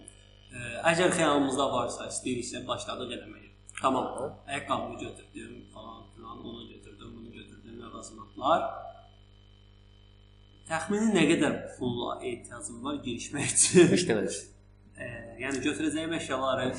E, 0.56 0.60
əgər 0.91 1.16
xəyalımızda 1.18 1.66
varsa, 1.78 2.08
istəyiriksə 2.14 2.68
başladıq 2.68 3.16
eləməyə. 3.18 3.50
Tamam. 3.82 4.06
Ayaqqabımı 4.48 5.00
götürdüm, 5.00 5.66
falan 5.74 6.04
filan, 6.16 6.46
onu 6.46 6.62
götürdüm, 6.62 6.74
bunu 6.74 6.74
ləvazimatlar. 7.96 8.68
Təxmini 10.70 11.14
nə 11.14 11.24
qədər 11.32 11.58
pulla 11.78 12.20
ehtiyacım 12.26 12.84
var 12.86 13.00
girişmək 13.06 13.50
üçün? 13.54 13.89
Heç 13.93 14.06
nə 14.10 14.20
qədər. 14.20 14.38
E, 14.96 15.10
yəni 15.43 15.64
götürəcəyim 15.66 16.16
əşyaları 16.20 16.70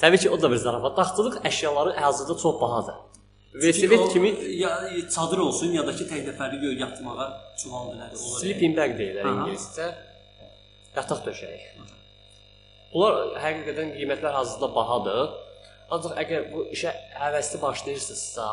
Təbii 0.00 0.20
ki, 0.22 0.30
o 0.30 0.36
da 0.42 0.50
bir 0.50 0.60
zarafat. 0.62 0.96
Dağçılıq 0.96 1.36
əşyaları 1.48 1.92
hazırda 2.00 2.36
çox 2.38 2.60
bahadır. 2.60 2.94
O, 3.98 4.08
kimi 4.08 4.28
ya 4.62 4.70
çadır 5.14 5.38
olsun 5.38 5.72
ya 5.72 5.86
da 5.86 5.92
ki 5.96 6.04
tək 6.10 6.26
nəfərli 6.28 6.58
göy 6.60 6.74
yatmağa 6.80 7.26
çuval 7.58 7.86
belədir. 7.88 8.18
olur. 8.20 8.40
sleeping 8.42 8.76
bag 8.76 8.92
deyirlər 8.98 9.28
ingiliscə. 9.30 9.86
Yataq 10.96 11.22
döşəyi. 11.24 11.62
Bunlar 12.92 13.16
həqiqətən 13.40 13.94
qiymətlər 13.96 14.36
hazırda 14.36 14.68
bahadır. 14.74 15.22
Ancaq 15.96 16.20
əgər 16.22 16.50
bu 16.52 16.66
işə 16.76 16.92
həvəsli 17.16 17.62
başlayırsınızsa, 17.62 18.46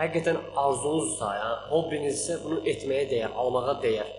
həqiqətən 0.00 0.38
arzunuzsa, 0.64 1.30
yəni 1.38 1.56
hobbinizsə 1.70 2.38
bunu 2.44 2.60
etməyə 2.72 3.06
dəyər, 3.10 3.36
almağa 3.42 3.76
dəyər. 3.84 4.10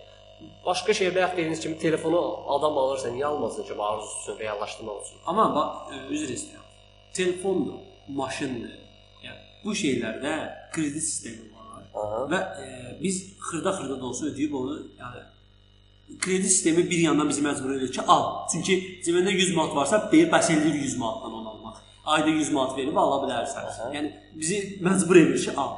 Başqa 0.65 0.93
şey 0.93 1.15
bayaq 1.15 1.32
dediyiniz 1.38 1.59
kimi 1.63 1.78
telefonu 1.80 2.19
adam 2.55 2.78
alırsa 2.78 3.09
niyə 3.09 3.26
almasın 3.26 3.63
ki, 3.63 3.74
arzusu 3.80 4.32
üçün 4.32 4.39
reallaşdırmaq 4.39 5.01
üçün? 5.05 5.17
Amma 5.26 5.45
bax, 5.55 5.93
e, 5.93 6.13
üzr 6.13 6.34
istəyirəm. 6.38 6.69
Telefondur, 7.13 7.80
maşındır. 8.07 8.74
Yəni 9.24 9.41
bu 9.63 9.76
şeylərdə 9.84 10.34
kredit 10.76 11.03
sistemi 11.03 11.51
var. 11.53 11.84
Aha. 11.93 12.24
Və 12.32 12.41
e, 12.63 12.67
biz 13.03 13.21
xırda-xırda 13.47 13.99
da 14.01 14.05
olsa 14.05 14.26
ödəyib 14.32 14.55
onu, 14.59 14.78
yəni 14.99 15.24
kredit 16.19 16.51
sistemi 16.51 16.89
bir 16.89 16.99
yandan 17.07 17.30
bizi 17.30 17.41
məcbur 17.41 17.78
edir 17.78 17.91
ki, 17.91 18.01
al. 18.07 18.26
Çünki 18.51 18.80
cibində 19.05 19.32
100 19.32 19.55
manat 19.55 19.76
varsa, 19.76 20.03
deyir 20.11 20.32
bəs 20.32 20.51
eləyir 20.55 20.82
100 20.84 20.97
manatdan 20.97 21.39
onu 21.39 21.49
almaq. 21.49 21.62
Ayda 22.06 22.30
100 22.30 22.51
manat 22.51 22.78
verib 22.78 22.97
ala 22.99 23.22
bilərsən. 23.24 23.68
Aha. 23.72 23.89
Yəni 23.95 24.12
bizi 24.36 24.60
məcbur 24.84 25.20
edir 25.22 25.39
ki, 25.45 25.56
al. 25.58 25.78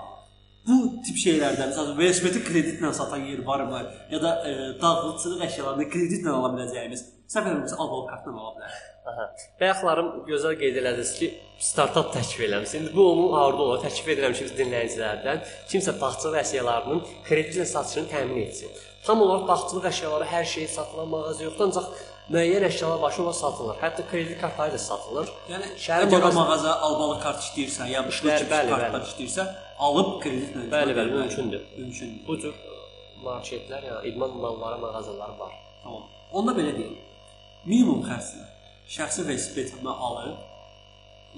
Bu 0.65 0.77
tip 1.05 1.19
şeylərdən, 1.21 1.69
məsələn, 1.69 1.97
velosipedi 1.99 2.41
kreditlə 2.47 2.89
satan 2.97 3.27
yer 3.29 3.43
varmı? 3.45 3.83
Ya 4.09 4.21
da 4.23 4.31
e, 4.49 4.53
dağıtçılıq 4.81 5.43
əşyalarını 5.45 5.85
kreditlə 5.93 6.33
ala 6.33 6.49
biləcəyimiz 6.55 7.03
səfərimizi 7.29 7.77
abal 7.77 8.07
kartla 8.09 8.33
ala 8.33 8.53
bilərik. 8.55 8.87
Aha. 9.11 9.27
Bayaqlarım 9.59 10.09
gözəl 10.25 10.57
qeyd 10.57 10.79
elədiniz 10.81 11.11
ki, 11.19 11.29
startap 11.61 12.09
təklif 12.15 12.41
eləmisiniz. 12.47 12.87
İndi 12.87 12.95
bu 12.97 13.05
onun 13.11 13.37
harda 13.37 13.61
olur? 13.67 13.83
Təklif 13.85 14.09
edirəm 14.15 14.33
ki, 14.33 14.47
biz 14.47 14.57
dinləyicilərdən 14.57 15.45
kimsə 15.69 15.93
bağçılıq 16.01 16.41
əşyalarının 16.41 17.05
kreditlə 17.29 17.69
satışını 17.69 18.09
təmin 18.15 18.41
etsin. 18.47 18.73
Tam 19.05 19.21
olaraq 19.21 19.45
bağçılıq 19.51 19.85
əşyaları 19.91 20.31
hər 20.33 20.49
şeyi 20.55 20.73
satılan 20.73 21.13
mağaza 21.13 21.45
yoxdur, 21.45 21.69
ancaq 21.69 21.93
müəyyən 22.33 22.63
əşyalar 22.69 22.97
onlar 23.21 23.33
satılır. 23.43 23.75
Hətta 23.83 24.03
kredit 24.11 24.39
kartları 24.41 24.73
da 24.73 24.77
satılır. 24.77 25.27
Yəni 25.51 25.67
Şəhər 25.85 26.05
əgər 26.07 26.21
mağaza- 26.23 26.45
mağaza 26.49 26.73
albalı 26.87 27.19
kart 27.23 27.39
işləyirsə, 27.45 27.89
ya 27.91 28.01
bu 28.07 28.09
Bəli, 28.09 28.47
bəli, 28.53 28.69
kartlar 28.69 28.93
bəli. 28.95 29.05
işləyirsə, 29.11 29.43
alıb 29.87 30.09
kreditlə 30.23 30.63
Bəli, 30.75 30.91
bəli, 30.97 31.11
mümkündür. 31.19 31.61
Mümkündür. 31.77 32.27
Bu 32.27 32.39
cür 32.41 32.53
marketlər, 33.27 33.81
yəni 33.89 34.07
idman 34.09 34.31
malları 34.43 34.77
mağazaları 34.85 35.39
var. 35.39 35.53
Tamam. 35.83 36.03
Onda 36.33 36.51
belə 36.59 36.73
deyim. 36.79 36.97
Minimum 37.65 38.01
xərclə 38.09 38.45
şəxsi 38.95 39.27
velosipedimi 39.27 39.89
alıb, 40.07 40.37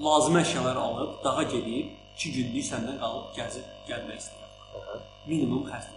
lazımi 0.05 0.39
əşyaları 0.45 0.79
alıb, 0.87 1.11
dağa 1.23 1.43
gedib 1.53 1.87
2 2.17 2.31
günlük 2.37 2.65
səndən 2.71 2.97
qalıb 3.03 3.25
gəzib 3.37 3.65
gəlmək 3.89 4.17
istəyirəm. 4.23 5.03
Minimum 5.27 5.63
xərclə. 5.71 5.96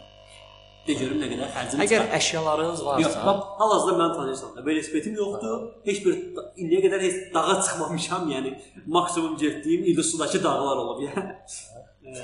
De 0.87 0.95
görüm 0.97 1.19
nə 1.21 1.27
qədər 1.29 1.51
xərcim 1.55 1.81
Əgər 1.85 2.03
çıxar. 2.03 2.15
əşyalarınız 2.19 2.81
Yox, 2.81 2.87
varsa, 2.89 3.23
bax, 3.27 3.41
hal-hazırda 3.61 3.97
mən 4.01 4.13
tanıyırsan 4.17 4.53
da, 4.57 4.63
velosipedim 4.67 5.17
yoxdur. 5.21 5.59
Heç 5.87 5.99
bir 6.07 6.15
indiyə 6.65 6.81
qədər 6.87 7.03
heç 7.07 7.19
dağa 7.35 7.57
çıxmamışam, 7.67 8.29
yəni 8.35 8.55
maksimum 8.87 9.35
getdiyim 9.43 9.85
İllisudakı 9.93 10.41
dağlar 10.45 10.81
olub, 10.85 11.03
yəni. 11.09 12.23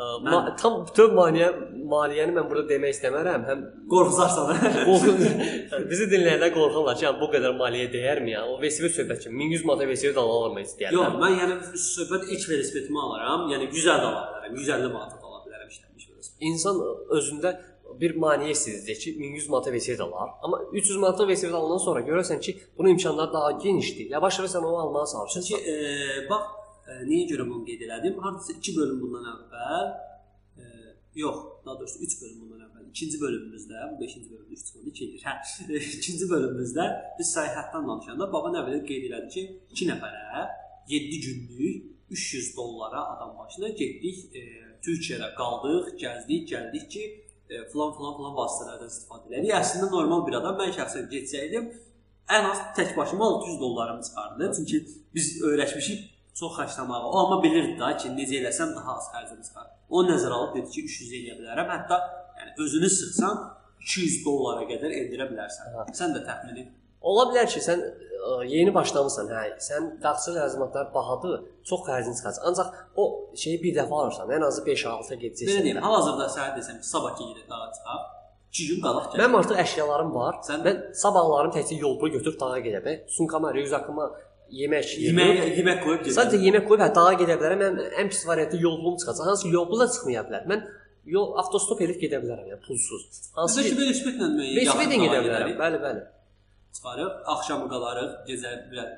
Ə, 0.00 0.04
ma 0.24 0.38
tam 0.56 0.76
bütöv 0.86 1.10
maliyyə 1.18 1.48
maliyyəni 1.90 2.32
mən 2.36 2.46
burada 2.48 2.70
demək 2.70 2.94
istəmərəm. 2.94 3.42
Həm 3.50 3.64
Qorxuzarsan. 3.90 4.62
Qorxun. 4.86 5.18
Bizi 5.90 6.06
dinləyənlər 6.12 6.54
qorxurlar 6.54 6.94
ki, 6.96 7.04
yəni 7.08 7.18
bu 7.20 7.28
qədər 7.34 7.56
maliyyə 7.58 7.88
dəyərmi 7.96 8.32
ya? 8.36 8.44
O 8.46 8.54
velosiped 8.62 8.94
söhbət 8.94 9.26
kimi 9.26 9.50
1100 9.50 9.66
manata 9.68 9.88
velosiped 9.90 10.22
alarmı 10.22 10.62
istəyirlər? 10.62 10.96
Yox, 10.96 11.18
mən 11.24 11.36
yəni 11.42 11.58
söhbət 11.88 12.30
ilk 12.36 12.46
velosipedimi 12.54 13.02
alaram. 13.08 13.48
Yəni 13.52 13.68
100 13.74 13.90
də 13.90 13.96
ala 13.98 14.22
bilərəm, 14.30 14.56
150 14.62 14.94
manata 14.94 15.18
da 15.18 15.26
ala 15.34 15.42
bilərəm 15.48 15.74
işlənmiş 15.74 16.04
velosiped. 16.12 16.29
İnsan 16.40 16.78
özündə 17.16 17.54
bir 18.00 18.16
maneə 18.16 18.54
sizdir 18.54 18.98
ki, 19.00 19.18
1100 19.18 19.48
manata 19.48 19.72
velosiped 19.72 19.98
alar, 19.98 20.30
amma 20.42 20.62
300 20.72 20.96
manata 20.96 21.26
velosiped 21.28 21.54
alandan 21.54 21.78
sonra 21.78 22.00
görürsən 22.00 22.40
ki, 22.40 22.56
bunun 22.78 22.88
imkanları 22.88 23.32
daha 23.32 23.50
genişdir. 23.50 24.10
Yavaş-yavaş 24.10 24.50
sən 24.50 24.64
onu 24.64 24.76
almağa 24.76 25.06
çalışırsan. 25.12 25.42
Çünki 25.48 25.70
e, 25.70 25.74
bax, 26.30 26.42
e, 26.88 26.92
niyə 27.10 27.26
görə 27.32 27.48
bunu 27.50 27.64
qeyd 27.64 27.84
elədim? 27.88 28.18
Hardasa 28.24 28.52
2 28.52 28.76
bölüm 28.76 29.02
bundan 29.02 29.26
əvvəl 29.34 29.90
e, 30.58 30.64
yox, 31.14 31.36
daha 31.66 31.78
doğrusu 31.80 31.98
3 31.98 32.22
bölüm 32.22 32.40
bundan 32.40 32.64
əvvəl. 32.66 32.88
İkinci 32.90 33.20
bölümümüzdə, 33.24 33.84
bu 33.90 34.04
5-ci 34.04 34.24
bölümdə 34.30 34.52
3 34.56 34.64
çıxanda 34.66 34.88
2 34.90 35.04
edir. 35.04 35.26
Hə, 35.26 35.34
ikinci 35.98 36.30
bölümümüzdə 36.32 36.88
biz 37.18 37.36
səyahətdən 37.36 37.88
danışanda 37.90 38.32
baba 38.32 38.54
nə 38.56 38.64
bilir 38.66 38.86
qeyd 38.88 39.10
elədi 39.10 39.34
ki, 39.34 39.46
2 39.76 39.92
nəfərə 39.92 40.48
7 40.88 41.20
günlük 41.26 41.86
300 42.10 42.56
dollara 42.56 43.04
adam 43.16 43.38
başına 43.38 43.68
getdik, 43.68 44.36
e, 44.36 44.69
Türkiyədə 44.84 45.32
qaldıq, 45.38 45.92
gəzdik, 46.02 46.46
gəldik 46.52 46.86
ki, 46.92 47.04
e, 47.50 47.64
falan 47.72 47.92
falan 47.98 48.16
falan 48.18 48.36
vasitələrdən 48.38 48.92
istifadə 48.92 49.30
elədik. 49.30 49.52
Əslində 49.60 49.90
normal 49.92 50.24
bir 50.26 50.38
adam 50.40 50.58
mən 50.60 50.72
şəxsən 50.78 51.10
getsəydim, 51.12 51.68
ən 52.36 52.48
az 52.52 52.62
tək 52.78 52.96
başıma 52.96 53.28
600 53.36 53.60
dollarım 53.60 54.00
çıxardı. 54.06 54.52
Çünki 54.56 54.80
biz 55.14 55.42
öyrəşmişik 55.42 56.00
çox 56.40 56.58
xərclamağa. 56.58 57.04
O 57.04 57.18
amma 57.18 57.42
bilirdi 57.42 57.78
da 57.80 57.96
ki, 57.96 58.12
necə 58.18 58.40
eləsəm 58.40 58.74
daha 58.76 58.96
az 58.98 59.08
xərcim 59.14 59.40
çıxar. 59.46 59.70
O 59.90 60.04
nəzərə 60.08 60.36
alıb 60.38 60.56
dedi 60.56 60.70
ki, 60.74 60.84
300 60.88 61.14
eləyə 61.18 61.38
bilərəm. 61.40 61.72
Hətta 61.76 61.98
yəni 62.40 62.54
özünü 62.64 62.90
sıxsan 62.98 63.40
200 63.80 64.20
dollara 64.26 64.66
qədər 64.70 64.94
endirə 65.00 65.26
bilərsən. 65.32 65.74
Aha. 65.74 65.88
Sən 65.96 66.14
də 66.16 66.24
təxmin 66.28 66.62
et. 66.62 66.76
Ola 67.00 67.24
bilər 67.30 67.46
ki, 67.48 67.60
sən 67.64 67.80
ə, 67.80 68.32
yeni 68.50 68.72
başlamısan, 68.74 69.28
hə, 69.32 69.42
sən 69.64 69.86
dağçı 70.02 70.34
ləvazimatlar 70.36 70.90
bahadır, 70.94 71.38
çox 71.64 71.80
xərcin 71.88 72.14
çıxacaq. 72.18 72.42
Ancaq 72.50 72.68
o 73.00 73.04
şeyi 73.42 73.58
bir 73.62 73.76
dəfə 73.78 73.94
alırsan, 74.00 74.28
ən 74.36 74.44
azı 74.48 74.64
5-6 74.66 75.16
gedəcəksən. 75.22 75.50
Belə 75.50 75.62
deyim, 75.66 75.80
hal-hazırda 75.86 76.26
səhər 76.36 76.56
desəm 76.58 76.80
ki, 76.82 76.88
sabah 76.94 77.14
ki 77.16 77.24
gedib 77.30 77.46
dağa 77.52 77.70
çıxaq. 77.76 78.02
2 78.52 78.66
gün 78.68 78.80
qalaq 78.84 79.04
gəl. 79.12 79.20
Mənim 79.22 79.36
artıq 79.40 79.56
əşyalarım 79.64 80.10
var. 80.14 80.34
Sən- 80.48 80.64
mən 80.66 80.78
sabahlarım 81.04 81.52
təkcə 81.56 81.78
yol 81.84 81.94
boyu 82.00 82.12
götürüb 82.18 82.36
dağa 82.40 82.58
gedə 82.66 82.80
bilərəm. 82.84 83.08
Sumkama, 83.16 83.54
rüzakıma 83.54 84.10
yemək 84.60 84.88
yemək 85.06 85.32
yeyib. 85.38 85.58
yemək 85.60 85.82
qoyub 85.84 86.00
gedirəm. 86.04 86.16
Sadəcə 86.18 86.40
yemək 86.46 86.64
qoyub 86.68 86.82
hə 86.84 86.90
dağa 87.00 87.12
gedə 87.22 87.36
bilərəm. 87.40 87.60
Mən 87.64 87.74
ən 88.02 88.08
pis 88.12 88.22
variantı 88.26 88.56
yolum 88.66 88.96
çıxacaq. 89.00 89.24
Hansı 89.30 89.42
ki, 89.48 89.52
yolbul 89.54 89.80
da 89.80 89.86
çıxmaya 89.94 90.22
bilər. 90.28 90.48
Mən 90.50 90.64
yol 91.16 91.28
avtostop 91.40 91.80
edib 91.86 92.02
gedə 92.02 92.18
bilərəm, 92.24 92.48
yəni 92.52 92.60
pulsuz. 92.66 93.06
Hansı 93.38 93.62
ki 93.68 93.76
velosipedlə 93.78 94.26
müəyyən 94.34 94.58
velosipedlə 94.58 94.98
gedə 95.06 95.20
bilərəm. 95.28 95.54
Bəli, 95.62 95.78
bəli. 95.86 96.02
Çıxarıq, 96.76 97.12
axşamı 97.32 97.66
qalarıq, 97.72 98.10
gecə 98.28 98.50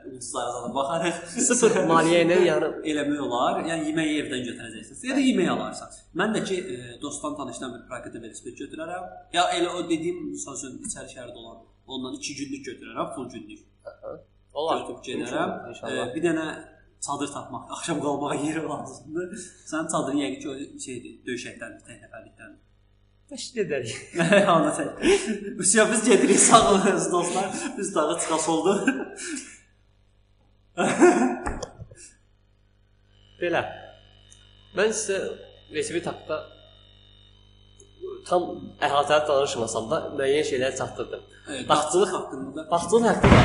ulduzlara 0.09 0.69
baxarıq. 0.75 1.21
Sıfır 1.49 1.79
maliyyə 1.89 2.21
ilə 2.27 2.37
yəni 2.51 2.69
eləmək 2.93 3.23
olar. 3.27 3.61
Yəni 3.71 3.89
yeməyi 3.91 4.19
evdən 4.23 4.43
götürəcəksiniz. 4.49 5.05
Ya 5.09 5.17
da 5.17 5.23
yemək 5.25 5.49
alarsan. 5.55 5.95
Mən 6.21 6.37
də 6.37 6.45
ki 6.49 6.59
e, 6.75 6.77
dostdan 7.03 7.37
tanışdan 7.39 7.73
bir 7.77 7.87
praktika 7.89 8.23
velosiped 8.25 8.61
götürərəm. 8.65 9.07
Ya 9.37 9.47
elə 9.57 9.73
o 9.73 9.85
dediyim 9.89 10.35
sözün 10.45 10.83
içəri 10.89 11.15
şəhərdə 11.15 11.39
olan 11.45 11.63
ondan 11.87 12.21
2 12.21 12.37
günlük 12.41 12.67
götürərəm, 12.69 13.15
full 13.15 13.31
günlük. 13.37 13.65
olar. 14.53 14.85
Götürüb 14.89 15.03
gedərəm. 15.09 15.51
E, 15.89 16.07
bir 16.15 16.25
dənə 16.29 16.47
çadır 17.07 17.33
tapmaq, 17.37 17.71
axşam 17.77 18.01
qalmağa 18.05 18.35
yeri 18.35 18.63
lazımdır. 18.69 19.47
Sənin 19.71 19.89
çadırın 19.95 20.21
yəqin 20.25 20.41
ki 20.43 20.51
o 20.53 20.55
şeydir, 20.87 21.17
döşəkdən, 21.29 21.81
tək 21.87 22.05
nəfərlikdən. 22.05 22.53
Təşkil 23.33 23.63
edərik. 23.63 23.93
Anlataq. 24.53 24.99
Üstə 25.63 25.87
biz 25.89 26.03
gedirik, 26.05 26.41
sağ 26.41 26.59
olun 26.71 26.99
dostlar. 27.13 27.47
Biz 27.79 27.95
dağa 27.95 28.19
çıxas 28.21 28.49
oldu. 28.53 28.73
Belə. 33.41 33.63
Mən 34.77 34.93
sizə 34.99 35.17
velosiped 35.73 36.07
haqqında 36.11 36.39
tam 38.29 38.43
əhatəli 38.85 39.25
danışmasam 39.31 39.85
da 39.95 39.99
müəyyən 40.19 40.47
şeylər 40.51 40.73
çatdırdım. 40.83 41.23
Dağçılıq 41.73 42.13
haqqında 42.19 42.61
Bağçılıq 42.71 43.07
haqqında 43.15 43.41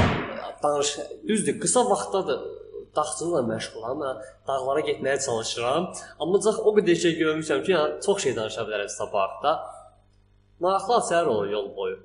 danış. 0.63 0.89
Düzdür, 1.27 1.55
qısa 1.63 1.81
vaxtdadır 1.89 2.39
dağçılıqla 2.97 3.41
məşğulam. 3.53 3.97
Mən 4.03 4.15
dağlara 4.47 4.81
getməyə 4.89 5.17
çalışıram. 5.25 5.83
Amma 6.19 6.35
ancaq 6.41 6.55
o 6.67 6.69
qədər 6.77 6.95
şey 7.07 7.13
görmüşəm 7.23 7.59
ki, 7.65 7.71
yəni 7.77 7.99
çox 8.05 8.17
şey 8.27 8.33
danışa 8.35 8.61
bilərəm 8.67 8.89
haqqda. 9.23 9.76
Maraqlı 10.63 10.99
əsər 11.01 11.29
olur 11.29 11.49
yol 11.51 11.71
boyu. 11.75 11.97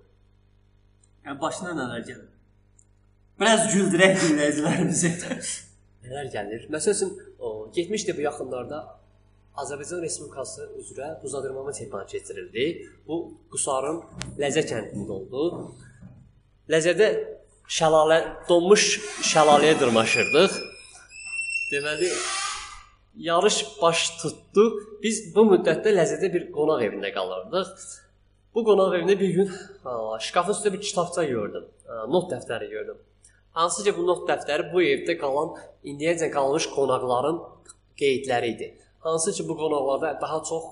Yəni 1.26 1.40
başına 1.40 1.74
nələr 1.78 2.06
gəlir? 2.08 2.30
Biraz 3.40 3.68
güldürək 3.72 4.18
dinləyicilərimizi. 4.24 5.12
Nələr 6.06 6.32
gəlir? 6.34 6.66
Məsəl 6.74 6.96
üçün, 6.96 7.14
o, 7.38 7.70
getmişdi 7.74 8.16
bu 8.16 8.26
yaxınlarda 8.26 8.82
Azərbaycan 9.62 10.02
Respublikası 10.02 10.66
üzrə 10.80 11.22
buzadırmama 11.22 11.72
çempionatı 11.72 12.18
keçirildi. 12.18 12.66
Bu 13.06 13.18
Qusarın 13.52 14.02
Ləzə 14.40 14.64
kəndində 14.68 15.16
oldu. 15.16 15.72
Ləzədə 16.72 17.08
şəlalə 17.68 18.20
donmuş 18.48 18.86
şəlaləyə 19.32 19.78
dırmaşırdıq. 19.80 20.56
Deməli 21.72 22.08
yarış 23.28 23.64
baş 23.82 24.06
tutdu. 24.22 24.68
Biz 25.02 25.20
bu 25.34 25.46
müddətdə 25.52 25.92
Ləzədə 25.98 26.32
bir 26.32 26.48
qonaq 26.54 26.86
evində 26.88 27.12
qalırdıq. 27.14 27.74
Bu 28.54 28.64
qonaq 28.68 28.98
evində 28.98 29.16
bir 29.20 29.30
gün 29.36 29.50
ha, 29.84 29.92
şkafın 30.20 30.52
üstündə 30.52 30.72
bir 30.74 30.80
kitabça 30.84 31.24
gördüm. 31.24 31.68
Ha, 31.88 32.04
not 32.14 32.28
dəftəri 32.32 32.68
gördüm. 32.68 32.98
Hansı 33.56 33.84
ki 33.84 33.94
bu 33.96 34.06
not 34.06 34.26
dəftəri 34.28 34.68
bu 34.72 34.82
evdə 34.84 35.16
qalan 35.20 35.54
indiyəcə 35.88 36.28
qalmış 36.34 36.68
qonaqların 36.74 37.38
qeydləri 38.00 38.50
idi. 38.54 38.68
Hansı 39.06 39.32
ki 39.36 39.48
bu 39.48 39.56
qonaqlarda 39.62 40.18
daha 40.20 40.42
çox 40.50 40.66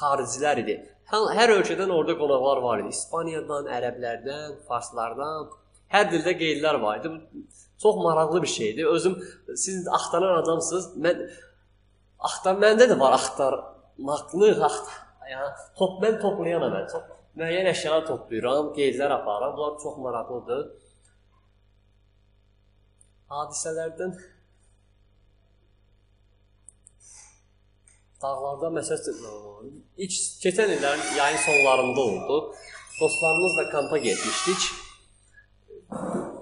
xaricilər 0.00 0.62
idi. 0.64 0.76
Hər, 1.12 1.26
hər 1.38 1.52
ölkədən 1.58 1.92
orada 1.92 2.16
qonaqlar 2.22 2.62
var 2.64 2.82
idi. 2.82 2.94
İspaniyadan, 2.96 3.68
ərəblərdən, 3.76 4.56
farslardan, 4.68 5.52
hər 5.92 6.08
dildə 6.12 6.34
qeydlər 6.40 6.80
var 6.84 7.00
idi. 7.00 7.12
Bu 7.12 7.44
çox 7.82 8.00
maraqlı 8.06 8.42
bir 8.42 8.52
şeydir. 8.54 8.84
Özüm 8.96 9.20
siz 9.56 9.88
axtaran 9.88 10.42
adamsınız. 10.42 10.90
Mən 11.04 11.22
axtar 12.30 12.56
məndə 12.64 12.88
də 12.88 12.98
var 13.00 13.20
axtarmaqlıq, 13.20 14.64
axtar. 14.70 14.98
Yəni 15.28 15.48
top 15.76 16.02
mən 16.02 16.20
toplayanam 16.24 16.72
mən. 16.72 16.90
Çox 16.92 17.17
müəyyən 17.38 17.70
əşyalar 17.72 18.06
toplayıram, 18.08 18.72
qeydlər 18.78 19.14
aparıram. 19.20 19.54
Bunlar 19.56 19.78
çox 19.82 20.00
maraqlıdır. 20.06 20.64
Hadisələrdən 23.28 24.18
Dağlarda 28.22 28.68
məsələn 28.74 29.68
ilk 30.02 30.14
keçən 30.42 30.72
illərin 30.74 31.04
yayın 31.16 31.38
sonlarında 31.44 32.00
oldu. 32.00 32.54
Dostlarımızla 33.00 33.64
kampa 33.70 33.98
getmişdik. 33.98 34.64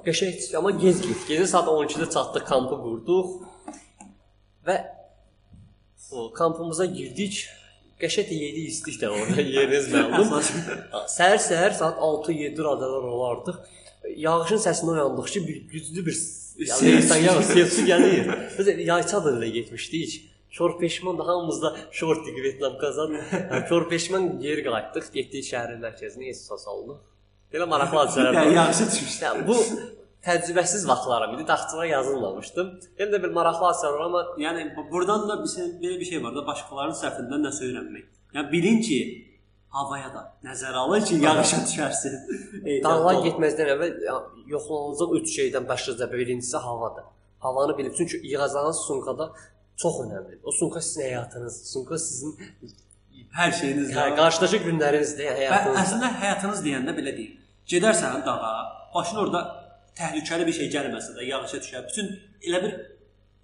Qəşəng 0.07 0.57
amma 0.57 0.71
gec 0.71 1.03
getdik. 1.03 1.27
Gecə 1.29 1.47
saat 1.51 1.69
12-də 1.69 2.09
çatdıq, 2.15 2.47
kampı 2.49 2.79
qurduq 2.81 3.35
və 4.67 4.77
o 6.13 6.33
kampımıza 6.33 6.87
girdik. 6.97 7.43
Qəşəng 8.01 8.33
yedi 8.37 8.67
istik 8.71 8.99
də 9.01 9.09
orada 9.09 9.41
yeriniz 9.57 9.89
məlum. 9.93 10.33
Səhər-səhər 11.09 11.73
saat 11.79 12.01
6-7 12.05 12.61
radələr 12.67 13.07
olardıq. 13.17 13.61
Yağışın 14.27 14.61
səsinə 14.67 14.93
oyandıq 14.99 15.31
ki, 15.33 15.43
bir 15.49 15.63
güclü 15.73 16.05
bir 16.07 16.19
yəni 16.69 16.93
insan 17.01 17.23
yağış 17.25 17.47
sesi 17.55 17.87
gəlir. 17.89 18.29
Biz 18.59 18.69
yayçadır 18.91 19.39
ilə 19.41 19.49
getmişdik. 19.59 20.17
Şor 20.57 20.79
peşman 20.81 21.19
da 21.19 21.27
hamımızda 21.27 21.77
şort 21.91 22.27
Vyetnam 22.27 22.79
qazan. 22.79 23.17
Şor 23.69 23.89
peşman 23.89 24.41
geri 24.41 24.63
qayıtdıq, 24.65 25.11
getdik 25.17 25.45
şəhərin 25.49 25.83
mərkəzinə 25.85 26.31
Essos 26.33 26.65
oldu. 26.73 26.97
Belə 27.53 27.67
maraqlı 27.69 27.99
hadisələr 28.05 28.33
Yəni 28.39 28.57
var. 28.57 28.71
yaxşı. 28.71 28.85
Yəni 29.25 29.47
bu 29.49 29.57
təcrübəsiz 30.27 30.83
vaxtlarım 30.91 31.35
idi. 31.37 31.45
Taxtçılara 31.53 31.87
yazılmamışdım. 31.87 32.67
Yenə 32.99 33.11
də 33.15 33.23
bir 33.25 33.31
maraqlı 33.39 33.65
hadisələr 33.69 33.93
var 33.99 34.05
amma 34.09 34.23
Yəni 34.47 34.63
bu- 34.77 34.87
buradan 34.93 35.29
da 35.29 35.35
bir 35.45 35.49
şey, 35.55 35.65
belə 35.83 35.97
bir 36.01 36.05
şey 36.11 36.23
var 36.25 36.35
da 36.37 36.47
başqalarının 36.47 36.99
səhvindən 37.03 37.43
nəsə 37.49 37.63
öyrənmək. 37.69 38.05
Yəni 38.35 38.53
bilin 38.53 38.81
ki, 38.87 38.99
havaya 39.77 40.09
da 40.15 40.23
nəzər 40.49 40.75
alın 40.83 41.05
ki, 41.09 41.15
yağışa 41.27 41.59
düşərsin. 41.67 42.15
dağlar 42.87 43.21
getməzdən 43.27 43.69
əvvəl 43.75 43.93
yoxlanılacaq 44.55 45.11
üç 45.21 45.27
şeydən 45.39 45.69
başlıca 45.69 46.13
birincisi 46.13 46.57
havadır. 46.57 47.05
Havanı 47.39 47.79
bilib 47.79 47.95
çünki 47.99 48.21
yığacağınız 48.33 48.77
sumkada 48.89 49.31
çox 49.77 49.95
önəmlidir. 50.05 50.39
O 50.45 50.51
sumka 50.53 50.81
sizin 50.81 51.03
həyatınız, 51.03 51.55
sumka 51.73 51.99
sizin 51.99 52.33
hər 53.39 53.53
şeyiniz 53.61 53.91
hə, 53.93 53.97
var. 54.01 54.17
qarşıdakı 54.17 54.57
günlərinizdir, 54.67 55.25
yəni 55.29 55.37
Və 55.37 55.43
həyatınız. 55.43 55.79
əslində 55.83 56.09
həyatınız 56.23 56.63
deyəndə 56.67 56.95
belə 56.99 57.13
deyil. 57.19 57.35
Gedərsən 57.73 58.25
dağa, 58.27 58.53
başına 58.95 59.21
orada 59.21 59.41
təhlükəli 59.99 60.47
bir 60.49 60.57
şey 60.59 60.69
gəlməsə 60.75 61.17
də 61.17 61.25
yağışa 61.31 61.63
düşər. 61.65 61.87
Bütün 61.89 62.13
elə 62.49 62.63
bir 62.65 62.77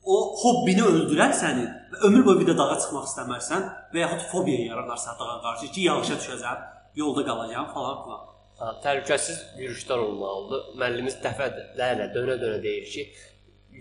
o 0.03 0.17
hobbini 0.43 0.83
öldürər 0.83 1.33
səni 1.39 1.65
və 1.93 2.03
ömür 2.09 2.25
boyu 2.27 2.41
bir 2.43 2.51
də 2.51 2.57
dağa 2.59 2.79
çıxmaq 2.83 3.09
istəmərsən 3.11 3.69
və 3.95 4.03
yaxud 4.03 4.25
fobiya 4.33 4.65
yaranarsa 4.73 5.15
dağa 5.21 5.39
qarşı 5.47 5.71
ki, 5.75 5.87
yağışa 5.89 6.19
düşəcəm, 6.23 6.65
yolda 7.03 7.25
qalacağam 7.29 7.69
falan 7.75 8.01
filan. 8.05 8.25
Ha, 8.59 8.73
təhlükəsiz 8.85 9.39
yürüşlər 9.59 10.03
olmalıdır. 10.07 10.65
Müəllimimiz 10.81 11.21
dəfələrlə 11.25 12.11
dönə-dönə 12.17 12.59
deyir 12.67 12.91
ki, 12.95 13.07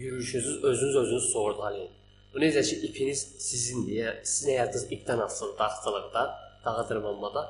yürüşünüzü 0.04 0.62
özünüz 0.70 0.96
özünüz 1.04 1.32
sığordalayın. 1.32 1.92
Bu 2.34 2.40
necə 2.40 2.64
ki, 2.70 2.78
ipiniz 2.88 3.26
sizindir. 3.50 3.98
Yəni 4.06 4.26
sizin 4.26 4.54
həyatınız 4.54 4.86
ipdən 4.96 5.24
asılıdır 5.26 5.58
dağçılıqda, 5.60 6.24
dağa 6.66 6.88
dırmanmada. 6.90 7.44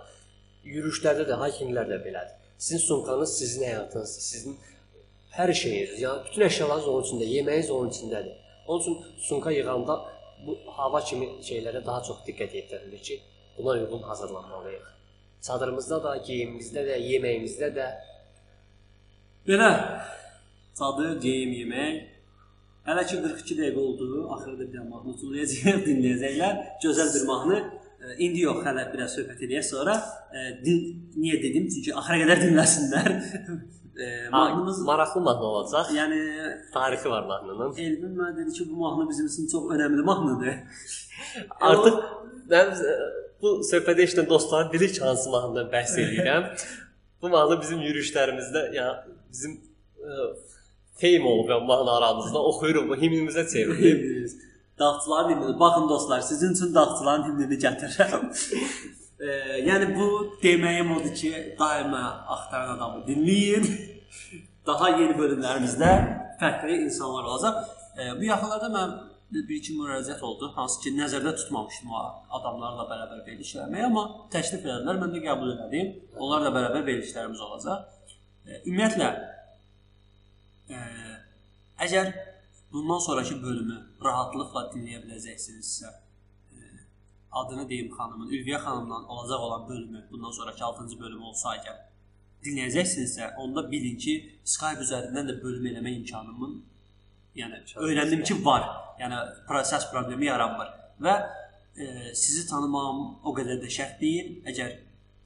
Yürüşlərdə 0.65 1.27
də, 1.29 1.37
hikinglərdə 1.43 2.01
belədir. 2.05 2.37
Sizin 2.57 2.81
sumkanız 2.87 3.37
sizin 3.37 3.63
həyatınızdır, 3.65 4.21
sizin 4.21 4.59
hər 5.37 5.53
şeyiniz, 5.63 5.97
yəni 6.03 6.25
bütün 6.27 6.47
əşyalarınız 6.47 6.87
onun 6.93 7.07
içində, 7.07 7.27
yeməyiniz 7.35 7.71
onun 7.71 7.91
içindədir. 7.95 8.37
Onun 8.67 8.81
üçün 8.81 8.97
sumka 9.27 9.51
yığanda 9.51 9.97
bu 10.45 10.57
hava 10.77 11.01
kimi 11.05 11.27
şeylərə 11.47 11.83
daha 11.85 12.03
çox 12.07 12.23
diqqət 12.27 12.55
yetirilir 12.59 13.03
ki, 13.09 13.19
buna 13.57 13.75
uyğun 13.77 14.01
hazırlanmalıyıq. 14.09 14.87
Çadırımızda 15.41 16.03
da, 16.03 16.15
geyimimizdə 16.27 16.85
də, 16.87 16.97
yeməyimizdə 17.11 17.69
də 17.75 17.91
Belə 19.47 19.69
çadır, 20.77 21.15
geyim, 21.21 21.53
yemək. 21.61 22.01
Hələ 22.85 23.03
ki 23.09 23.17
42 23.23 23.55
dəqiqə 23.57 23.81
oldu. 23.81 24.09
Axırda 24.35 24.67
bir 24.73 24.83
mahnı 24.91 25.13
oxuyacağıq, 25.15 25.81
dinləyəcəklər. 25.87 26.59
Gözəl 26.83 27.09
bir 27.15 27.25
mahnı. 27.29 27.57
E, 28.01 28.15
İndi 28.25 28.45
yox, 28.45 28.61
hələ 28.67 28.85
biraz 28.93 29.17
söhbət 29.17 29.41
eləyək 29.47 29.65
sonra. 29.65 29.97
E, 30.33 30.45
din, 30.65 30.83
niyə 31.17 31.41
dedim? 31.41 31.67
Çünki 31.73 31.95
axıra 31.97 32.21
qədər 32.21 32.43
dinləsinlər. 32.45 33.11
e, 33.97 34.29
mahnımız 34.29 34.81
maraqlı 34.81 35.21
mahnı 35.21 35.45
olacaq. 35.45 35.85
yəni 35.95 36.19
Tarixi 36.73 37.09
var 37.09 37.23
mahnının. 37.23 37.73
Elvin 37.77 38.13
mənə 38.19 38.37
dedi 38.37 38.53
ki, 38.53 38.67
bu 38.71 38.75
mahnı 38.75 39.09
bizim 39.09 39.25
üçün 39.25 39.47
çox 39.47 39.63
önəmli 39.63 40.03
mahnıdır. 40.03 40.55
Artıq 41.69 41.97
mən 42.51 42.71
e, 42.91 42.93
bu 43.41 43.49
söhbətə 43.71 44.05
eşidən 44.07 44.29
dostların 44.29 44.71
bilir 44.73 44.93
ki, 44.93 45.01
hansı 45.01 45.29
mahnıdan 45.29 45.67
bəhs 45.75 45.97
edirəm. 46.03 46.47
bu 47.21 47.29
mahnı 47.29 47.61
bizim 47.61 47.81
yürüşlərimizdə, 47.87 48.63
yəni 48.77 49.17
bizim 49.31 49.57
ə, 49.99 50.31
teym 51.01 51.25
olub 51.25 51.49
yəni 51.49 51.67
mahnı 51.73 51.91
aramızda 51.97 52.43
oxuyuruq, 52.51 52.89
bu 52.89 52.95
himnimizə 53.03 53.47
çevrilib. 53.53 54.31
Dağçıların 54.79 55.29
himni. 55.29 55.59
Baxın 55.59 55.89
dostlar, 55.89 56.21
sizin 56.21 56.53
üçün 56.53 56.75
dağçıların 56.75 57.23
himnini 57.23 57.57
gətirirəm. 57.65 58.23
E, 59.21 59.29
yəni 59.67 59.91
bu 59.95 60.07
deməyim 60.43 60.91
odur 60.95 61.13
ki, 61.15 61.31
daima 61.59 62.03
axtaran 62.35 62.75
adamı 62.77 63.05
dinləyin. 63.07 63.67
Daha 64.67 64.89
yeni 64.97 65.15
bölümlərimizdə 65.17 65.91
fərqli 66.41 66.81
insanlar 66.87 67.29
olacaq. 67.31 67.63
E, 67.97 68.11
bu 68.19 68.27
yaxınlarda 68.29 68.69
mən 68.75 68.97
bir 69.31 69.55
iki 69.55 69.77
müraciət 69.77 70.21
oldu, 70.27 70.51
hansı 70.55 70.81
ki, 70.83 70.93
nəzərdə 70.97 71.35
tutmamışdım 71.39 71.93
o 71.95 72.01
adamlarla 72.39 72.87
bərabər 72.89 73.21
veriliş 73.27 73.53
eləməyi, 73.57 73.85
amma 73.87 74.03
təklif 74.33 74.65
elədilər, 74.65 74.99
mən 75.03 75.13
də 75.15 75.23
qəbul 75.27 75.53
elədim. 75.53 75.93
Onlarla 76.17 76.51
bərabər 76.57 76.85
verilişlərimiz 76.89 77.45
olacaq. 77.47 77.87
E, 78.47 78.59
ümumiyyətlə 78.65 79.09
e, 80.75 80.83
əgər 81.87 82.11
bundan 82.73 82.99
sonrakı 83.05 83.37
bölümü 83.43 83.77
rahatlıqla 84.03 84.67
dinləyə 84.73 85.03
biləcəksinizsə, 85.05 85.93
adını 87.31 87.69
deyim 87.69 87.91
xanımın, 87.95 88.29
Ülviyə 88.29 88.59
xanımla 88.59 89.07
olacaq 89.07 89.39
olan 89.39 89.69
bölümü, 89.69 90.07
bundan 90.11 90.31
sonrakı 90.31 90.63
6-cı 90.63 90.99
bölümü 90.99 91.23
olsa 91.23 91.55
əgər 91.55 91.77
dinləyəcəksinizsə, 92.45 93.35
onda 93.37 93.63
bilin 93.71 93.97
ki, 93.97 94.15
Skype 94.43 94.83
üzərindən 94.85 95.29
də 95.29 95.37
bölüm 95.43 95.67
eləmə 95.71 95.93
imkanımın 95.99 96.57
yəni 97.35 97.61
öyrəndim 97.87 98.23
ki, 98.23 98.37
var. 98.45 98.67
Yəni 98.99 99.19
proses 99.47 99.87
problemi 99.91 100.27
yaranmır 100.27 100.71
və 101.01 101.15
e, 101.77 102.13
sizi 102.17 102.47
tanımam 102.49 103.03
o 103.23 103.35
qədər 103.37 103.61
də 103.63 103.71
şərt 103.71 104.01
deyil. 104.01 104.33
Əgər 104.51 104.75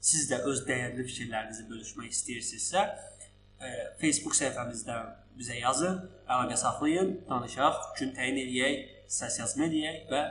siz 0.00 0.28
də 0.30 0.42
öz 0.50 0.62
dəyərli 0.68 1.06
fikirlərinizi 1.08 1.66
bölüşmək 1.70 2.12
istəyirsinizsə, 2.14 2.84
e, 3.60 3.72
Facebook 4.00 4.36
səhifəmizdən 4.38 5.10
bizə 5.36 5.58
yazın, 5.58 5.98
əlaqə 6.28 6.56
saxlayın, 6.60 7.12
danışaq, 7.28 7.82
gün 7.98 8.14
təyin 8.16 8.38
eləyək, 8.44 8.86
səs 9.18 9.40
yazma 9.40 9.66
eləyək 9.66 10.06
və 10.12 10.22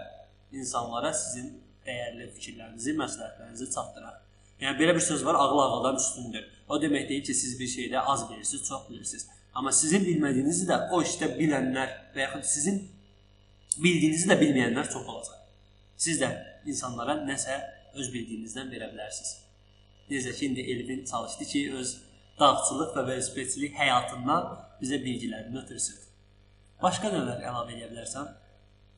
insanlara 0.55 1.11
sizin 1.13 1.51
dəyərli 1.88 2.29
fikirlərinizi, 2.36 2.95
məsləhətlərinizi 2.99 3.69
çatdıraq. 3.73 4.21
Yəni 4.61 4.79
belə 4.79 4.95
bir 4.95 5.03
söz 5.03 5.25
var, 5.25 5.36
ağıl 5.36 5.59
ağıldan 5.65 5.99
üstündür. 5.99 6.45
O 6.69 6.79
demək 6.81 7.09
deyil 7.09 7.23
ki, 7.27 7.33
siz 7.33 7.59
bir 7.59 7.67
şeydə 7.67 8.03
az 8.13 8.29
bilirsiniz, 8.29 8.67
çox 8.67 8.89
bilirsiniz. 8.89 9.27
Amma 9.55 9.71
sizin 9.71 10.03
bilmədiyinizi 10.05 10.67
də 10.69 10.79
o 10.91 11.01
işdə 11.03 11.31
bilənlər 11.38 11.91
və 12.15 12.23
yaxud 12.25 12.47
sizin 12.49 12.81
bildiyinizi 13.77 14.29
də 14.31 14.39
bilməyənlər 14.41 14.89
çox 14.91 15.07
olacaq. 15.07 15.41
Siz 15.97 16.19
də 16.21 16.31
insanlara 16.67 17.19
nəsə 17.27 17.59
öz 17.95 18.11
bildiyinizdən 18.13 18.71
verə 18.73 18.89
bilərsiniz. 18.91 19.38
Necə 20.09 20.33
ki, 20.36 20.49
indi 20.49 20.65
Elvin 20.71 21.05
çalışdı 21.05 21.45
ki, 21.51 21.61
öz 21.79 21.95
dağçılıq 22.39 22.95
və 22.97 23.05
velosipedçilik 23.09 23.77
həyatından 23.79 24.49
bizə 24.81 24.99
bilgilərini 25.03 25.61
ötürsün. 25.63 26.01
Başqa 26.83 27.11
nələr 27.13 27.43
əlavə 27.47 27.75
edə 27.77 27.88
bilərsən? 27.93 28.27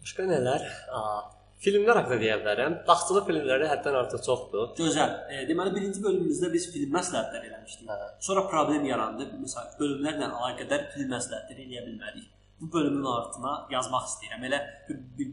Başqa 0.01 0.25
nələr? 0.31 0.65
Aa, 0.97 1.21
filmlər 1.63 1.99
haqqında 2.01 2.19
deyə 2.21 2.37
bilərəm. 2.43 2.77
Baxçılıq 2.87 3.27
filmləri 3.29 3.67
həddən 3.71 3.97
artıq 4.03 4.23
çoxdur. 4.27 4.71
Gözəl. 4.77 5.13
E, 5.33 5.43
deməli 5.49 5.73
birinci 5.75 6.03
bölümümüzdə 6.03 6.51
biz 6.53 6.69
film 6.73 6.93
məsləhətləri 6.97 7.49
eləmişdik. 7.51 7.89
Hə. 7.89 8.09
Sonra 8.27 8.45
problem 8.51 8.85
yarandı. 8.85 9.29
Məsələn, 9.41 9.73
bölümlərlə 9.81 10.29
əlaqədar 10.29 10.87
film 10.93 11.13
məsləhətləri 11.15 11.65
eləyə 11.65 11.85
bilmədik. 11.87 12.29
Bu 12.61 12.71
bölümün 12.73 13.03
altına 13.05 13.51
yazmaq 13.69 14.05
istəyirəm. 14.11 14.45
Elə 14.49 14.61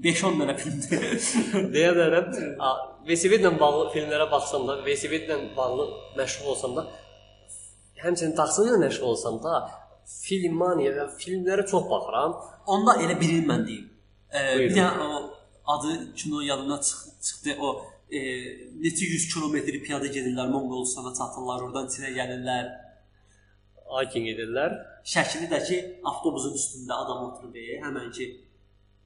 5-10 0.07 0.43
dənə 0.43 0.57
filmdir. 0.61 1.07
deyə 1.77 1.95
bilərəm. 1.97 2.35
Aa, 2.61 2.75
velosipedlə 3.07 3.55
bağlı 3.61 3.87
filmlərə 3.95 4.29
baxsam 4.33 4.67
da, 4.69 4.81
velosipedlə 4.85 5.39
bağlı 5.57 5.89
məşğul 6.19 6.53
olsam 6.53 6.77
da, 6.77 6.85
həmçinin 8.05 8.37
taxsili 8.37 8.73
ilə 8.73 8.83
məşğul 8.85 9.09
olsam 9.13 9.41
da, 9.45 9.63
filmaniya 10.21 10.93
və 10.99 11.07
filmlərə 11.21 11.65
çox 11.71 11.89
baxıram. 11.89 12.37
Onda 12.75 12.99
elə 13.01 13.17
birini 13.21 13.49
mən 13.49 13.65
deyim. 13.69 13.89
E, 14.29 14.45
bir 14.45 14.59
Buyurun. 14.59 14.77
dənə 14.77 15.09
o 15.09 15.23
adı 15.67 16.15
kino 16.15 16.43
çıx 16.87 16.99
çıxdı. 17.27 17.57
O 17.61 17.87
e, 18.11 18.19
neçə 18.85 19.05
100 19.05 19.35
kilometr 19.35 19.75
piyada 19.85 20.07
gedirlər 20.07 20.49
Monqolistana 20.51 21.15
çatırlar, 21.19 21.61
oradan 21.67 21.87
Çinə 21.93 22.11
gəlirlər. 22.19 22.67
Hiking 23.95 24.27
edirlər. 24.33 24.71
Şəkli 25.05 25.49
də 25.53 25.59
ki, 25.69 25.77
avtobusun 26.05 26.55
üstündə 26.59 26.93
adam 27.03 27.25
oturub, 27.29 27.55
e, 27.57 27.81
həmən 27.85 28.11
ki 28.13 28.25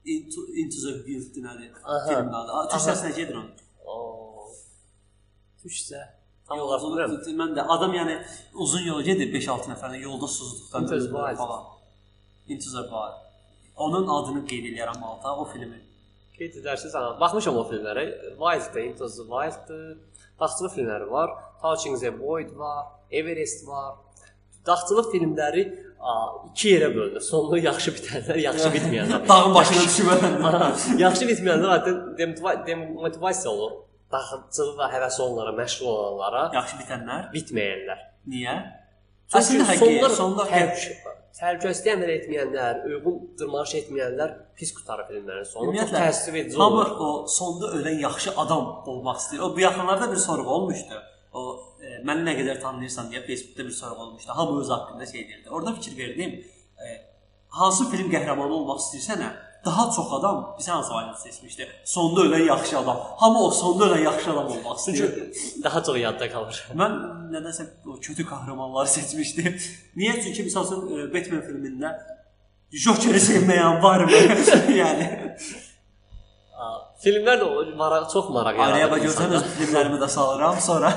Into, 0.05 0.41
Into 0.61 0.77
the 0.85 0.93
Wild 1.05 1.35
nədir? 1.43 1.71
Filmin 2.07 2.33
adı. 2.33 2.51
Türkçəsinə 2.73 3.15
gedir 3.15 3.35
onun. 3.35 3.51
Oo. 3.85 4.45
Türkcə. 5.61 5.99
Tam 6.47 6.59
olaraq 6.59 6.83
bilmirəm. 6.85 7.11
uzun- 7.15 7.37
Mən 7.41 7.51
də 7.57 7.65
adam 7.75 7.93
yəni 7.93 8.15
uzun 8.53 8.83
yola 8.87 9.01
gedir 9.09 9.27
5-6 9.33 9.69
nəfərlə 9.73 9.99
yolda 10.01 10.27
susuzluqdan 10.27 10.87
falan. 11.41 11.63
Into 12.47 12.69
the 12.75 12.83
Wild. 12.93 13.17
Onun 13.75 14.07
adını 14.07 14.41
qeyd 14.49 14.65
eləyirəm 14.71 15.03
alta 15.09 15.35
o 15.41 15.45
filmi. 15.45 15.81
Qeyd 16.39 16.55
edərsiz, 16.61 16.93
ha, 16.95 17.17
baxmışam 17.19 17.57
o 17.59 17.65
filmlərə. 17.67 18.05
Wild-də, 18.39 18.85
Into 18.87 19.09
the 19.11 19.25
Wild-dır. 19.27 19.97
Dağçılıq 20.39 20.71
filmləri 20.77 21.09
var. 21.11 21.33
Touching 21.61 21.99
the 21.99 22.11
Void 22.19 22.53
var. 22.55 22.85
Everest 23.11 23.67
var. 23.67 23.97
Dağçılıq 24.67 25.09
filmləri 25.11 25.65
a, 25.99 26.13
iki 26.51 26.71
yerə 26.77 26.89
bölünür. 26.95 27.23
Sonlu 27.25 27.59
yaxşı 27.59 27.91
bitənlər, 27.97 28.39
yaxşı 28.45 28.71
bitməyənlər. 28.77 29.27
Dağın 29.29 29.55
başına. 29.55 30.15
Aha, 30.47 30.71
yaxşı 31.05 31.27
bitməyənlər 31.33 31.91
demotiva- 32.21 32.57
demotivasiya 32.67 33.51
olur. 33.53 33.77
Dağçılıq 34.13 34.75
və 34.79 34.87
həvəsi 34.95 35.21
olanlara, 35.21 35.51
məşğul 35.59 35.91
olanlara 35.91 36.45
Yaxşı 36.55 36.79
bitənlər. 36.81 37.27
bitməyənlər. 37.35 38.05
Niyə? 38.31 38.55
Çünki 39.29 39.43
Əslində 39.43 39.75
sonlar, 39.77 40.09
həqiqət, 40.09 40.15
sonlar 40.17 41.18
təhlükə, 41.37 41.69
təhlükəsizlik 41.69 41.93
əməl 41.93 42.11
etməyənlər, 42.15 42.79
uyğun 42.89 43.17
dırmanış 43.39 43.73
etməyənlər 43.79 44.33
pis 44.57 44.73
qutarır 44.77 45.07
filmlərin 45.09 45.45
sonu. 45.47 45.65
Çox 45.65 45.69
Ümumiyyətlə, 45.69 46.01
təsir 46.05 46.37
edici 46.41 46.57
Hamı 46.57 46.81
olur. 46.81 46.91
o 46.99 47.27
sonda 47.27 47.71
ölən 47.77 47.99
yaxşı 48.03 48.33
adam 48.37 48.63
olmaq 48.93 49.19
istəyir. 49.21 49.41
O 49.45 49.55
bu 49.55 49.59
yaxınlarda 49.59 50.11
bir 50.11 50.17
sorğu 50.17 50.47
olmuşdu. 50.57 51.01
O 51.33 51.43
e, 51.81 51.99
məni 52.07 52.25
nə 52.27 52.33
qədər 52.39 52.61
tanıyırsan 52.61 53.11
deyə 53.11 53.25
Facebookda 53.27 53.65
bir 53.65 53.75
sorğu 53.81 54.01
olmuşdu. 54.05 54.31
Hamı 54.35 54.59
öz 54.61 54.69
haqqında 54.69 55.05
şey 55.05 55.27
deyirdi. 55.27 55.49
Orada 55.49 55.73
fikir 55.73 55.97
verdim. 55.97 56.45
E, 56.79 56.85
hansı 57.49 57.89
film 57.91 58.11
qəhrəmanı 58.11 58.57
olmaq 58.59 58.81
istəyirsən, 58.83 59.23
hə, 59.25 59.31
daha 59.65 59.91
çox 59.95 60.13
adam 60.13 60.37
bizə 60.59 60.71
hansı 60.71 60.93
variant 60.93 61.19
seçmişdi? 61.19 61.67
Sonda 61.85 62.21
ölən 62.21 62.45
yaxşı 62.45 62.77
adam. 62.79 62.97
Hamı 63.17 63.43
o 63.47 63.51
sonda 63.51 63.89
ölən 63.89 64.03
yaxşı 64.03 64.31
adam 64.31 64.47
olmaq 64.47 64.77
istəyir. 64.79 64.97
Çünki 64.97 65.63
daha 65.63 65.83
çox 65.83 65.97
yadda 65.97 66.29
qalır. 66.31 66.61
Mən 66.81 66.95
nədənsə 67.33 67.65
o 67.87 67.97
kötü 68.07 68.27
qəhrəmanları 68.31 68.87
seçmişdim. 68.97 69.57
Niyə? 69.99 70.15
Çünki 70.23 70.47
məsələn 70.47 70.85
e, 70.95 71.09
Batman 71.13 71.43
filmində 71.47 71.95
Jokeri 72.71 73.19
sevməyən 73.29 73.83
varmı? 73.83 74.23
yəni 74.81 75.09
Filmlər 77.03 77.39
də 77.39 77.45
o 77.47 77.61
maraq 77.79 78.09
çox 78.11 78.27
maraq 78.35 78.57
araya 78.59 78.83
yaradır. 78.83 78.91
bax 78.91 79.05
görsən 79.07 79.35
öz 79.37 79.43
filmlərimi 79.57 79.99
də 80.01 80.07
salıram 80.11 80.57
sonra. 80.59 80.89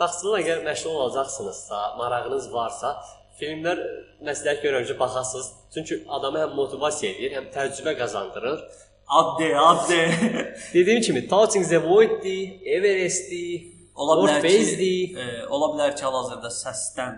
Taxsillə 0.00 0.38
əgər 0.40 0.62
məşğul 0.64 0.94
olacaqsınızsa, 1.02 1.80
marağınız 1.98 2.46
varsa, 2.52 2.94
filmlər 3.40 3.80
məsləhət 4.26 4.62
görürəm 4.64 4.84
ki, 4.90 4.98
baxasınız. 4.98 5.48
Çünki 5.74 6.02
adamı 6.18 6.44
həm 6.44 6.54
motivasiya 6.58 7.12
edir, 7.14 7.34
həm 7.38 7.48
təcrübə 7.54 7.96
qazandırır. 7.98 8.62
Adde, 9.08 9.48
adde. 9.58 10.00
Dediyim 10.74 11.00
kimi 11.00 11.28
Touching 11.28 11.68
the 11.68 11.82
Void-dir, 11.82 12.60
Everest-dir, 12.76 13.78
Ola 13.98 14.14
bilər 14.22 14.44
ki, 14.46 14.90
e, 15.18 15.24
ola 15.50 15.72
bilər 15.72 15.94
ki, 15.96 16.04
hal-hazırda 16.06 16.50
səsdən 16.54 17.16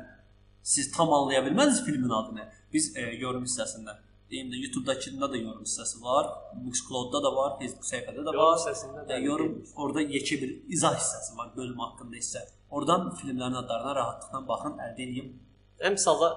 siz 0.75 0.89
tam 0.95 1.13
anlaya 1.13 1.43
bilməzdiniz 1.45 1.83
filmin 1.85 2.15
adını. 2.21 2.47
Biz 2.73 2.87
e, 2.97 3.05
yorum 3.21 3.45
hissəsində 3.45 3.99
deyim 4.31 4.49
də 4.53 4.61
YouTube-dakında 4.63 5.29
da 5.33 5.37
yorum 5.37 5.67
hissəsi 5.67 6.01
var, 6.05 6.31
Mixcloud-da 6.65 7.21
da 7.27 7.35
var, 7.37 7.53
Facebook 7.61 7.89
səhifədə 7.89 8.25
də 8.25 8.35
var. 8.37 8.57
hissəsində 8.57 9.05
də 9.09 9.19
E, 9.19 9.27
yorum 9.27 9.59
orada 9.77 10.07
yekə 10.17 10.41
bir 10.43 10.57
izah 10.77 10.97
hissəsi 10.97 11.37
var 11.39 11.53
bölüm 11.57 11.85
haqqında 11.85 12.17
isə. 12.25 12.47
Oradan 12.71 13.11
filmlərin 13.21 13.61
adlarına 13.63 13.95
rahatlıqla 14.01 14.43
baxın, 14.49 14.77
əldə 14.87 15.09
edin. 15.09 15.33
Ən 15.81 15.97
misalda 15.97 16.31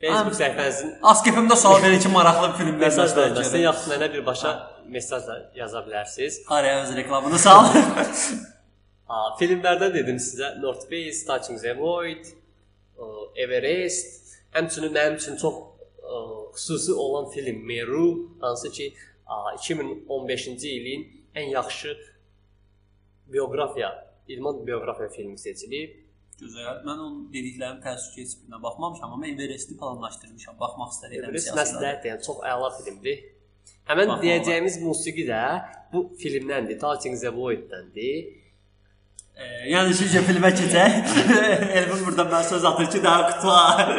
Facebook 0.00 0.36
səhifənizin 0.38 0.92
Askepimdə 1.10 1.56
sual 1.60 1.82
verin 1.82 2.00
ki, 2.00 2.10
maraqlı 2.14 2.52
filmlər 2.56 2.86
məsələn 2.86 3.16
bölməsində 3.18 3.62
yaxud 3.66 3.92
mənə 3.92 4.08
birbaşa 4.14 4.52
mesaj 4.90 5.26
da 5.26 5.36
yaza 5.54 5.82
bilərsiniz. 5.86 6.40
Araya 6.48 6.82
öz 6.84 6.94
reklamını 6.96 7.38
sal. 7.38 7.68
Ha, 9.10 9.18
filmlərdən 9.40 9.92
dedim 9.94 10.20
sizə 10.22 10.54
North 10.62 10.86
Face, 10.90 11.26
Touching 11.28 11.60
ə, 11.60 13.10
Everest, 13.44 14.38
həmçinin 14.56 14.94
mənim 14.96 15.18
üçün 15.20 15.36
çox 15.40 15.60
ə, 15.60 16.22
xüsusi 16.56 16.96
olan 16.96 17.28
film 17.34 17.60
Meru, 17.66 18.08
hansı 18.40 18.72
ki 18.72 18.90
ə, 18.94 19.56
2015-ci 19.66 20.76
ilin 20.78 21.06
ən 21.36 21.52
yaxşı 21.58 21.96
bioqrafiya, 23.32 23.92
idman 24.28 24.64
bioqrafiya 24.66 25.08
filmi 25.08 25.38
seçilib. 25.38 25.99
Gözəl. 26.40 26.80
Mən 26.86 26.96
onun 26.96 27.16
dediklərinin 27.34 27.82
təəssüf 27.84 28.14
ki, 28.14 28.24
heç 28.24 28.38
birinə 28.40 28.60
baxmamışam, 28.62 29.12
amma 29.16 29.28
Everesti 29.28 29.76
planlaşdırmışam. 29.80 30.56
Baxmaq 30.60 30.94
istəyirəm. 30.94 31.28
Everest 31.28 31.52
məsləhət 31.58 32.08
yəni 32.08 32.26
çox 32.26 32.40
əla 32.52 32.70
filmdir. 32.78 33.22
Həmin 33.90 34.08
Baxmalı. 34.08 34.24
deyəcəyimiz 34.24 34.78
musiqi 34.84 35.26
də 35.28 35.42
bu 35.92 36.04
filmdəndir, 36.22 36.78
Touching 36.80 37.20
the 37.20 37.32
Void-dəndi. 37.36 38.10
E, 39.36 39.46
yəni 39.72 39.94
sizcə 40.00 40.24
filmə 40.24 40.52
keçək. 40.56 41.14
Elvin 41.78 42.04
burada 42.08 42.26
mən 42.32 42.48
söz 42.48 42.64
atır 42.72 42.90
ki, 42.94 43.02
daha 43.04 43.30
qutular. 43.30 43.94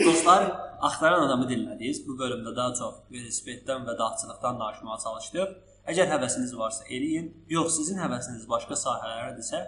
Dostlar, 0.00 0.50
axtaran 0.88 1.26
adamı 1.28 1.48
dinlədiniz. 1.50 2.02
Bu 2.08 2.18
bölümdə 2.20 2.56
daha 2.56 2.74
çox 2.80 3.02
velosipeddən 3.14 3.86
və 3.88 3.98
dağçılıqdan 4.00 4.62
danışmağa 4.62 5.02
çalışdıq. 5.06 5.58
Əgər 5.92 6.14
həvəsiniz 6.14 6.54
varsa 6.58 6.86
eləyin. 6.88 7.34
Yox, 7.54 7.76
sizin 7.78 8.00
həvəsiniz 8.00 8.48
başqa 8.48 8.78
sahələrdirsə, 8.86 9.60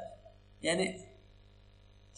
yəni 0.64 0.88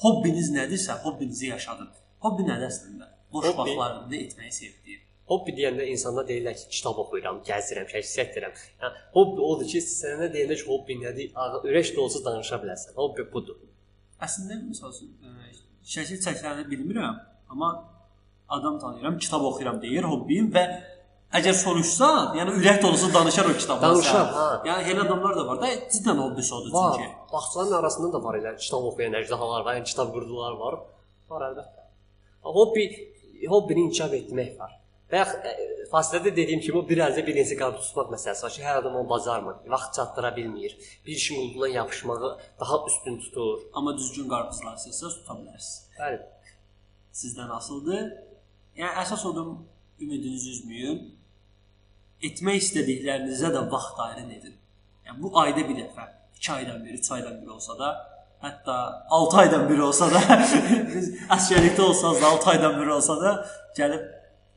hobbiniz 0.04 0.48
nədirsə, 0.54 0.98
hobbinizi 1.04 1.46
yaşadın. 1.54 1.90
Hobbi 2.24 2.46
nədir 2.48 2.68
əslində? 2.72 3.06
Boş 3.32 3.46
Hobbi- 3.46 3.58
vaxtlarında 3.58 4.16
etməyi 4.24 4.52
sevdiyin. 4.60 5.00
Hobbi 5.28 5.52
deyəndə 5.58 5.84
insanda 5.92 6.22
deyirlər 6.30 6.54
ki, 6.56 6.66
kitab 6.76 6.98
oxuyuram, 7.02 7.42
gəzirəm, 7.48 7.86
kəşf 7.92 8.20
edirəm. 8.24 8.54
Yəni 8.82 9.02
hobbi 9.16 9.40
odur 9.50 9.66
ki, 9.72 9.80
sənə 9.84 10.30
deyəndə 10.34 10.56
ki, 10.60 10.64
hobbi 10.70 10.96
nədir? 11.02 11.34
Ürək 11.68 11.90
dolusu 11.96 12.22
danışa 12.24 12.56
bilərsən. 12.62 12.94
Hobbi 12.96 13.26
budur. 13.34 13.58
Əslində 14.24 14.56
məsəl 14.70 14.94
üçün 14.94 15.10
ə, 15.20 15.50
şəkil 15.94 16.18
çəkiləni 16.24 16.64
bilmirəm, 16.70 17.18
amma 17.52 17.68
adam 18.56 18.78
tanıyıram, 18.80 19.18
kitab 19.24 19.44
oxuyuram 19.50 19.82
deyir, 19.82 20.08
hobbim 20.08 20.48
və 20.54 20.64
əgər 21.36 21.54
soruşsan, 21.54 22.36
yəni 22.38 22.54
ürək 22.60 22.80
dolusu 22.82 23.10
danışar 23.14 23.50
o 23.50 23.54
kitabdan. 23.56 23.94
Danışar, 23.94 24.30
ha. 24.36 24.46
Yəni 24.66 24.94
elə 24.94 25.04
adamlar 25.04 25.36
da 25.36 25.46
var 25.46 25.60
da, 25.60 25.68
cidden 25.92 26.18
odur 26.24 26.72
Var. 26.72 26.96
çünki. 26.96 27.08
Bağçaların 27.32 27.72
arasında 27.80 28.12
da 28.12 28.24
var 28.24 28.38
elə 28.40 28.56
kitab 28.56 28.88
oxuyan 28.88 29.18
əjdahalar 29.20 29.64
var, 29.64 29.76
yəni 29.76 29.84
kitab 29.92 30.12
qurdular 30.14 30.56
var. 30.62 30.80
Var 31.30 31.46
əlbəttə. 31.50 31.86
Hobbi 32.42 32.84
hobbini 33.48 33.86
inkişaf 33.86 34.14
etmək 34.22 34.58
var. 34.58 34.72
Və 35.12 35.20
ə, 35.24 35.52
fasilədə 35.92 36.34
dediyim 36.36 36.60
kimi 36.60 36.80
o 36.80 36.82
bir 36.88 37.00
əldə 37.06 37.22
bir 37.26 37.36
neçə 37.38 37.56
qabı 37.60 37.80
tutmaq 37.80 38.10
məsələsi 38.12 38.44
var 38.44 38.52
ki, 38.52 38.64
hər 38.64 38.80
adam 38.82 38.96
onu 39.00 39.08
bacarmır, 39.08 39.60
vaxt 39.72 39.94
çatdıra 39.96 40.34
bilmir. 40.36 40.74
Bir 41.06 41.12
işin 41.12 41.40
uğruna 41.44 41.68
yapışmağı 41.68 42.38
daha 42.60 42.80
üstün 42.88 43.18
tutur. 43.18 43.62
Amma 43.72 43.96
düzgün 43.98 44.28
qarpızlar 44.28 44.76
seçsəz 44.84 45.20
tuta 45.20 45.38
bilərsiniz. 45.38 45.86
Bəli. 46.00 46.18
Sizdən 47.20 47.54
asıldır. 47.56 48.10
Yəni 48.76 48.92
əsas 49.04 49.24
odur 49.30 49.54
ümidinizi 50.00 50.52
üzməyin. 50.58 51.00
Etmək 52.24 52.62
istədiklərinizə 52.62 53.52
də 53.54 53.64
vaxt 53.70 53.98
ayırın 54.02 54.30
edin. 54.34 54.54
Yəni 55.06 55.22
bu 55.22 55.32
ayda 55.38 55.62
bir 55.68 55.76
dəfə, 55.78 56.06
2 56.38 56.52
aydan 56.52 56.84
bir, 56.84 56.94
3 56.98 57.10
aydan 57.16 57.36
bir 57.42 57.52
olsa 57.54 57.78
da, 57.78 57.90
hətta 58.42 58.76
6 59.10 59.36
aydan 59.42 59.68
bir 59.70 59.78
olsa 59.86 60.08
da, 60.12 60.22
biz 60.94 61.12
əsgərlikdə 61.36 61.82
olsanız 61.82 62.22
da 62.22 62.32
6 62.38 62.50
aydan 62.54 62.80
bir 62.80 62.90
olsa 62.96 63.20
da 63.20 63.34
gəlib 63.78 64.08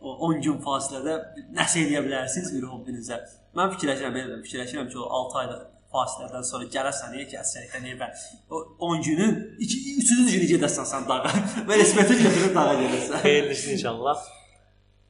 o 0.02 0.16
10 0.32 0.42
gün 0.42 0.58
fasilədə 0.66 1.20
nəsə 1.54 1.86
edə 1.86 2.02
bilərsiniz 2.08 2.50
bir 2.56 2.66
hobbinizə. 2.72 3.22
Mən 3.58 3.70
fikirləşirəm, 3.76 4.18
belə 4.18 4.42
fikirləşirəm 4.48 4.90
ki, 4.90 4.98
o 4.98 5.08
6 5.22 5.40
aylıq 5.44 5.64
fasilədən 5.94 6.46
sonra 6.48 6.68
gələrsən 6.76 7.14
niyə 7.14 7.30
ki, 7.30 7.40
əsgərlikdən 7.44 7.90
evə. 7.94 8.12
O 8.50 8.64
10 8.90 9.02
günün 9.06 9.40
3-cü 9.62 10.20
günü 10.34 10.52
gedəsən 10.56 10.88
sən 10.90 11.10
dağa. 11.10 11.34
Və 11.70 11.82
respeti 11.82 12.18
götürüb 12.24 12.56
dağa 12.58 12.78
gedəsən. 12.82 13.18
Xeyirli 13.26 13.58
işin 13.58 13.78
inşallah. 13.78 14.30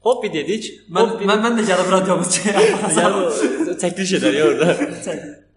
Hobbi 0.02 0.34
dedik. 0.34 0.70
Mən 0.90 1.12
Hobbi- 1.12 1.28
mən 1.30 1.44
mən 1.46 1.60
də 1.60 1.66
gəlib 1.70 1.92
radiomuz 1.94 2.40
Yəni 2.46 3.76
çəkiliş 3.84 4.16
edər 4.18 4.34
ya 4.40 4.48
orada. 4.50 4.76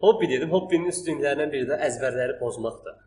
Hobbi 0.04 0.28
dedim. 0.28 0.50
Hobbinin 0.52 0.92
üstünlüklərindən 0.92 1.52
biri 1.54 1.68
də 1.70 1.78
əzbərləri 1.88 2.38
pozmaqdır. 2.42 2.98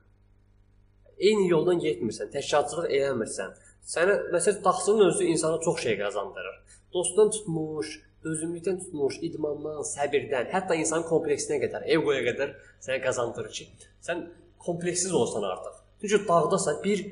Eyni 1.17 1.45
yoldan 1.51 1.79
getmirsən, 1.81 2.31
təşkilatçılıq 2.33 2.89
eləmirsən. 2.97 3.53
Sənə 3.93 4.17
məsələn 4.33 4.63
taxsının 4.65 5.05
özü 5.09 5.29
insana 5.33 5.61
çox 5.65 5.79
şey 5.85 5.97
qazandırır. 6.01 6.57
Dostdan 6.93 7.29
tutmuş, 7.35 7.93
dözümlükdən 8.25 8.79
tutmuş, 8.83 9.19
idmandan, 9.27 9.79
səbirdən, 9.93 10.49
hətta 10.53 10.75
insanın 10.81 11.05
kompleksinə 11.09 11.61
qədər, 11.63 11.85
egoya 11.95 12.21
qədər 12.27 12.53
sənə 12.85 12.99
qazandırır 13.05 13.53
ki, 13.59 13.67
sən 14.07 14.25
kompleksiz 14.65 15.13
olsan 15.13 15.43
artıq. 15.43 15.75
Çünki 16.01 16.27
dağdasan 16.27 16.83
bir 16.83 17.05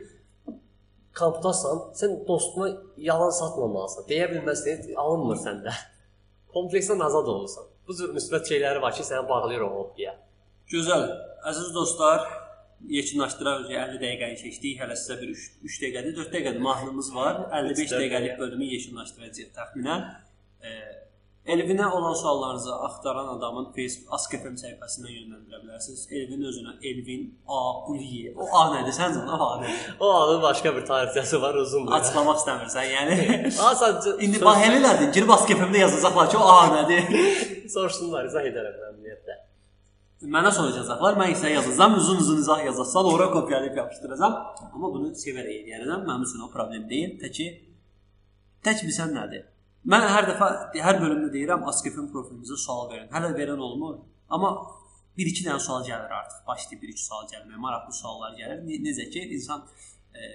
kampdasan, 1.16 1.82
sən 2.00 2.16
dostuna 2.28 2.70
yalan 3.10 3.34
satmamalısan. 3.40 4.08
Deyə 4.10 4.30
bilməzsən, 4.34 4.92
alınmır 5.02 5.40
səndə. 5.42 5.74
Kompleksdən 6.56 7.04
azad 7.04 7.28
olursan. 7.34 7.70
Bu 7.88 7.96
cür 7.98 8.14
müsbət 8.16 8.50
şeyləri 8.52 8.82
var 8.82 8.96
ki, 8.98 9.06
səni 9.08 9.28
bağlayır 9.30 9.66
o 9.68 9.70
hobbiyə. 9.80 10.16
Gözəl. 10.72 11.06
Əziz 11.52 11.72
dostlar, 11.76 12.26
yekunlaşdıraq 12.90 13.68
50 13.70 14.00
dəqiqəni 14.02 14.38
keçdik. 14.42 14.80
Hələ 14.82 14.98
sizə 15.00 15.20
bir 15.22 15.34
3, 15.36 15.48
3 15.70 15.80
dəqiqədir, 15.84 16.16
4 16.20 16.34
dəqiqədir 16.36 16.64
mahnımız 16.66 17.12
var. 17.16 17.42
55 17.52 17.80
Üç 17.86 17.92
dəqiqə. 17.92 18.02
dəqiqəlik 18.04 18.40
bölümü 18.42 18.70
yekunlaşdıracağıq 18.74 19.52
təxminən. 19.60 20.08
E, 20.62 20.72
Elvinə 21.46 21.86
olan 21.92 22.14
suallarınızı 22.14 22.76
axtaran 22.76 23.28
adamın 23.28 23.66
Facebook 23.76 24.14
Ask.fm 24.14 24.56
səhifəsindən 24.58 25.12
yönləndirə 25.14 25.60
bilərsiniz. 25.62 26.08
Elvin 26.18 26.42
özünə 26.50 26.74
Elvin 26.90 27.28
A 27.48 27.60
Quliye. 27.86 28.34
O 28.34 28.48
A 28.50 28.64
nədir? 28.74 28.96
Sən 28.98 29.14
sən 29.14 29.30
A 29.30 29.50
nədir? 29.62 29.84
O 30.00 30.10
anın 30.10 30.42
başqa 30.42 30.74
bir 30.76 30.88
tarixçəsi 30.90 31.42
var, 31.44 31.60
uzundur. 31.62 31.94
Açıqlamaq 32.00 32.42
istəmirsən, 32.42 32.90
yəni. 32.96 33.20
Ha, 33.62 33.76
sadəcə 33.84 34.16
İndi 34.26 34.42
bax 34.42 34.66
elə 34.72 34.82
nədir? 34.88 35.14
Girib 35.20 35.38
Ask.fm-də 35.38 35.86
yazacaqlar 35.86 36.34
ki, 36.34 36.42
o 36.42 36.50
A 36.58 36.68
nədir? 36.80 37.16
soruşsunlar, 37.78 38.26
izah 38.34 38.50
edərəm 38.50 38.82
məmnuniyyətlə. 38.82 39.40
Mənə 40.26 40.50
soracaqlar, 40.58 41.20
mən 41.22 41.36
isə 41.38 41.54
yazacağam, 41.54 42.00
uzun-uzun 42.02 42.42
izah 42.42 42.66
yazacaqsan, 42.72 43.14
ora 43.14 43.30
kopyalayıb 43.32 43.84
yapışdıracağam. 43.84 44.40
Amma 44.74 44.94
bunu 44.94 45.14
sevərək 45.14 45.62
eləyərəm. 45.62 46.08
Mənim 46.10 46.26
üçün 46.26 46.48
o 46.48 46.50
problem 46.50 46.90
deyil. 46.90 47.20
Təki 47.22 47.52
tək 48.66 48.88
bilsən 48.88 49.14
nədir? 49.14 49.52
Mən 49.92 50.08
hər 50.10 50.26
dəfə 50.32 50.48
hər 50.82 50.98
bölümdə 51.02 51.30
deyirəm, 51.34 51.66
Askefin 51.70 52.08
profilimizə 52.14 52.58
sual 52.58 52.88
verin. 52.90 53.10
Hələ 53.14 53.30
verən 53.38 53.62
olmur. 53.62 54.00
Amma 54.34 54.50
1-2 55.18 55.46
dənə 55.46 55.60
sual 55.62 55.86
gəlir 55.86 56.12
artıq. 56.20 56.42
Başlayıb 56.48 56.82
1-2 56.88 57.04
sual 57.06 57.28
gəlməyə, 57.32 57.60
maraqlı 57.66 57.94
suallar 57.94 58.34
gəlir. 58.40 58.64
Ne- 58.66 58.82
Necə 58.88 59.06
ki, 59.14 59.22
insan 59.38 59.62
e, 60.16 60.32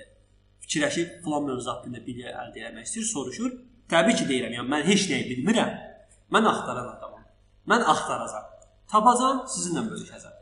fikirləşib 0.62 1.18
filan 1.24 1.48
mövzu 1.48 1.70
haqqında 1.72 2.04
bilgi 2.06 2.28
əldə 2.30 2.66
etmək 2.70 2.86
istəyir, 2.88 3.08
soruşur. 3.10 3.50
Təbii 3.90 4.16
ki, 4.20 4.28
deyirəm, 4.30 4.54
yəni 4.60 4.70
mən 4.76 4.86
heç 4.86 5.08
nəyi 5.10 5.26
bilmirəm. 5.32 5.74
Mən 6.30 6.46
axtaran 6.52 6.88
adamam. 6.94 7.26
Mən 7.70 7.82
axtaracağam. 7.92 8.46
Tapacağam, 8.92 9.42
sizinlə 9.50 9.82
bölüşəcəm. 9.90 10.36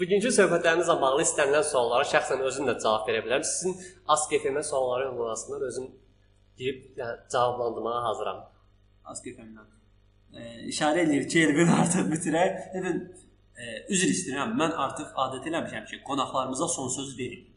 Bugünkü 0.00 0.30
söhbətlərimizlə 0.34 0.96
bağlı 1.00 1.22
istənilən 1.22 1.64
suallara 1.68 2.06
şəxsən 2.10 2.42
özüm 2.48 2.66
də 2.70 2.74
cavab 2.82 3.06
verə 3.06 3.22
bilərəm. 3.22 3.44
Sizin 3.46 3.76
Ask.fm-ə 4.14 4.62
sualları 4.66 5.12
ünvanlasınlar, 5.12 5.60
özüm 5.68 5.90
girib 6.58 6.98
yəni, 6.98 7.18
cavablandırmağa 7.32 8.02
hazıram. 8.08 8.42
Askefemdən. 9.12 9.68
E, 10.32 10.42
işarə 10.72 11.04
eləyir 11.04 11.28
ki, 11.28 11.40
Elvin 11.46 11.72
artıq 11.78 12.10
bitirək. 12.12 12.58
Dedim, 12.74 13.00
e, 13.56 13.78
üzr 13.94 14.12
istəyirəm. 14.14 14.54
Mən 14.60 14.76
artıq 14.86 15.16
adət 15.26 15.48
eləmişəm 15.50 15.88
ki, 15.90 16.02
qonaqlarımıza 16.08 16.68
son 16.68 16.88
söz 16.88 17.18
verim. 17.18 17.48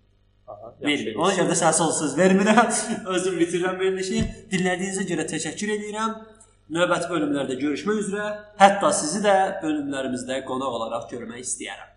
Aha, 0.48 0.76
Verin. 0.82 1.16
Ona 1.18 1.34
görə 1.34 1.50
də 1.50 1.58
sənə 1.58 1.74
son 1.74 1.92
söz 2.00 2.14
vermirəm. 2.18 2.68
Özüm 3.16 3.40
bitirirəm 3.42 3.80
verilişi. 3.80 4.20
Dinlədiyinizə 4.52 5.06
görə 5.10 5.26
təşəkkür 5.32 5.72
edirəm. 5.80 6.20
Növbəti 6.76 7.10
bölümlərdə 7.10 7.58
görüşmək 7.62 8.02
üzrə. 8.04 8.28
Hətta 8.62 8.92
sizi 9.00 9.24
də 9.26 9.36
bölümlərimizdə 9.64 10.44
qonaq 10.46 10.78
olaraq 10.80 11.08
görmək 11.14 11.42
istəyərəm. 11.46 11.96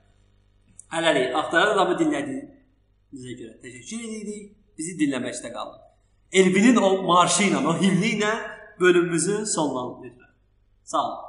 Hələlik 0.94 1.36
axtaran 1.42 1.74
adamı 1.74 1.98
dinlədiyinizə 2.00 3.36
görə 3.42 3.54
təşəkkür 3.66 4.08
edirik. 4.08 4.48
Bizi 4.80 4.96
dinləməkdə 5.02 5.52
qalın. 5.52 5.87
Elbinin 6.32 6.76
o 6.76 7.02
marşıyla, 7.02 7.58
o 7.68 7.80
himniyle 7.80 8.34
bölümümüzü 8.80 9.46
sonlandırır. 9.46 10.34
Sağ 10.84 10.98
olun. 10.98 11.28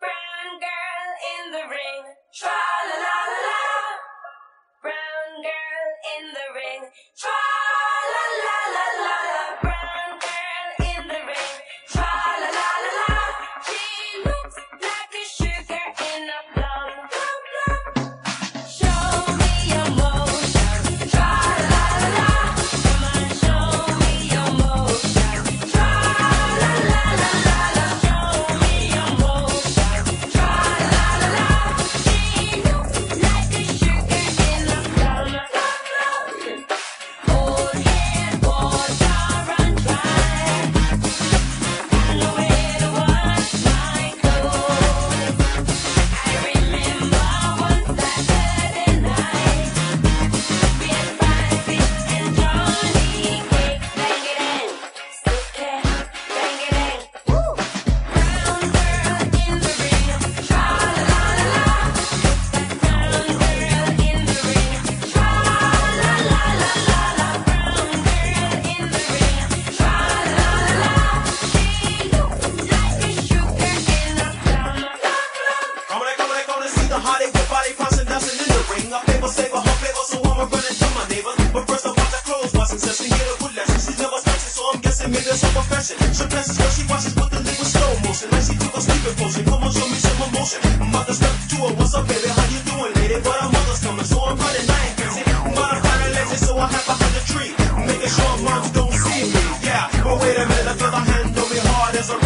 Brown 0.00 0.60
girl 0.60 1.10
in 1.32 1.52
the 1.52 1.62
ring, 1.62 2.06
try 2.32 2.73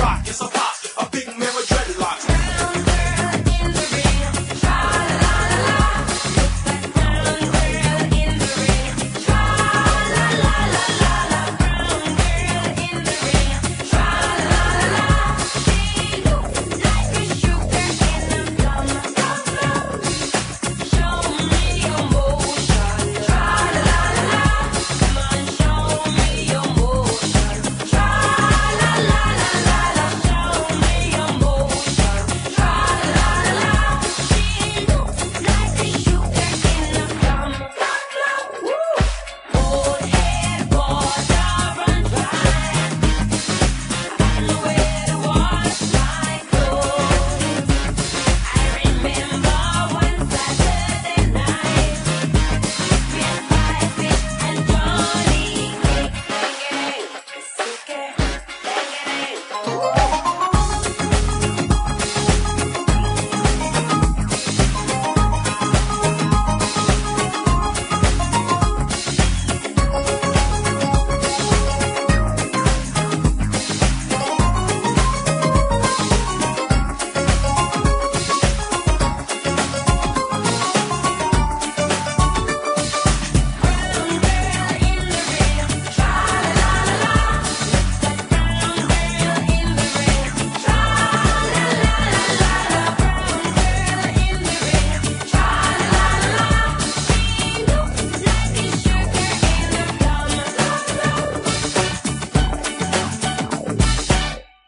rock, 0.09 0.27
it's 0.27 0.41
a 0.41 0.49
pop. 0.49 0.78